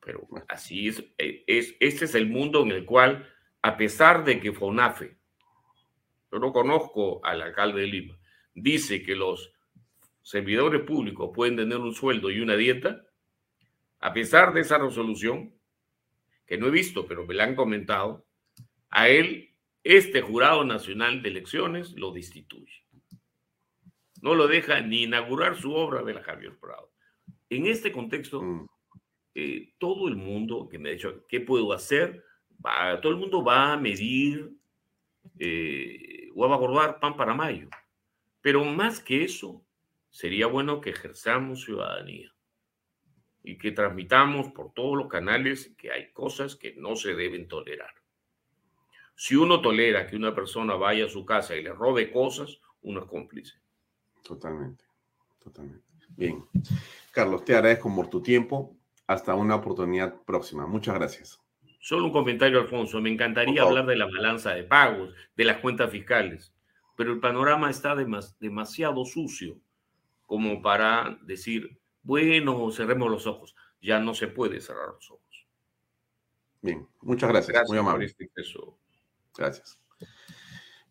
Pero 0.00 0.26
así 0.48 0.88
es, 0.88 1.04
e, 1.18 1.44
es, 1.46 1.76
este 1.80 2.04
es 2.04 2.14
el 2.14 2.28
mundo 2.28 2.62
en 2.62 2.72
el 2.72 2.84
cual, 2.84 3.28
a 3.62 3.76
pesar 3.76 4.24
de 4.24 4.40
que 4.40 4.52
FONAFE, 4.52 5.16
yo 6.30 6.38
no 6.38 6.52
conozco 6.52 7.24
al 7.24 7.42
alcalde 7.42 7.82
de 7.82 7.86
Lima, 7.86 8.18
dice 8.54 9.02
que 9.02 9.14
los 9.14 9.52
servidores 10.22 10.82
públicos 10.82 11.30
pueden 11.34 11.56
tener 11.56 11.78
un 11.78 11.94
sueldo 11.94 12.30
y 12.30 12.40
una 12.40 12.56
dieta, 12.56 13.02
a 14.00 14.12
pesar 14.12 14.52
de 14.52 14.60
esa 14.62 14.78
resolución, 14.78 15.54
que 16.46 16.58
no 16.58 16.66
he 16.66 16.70
visto, 16.70 17.06
pero 17.06 17.26
me 17.26 17.34
la 17.34 17.44
han 17.44 17.54
comentado, 17.54 18.26
a 18.90 19.08
él 19.08 19.54
este 19.84 20.20
jurado 20.20 20.64
nacional 20.64 21.22
de 21.22 21.30
elecciones 21.30 21.92
lo 21.92 22.12
destituye. 22.12 22.84
No 24.20 24.34
lo 24.34 24.46
deja 24.46 24.80
ni 24.80 25.02
inaugurar 25.02 25.56
su 25.56 25.72
obra 25.72 26.02
de 26.02 26.14
la 26.14 26.22
Javier 26.22 26.58
Prado. 26.58 26.92
En 27.48 27.66
este 27.66 27.90
contexto, 27.90 28.42
mm. 28.42 28.66
eh, 29.34 29.74
todo 29.78 30.08
el 30.08 30.16
mundo 30.16 30.68
que 30.68 30.78
me 30.78 30.90
ha 30.90 30.92
dicho, 30.92 31.26
¿qué 31.28 31.40
puedo 31.40 31.72
hacer? 31.72 32.24
Va, 32.64 33.00
todo 33.00 33.12
el 33.12 33.18
mundo 33.18 33.42
va 33.42 33.72
a 33.72 33.76
medir 33.76 34.52
eh, 35.38 36.28
o 36.34 36.48
va 36.48 36.54
a 36.54 36.56
abordar 36.56 37.00
pan 37.00 37.16
para 37.16 37.34
mayo. 37.34 37.68
Pero 38.40 38.64
más 38.64 39.00
que 39.00 39.24
eso, 39.24 39.64
sería 40.10 40.46
bueno 40.46 40.80
que 40.80 40.90
ejerzamos 40.90 41.64
ciudadanía 41.64 42.32
y 43.42 43.58
que 43.58 43.72
transmitamos 43.72 44.48
por 44.52 44.72
todos 44.72 44.96
los 44.96 45.08
canales 45.08 45.74
que 45.76 45.90
hay 45.90 46.12
cosas 46.12 46.56
que 46.56 46.74
no 46.76 46.96
se 46.96 47.14
deben 47.14 47.48
tolerar. 47.48 47.94
Si 49.14 49.36
uno 49.36 49.60
tolera 49.60 50.06
que 50.06 50.16
una 50.16 50.34
persona 50.34 50.74
vaya 50.74 51.06
a 51.06 51.08
su 51.08 51.24
casa 51.24 51.54
y 51.54 51.62
le 51.62 51.72
robe 51.72 52.10
cosas, 52.10 52.60
uno 52.82 53.00
es 53.00 53.06
cómplice. 53.06 53.54
Totalmente, 54.22 54.84
totalmente. 55.42 55.92
Bien. 56.10 56.44
Carlos, 57.10 57.44
te 57.44 57.54
agradezco 57.54 57.94
por 57.94 58.08
tu 58.08 58.22
tiempo. 58.22 58.76
Hasta 59.06 59.34
una 59.34 59.56
oportunidad 59.56 60.22
próxima. 60.22 60.66
Muchas 60.66 60.94
gracias. 60.94 61.40
Solo 61.80 62.06
un 62.06 62.12
comentario, 62.12 62.60
Alfonso. 62.60 63.00
Me 63.00 63.10
encantaría 63.10 63.62
hablar 63.62 63.86
de 63.86 63.96
la 63.96 64.06
balanza 64.06 64.54
de 64.54 64.62
pagos, 64.62 65.12
de 65.36 65.44
las 65.44 65.58
cuentas 65.58 65.90
fiscales, 65.90 66.54
pero 66.96 67.12
el 67.12 67.20
panorama 67.20 67.68
está 67.68 67.96
demasiado 67.96 69.04
sucio 69.04 69.58
como 70.32 70.62
para 70.62 71.18
decir, 71.22 71.78
bueno, 72.02 72.70
cerremos 72.70 73.10
los 73.10 73.26
ojos. 73.26 73.54
Ya 73.80 73.98
no 73.98 74.14
se 74.14 74.28
puede 74.28 74.60
cerrar 74.60 74.88
los 74.88 75.10
ojos. 75.10 75.46
Bien, 76.60 76.86
muchas 77.00 77.28
gracias. 77.28 77.68
Muy 77.68 77.78
amable. 77.78 78.06
Este 78.06 78.30
gracias. 79.36 79.78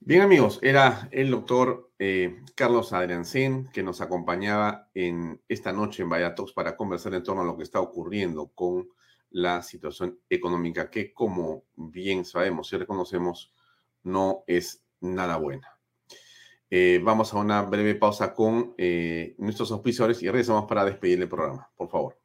Bien, 0.04 0.22
amigos, 0.22 0.60
era 0.64 1.08
el 1.12 1.30
doctor 1.30 1.92
eh, 2.00 2.42
Carlos 2.56 2.92
Adriancén 2.92 3.70
que 3.72 3.84
nos 3.84 4.02
acompañaba 4.02 4.90
en 4.96 5.42
esta 5.48 5.72
noche 5.72 6.02
en 6.02 6.10
Vallatox 6.10 6.54
para 6.54 6.76
conversar 6.76 7.14
en 7.14 7.24
torno 7.24 7.44
a 7.44 7.46
lo 7.46 7.56
que 7.56 7.64
está 7.64 7.80
ocurriendo 7.80 8.48
con 8.48 8.90
la 9.30 9.62
situación 9.62 10.20
económica, 10.30 10.90
que 10.90 11.14
como 11.14 11.66
bien 11.76 12.26
sabemos 12.26 12.74
y 12.74 12.78
reconocemos, 12.78 13.54
no 14.04 14.44
es 14.48 14.84
nada 15.00 15.38
buena. 15.38 15.78
Eh, 16.74 17.02
vamos 17.04 17.34
a 17.34 17.38
una 17.38 17.64
breve 17.64 17.96
pausa 17.96 18.34
con 18.34 18.74
eh, 18.78 19.36
nuestros 19.40 19.72
auspiciadores 19.74 20.24
y 20.24 20.28
regresamos 20.28 20.66
para 20.70 20.86
despedir 20.86 21.22
el 21.22 21.28
programa. 21.28 21.70
Por 21.76 21.90
favor. 21.90 22.18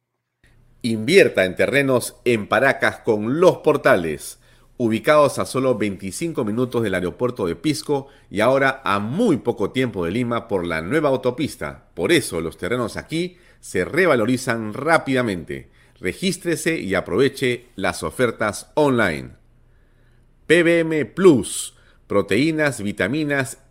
Invierta 0.82 1.44
en 1.44 1.56
terrenos 1.56 2.20
en 2.24 2.47
Paracas 2.47 3.01
con 3.01 3.40
los 3.40 3.56
portales, 3.59 4.39
ubicados 4.77 5.40
a 5.40 5.47
solo 5.47 5.77
25 5.77 6.44
minutos 6.44 6.85
del 6.85 6.94
aeropuerto 6.94 7.47
de 7.47 7.56
Pisco 7.56 8.06
y 8.31 8.39
ahora 8.39 8.82
a 8.85 9.01
muy 9.01 9.39
poco 9.39 9.73
tiempo 9.73 10.05
de 10.05 10.12
Lima 10.12 10.47
por 10.47 10.64
la 10.64 10.81
nueva 10.81 11.09
autopista. 11.09 11.89
Por 11.94 12.12
eso 12.12 12.40
los 12.40 12.56
terrenos 12.56 12.97
aquí 12.97 13.39
se 13.59 13.85
revalorizan 13.85 14.74
rápidamente. 14.74 15.70
Regístrese 15.98 16.78
y 16.78 16.94
aproveche 16.94 17.66
las 17.74 18.05
ofertas 18.05 18.70
online. 18.74 19.31
PBM 20.47 21.05
Plus 21.06 21.77
proteínas, 22.06 22.82
vitaminas 22.82 23.59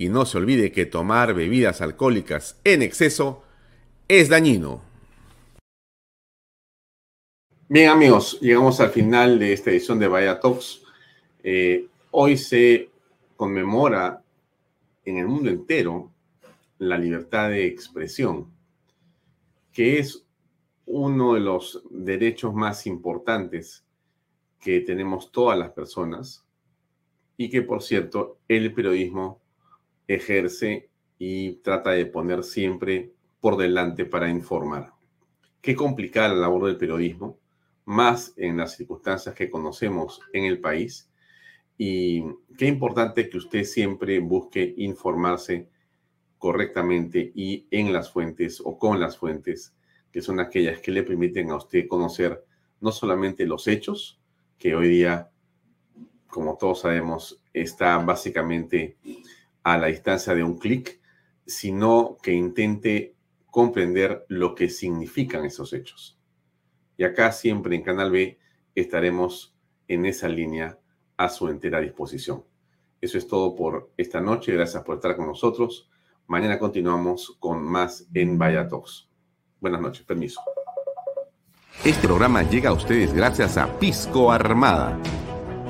Y 0.00 0.08
no 0.08 0.24
se 0.24 0.38
olvide 0.38 0.72
que 0.72 0.86
tomar 0.86 1.34
bebidas 1.34 1.82
alcohólicas 1.82 2.58
en 2.64 2.80
exceso 2.80 3.42
es 4.08 4.30
dañino. 4.30 4.80
Bien 7.68 7.90
amigos, 7.90 8.40
llegamos 8.40 8.80
al 8.80 8.88
final 8.88 9.38
de 9.38 9.52
esta 9.52 9.70
edición 9.70 9.98
de 9.98 10.08
Vaya 10.08 10.40
Talks. 10.40 10.80
Eh, 11.42 11.86
hoy 12.12 12.38
se 12.38 12.88
conmemora 13.36 14.22
en 15.04 15.18
el 15.18 15.26
mundo 15.26 15.50
entero 15.50 16.10
la 16.78 16.96
libertad 16.96 17.50
de 17.50 17.66
expresión, 17.66 18.50
que 19.70 19.98
es 19.98 20.24
uno 20.86 21.34
de 21.34 21.40
los 21.40 21.82
derechos 21.90 22.54
más 22.54 22.86
importantes 22.86 23.84
que 24.58 24.80
tenemos 24.80 25.30
todas 25.30 25.58
las 25.58 25.72
personas 25.72 26.42
y 27.36 27.50
que, 27.50 27.60
por 27.60 27.82
cierto, 27.82 28.38
el 28.48 28.72
periodismo 28.72 29.42
ejerce 30.14 30.90
y 31.18 31.54
trata 31.56 31.90
de 31.90 32.06
poner 32.06 32.42
siempre 32.42 33.12
por 33.40 33.56
delante 33.56 34.04
para 34.04 34.30
informar. 34.30 34.92
Qué 35.60 35.74
complicada 35.74 36.28
la 36.28 36.40
labor 36.40 36.66
del 36.66 36.76
periodismo, 36.76 37.38
más 37.84 38.32
en 38.36 38.56
las 38.56 38.76
circunstancias 38.76 39.34
que 39.34 39.50
conocemos 39.50 40.20
en 40.32 40.44
el 40.44 40.60
país 40.60 41.10
y 41.76 42.24
qué 42.58 42.66
importante 42.66 43.28
que 43.28 43.38
usted 43.38 43.64
siempre 43.64 44.20
busque 44.20 44.74
informarse 44.76 45.68
correctamente 46.38 47.32
y 47.34 47.66
en 47.70 47.92
las 47.92 48.10
fuentes 48.10 48.60
o 48.64 48.78
con 48.78 49.00
las 49.00 49.16
fuentes 49.16 49.74
que 50.12 50.22
son 50.22 50.40
aquellas 50.40 50.80
que 50.80 50.90
le 50.90 51.02
permiten 51.02 51.50
a 51.50 51.56
usted 51.56 51.86
conocer 51.86 52.44
no 52.80 52.92
solamente 52.92 53.46
los 53.46 53.68
hechos, 53.68 54.20
que 54.58 54.74
hoy 54.74 54.88
día, 54.88 55.30
como 56.26 56.56
todos 56.56 56.80
sabemos, 56.80 57.42
está 57.52 57.98
básicamente 57.98 58.96
a 59.62 59.78
la 59.78 59.88
distancia 59.88 60.34
de 60.34 60.42
un 60.42 60.58
clic, 60.58 61.00
sino 61.46 62.16
que 62.22 62.32
intente 62.32 63.16
comprender 63.50 64.24
lo 64.28 64.54
que 64.54 64.68
significan 64.68 65.44
esos 65.44 65.72
hechos. 65.72 66.18
Y 66.96 67.04
acá 67.04 67.32
siempre 67.32 67.74
en 67.74 67.82
Canal 67.82 68.10
B 68.10 68.38
estaremos 68.74 69.56
en 69.88 70.06
esa 70.06 70.28
línea 70.28 70.78
a 71.16 71.28
su 71.28 71.48
entera 71.48 71.80
disposición. 71.80 72.44
Eso 73.00 73.18
es 73.18 73.26
todo 73.26 73.54
por 73.54 73.92
esta 73.96 74.20
noche. 74.20 74.52
Gracias 74.52 74.82
por 74.82 74.96
estar 74.96 75.16
con 75.16 75.26
nosotros. 75.26 75.90
Mañana 76.26 76.58
continuamos 76.58 77.36
con 77.40 77.62
más 77.62 78.06
en 78.14 78.38
Vaya 78.38 78.68
Buenas 79.58 79.80
noches. 79.80 80.04
Permiso. 80.04 80.40
Este 81.84 82.06
programa 82.06 82.42
llega 82.42 82.70
a 82.70 82.72
ustedes 82.74 83.12
gracias 83.14 83.56
a 83.56 83.78
Pisco 83.78 84.30
Armada. 84.30 84.98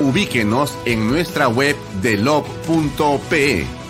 Ubíquenos 0.00 0.76
en 0.84 1.08
nuestra 1.08 1.48
web 1.48 1.76
de 2.02 2.16
delop.pe 2.16 3.85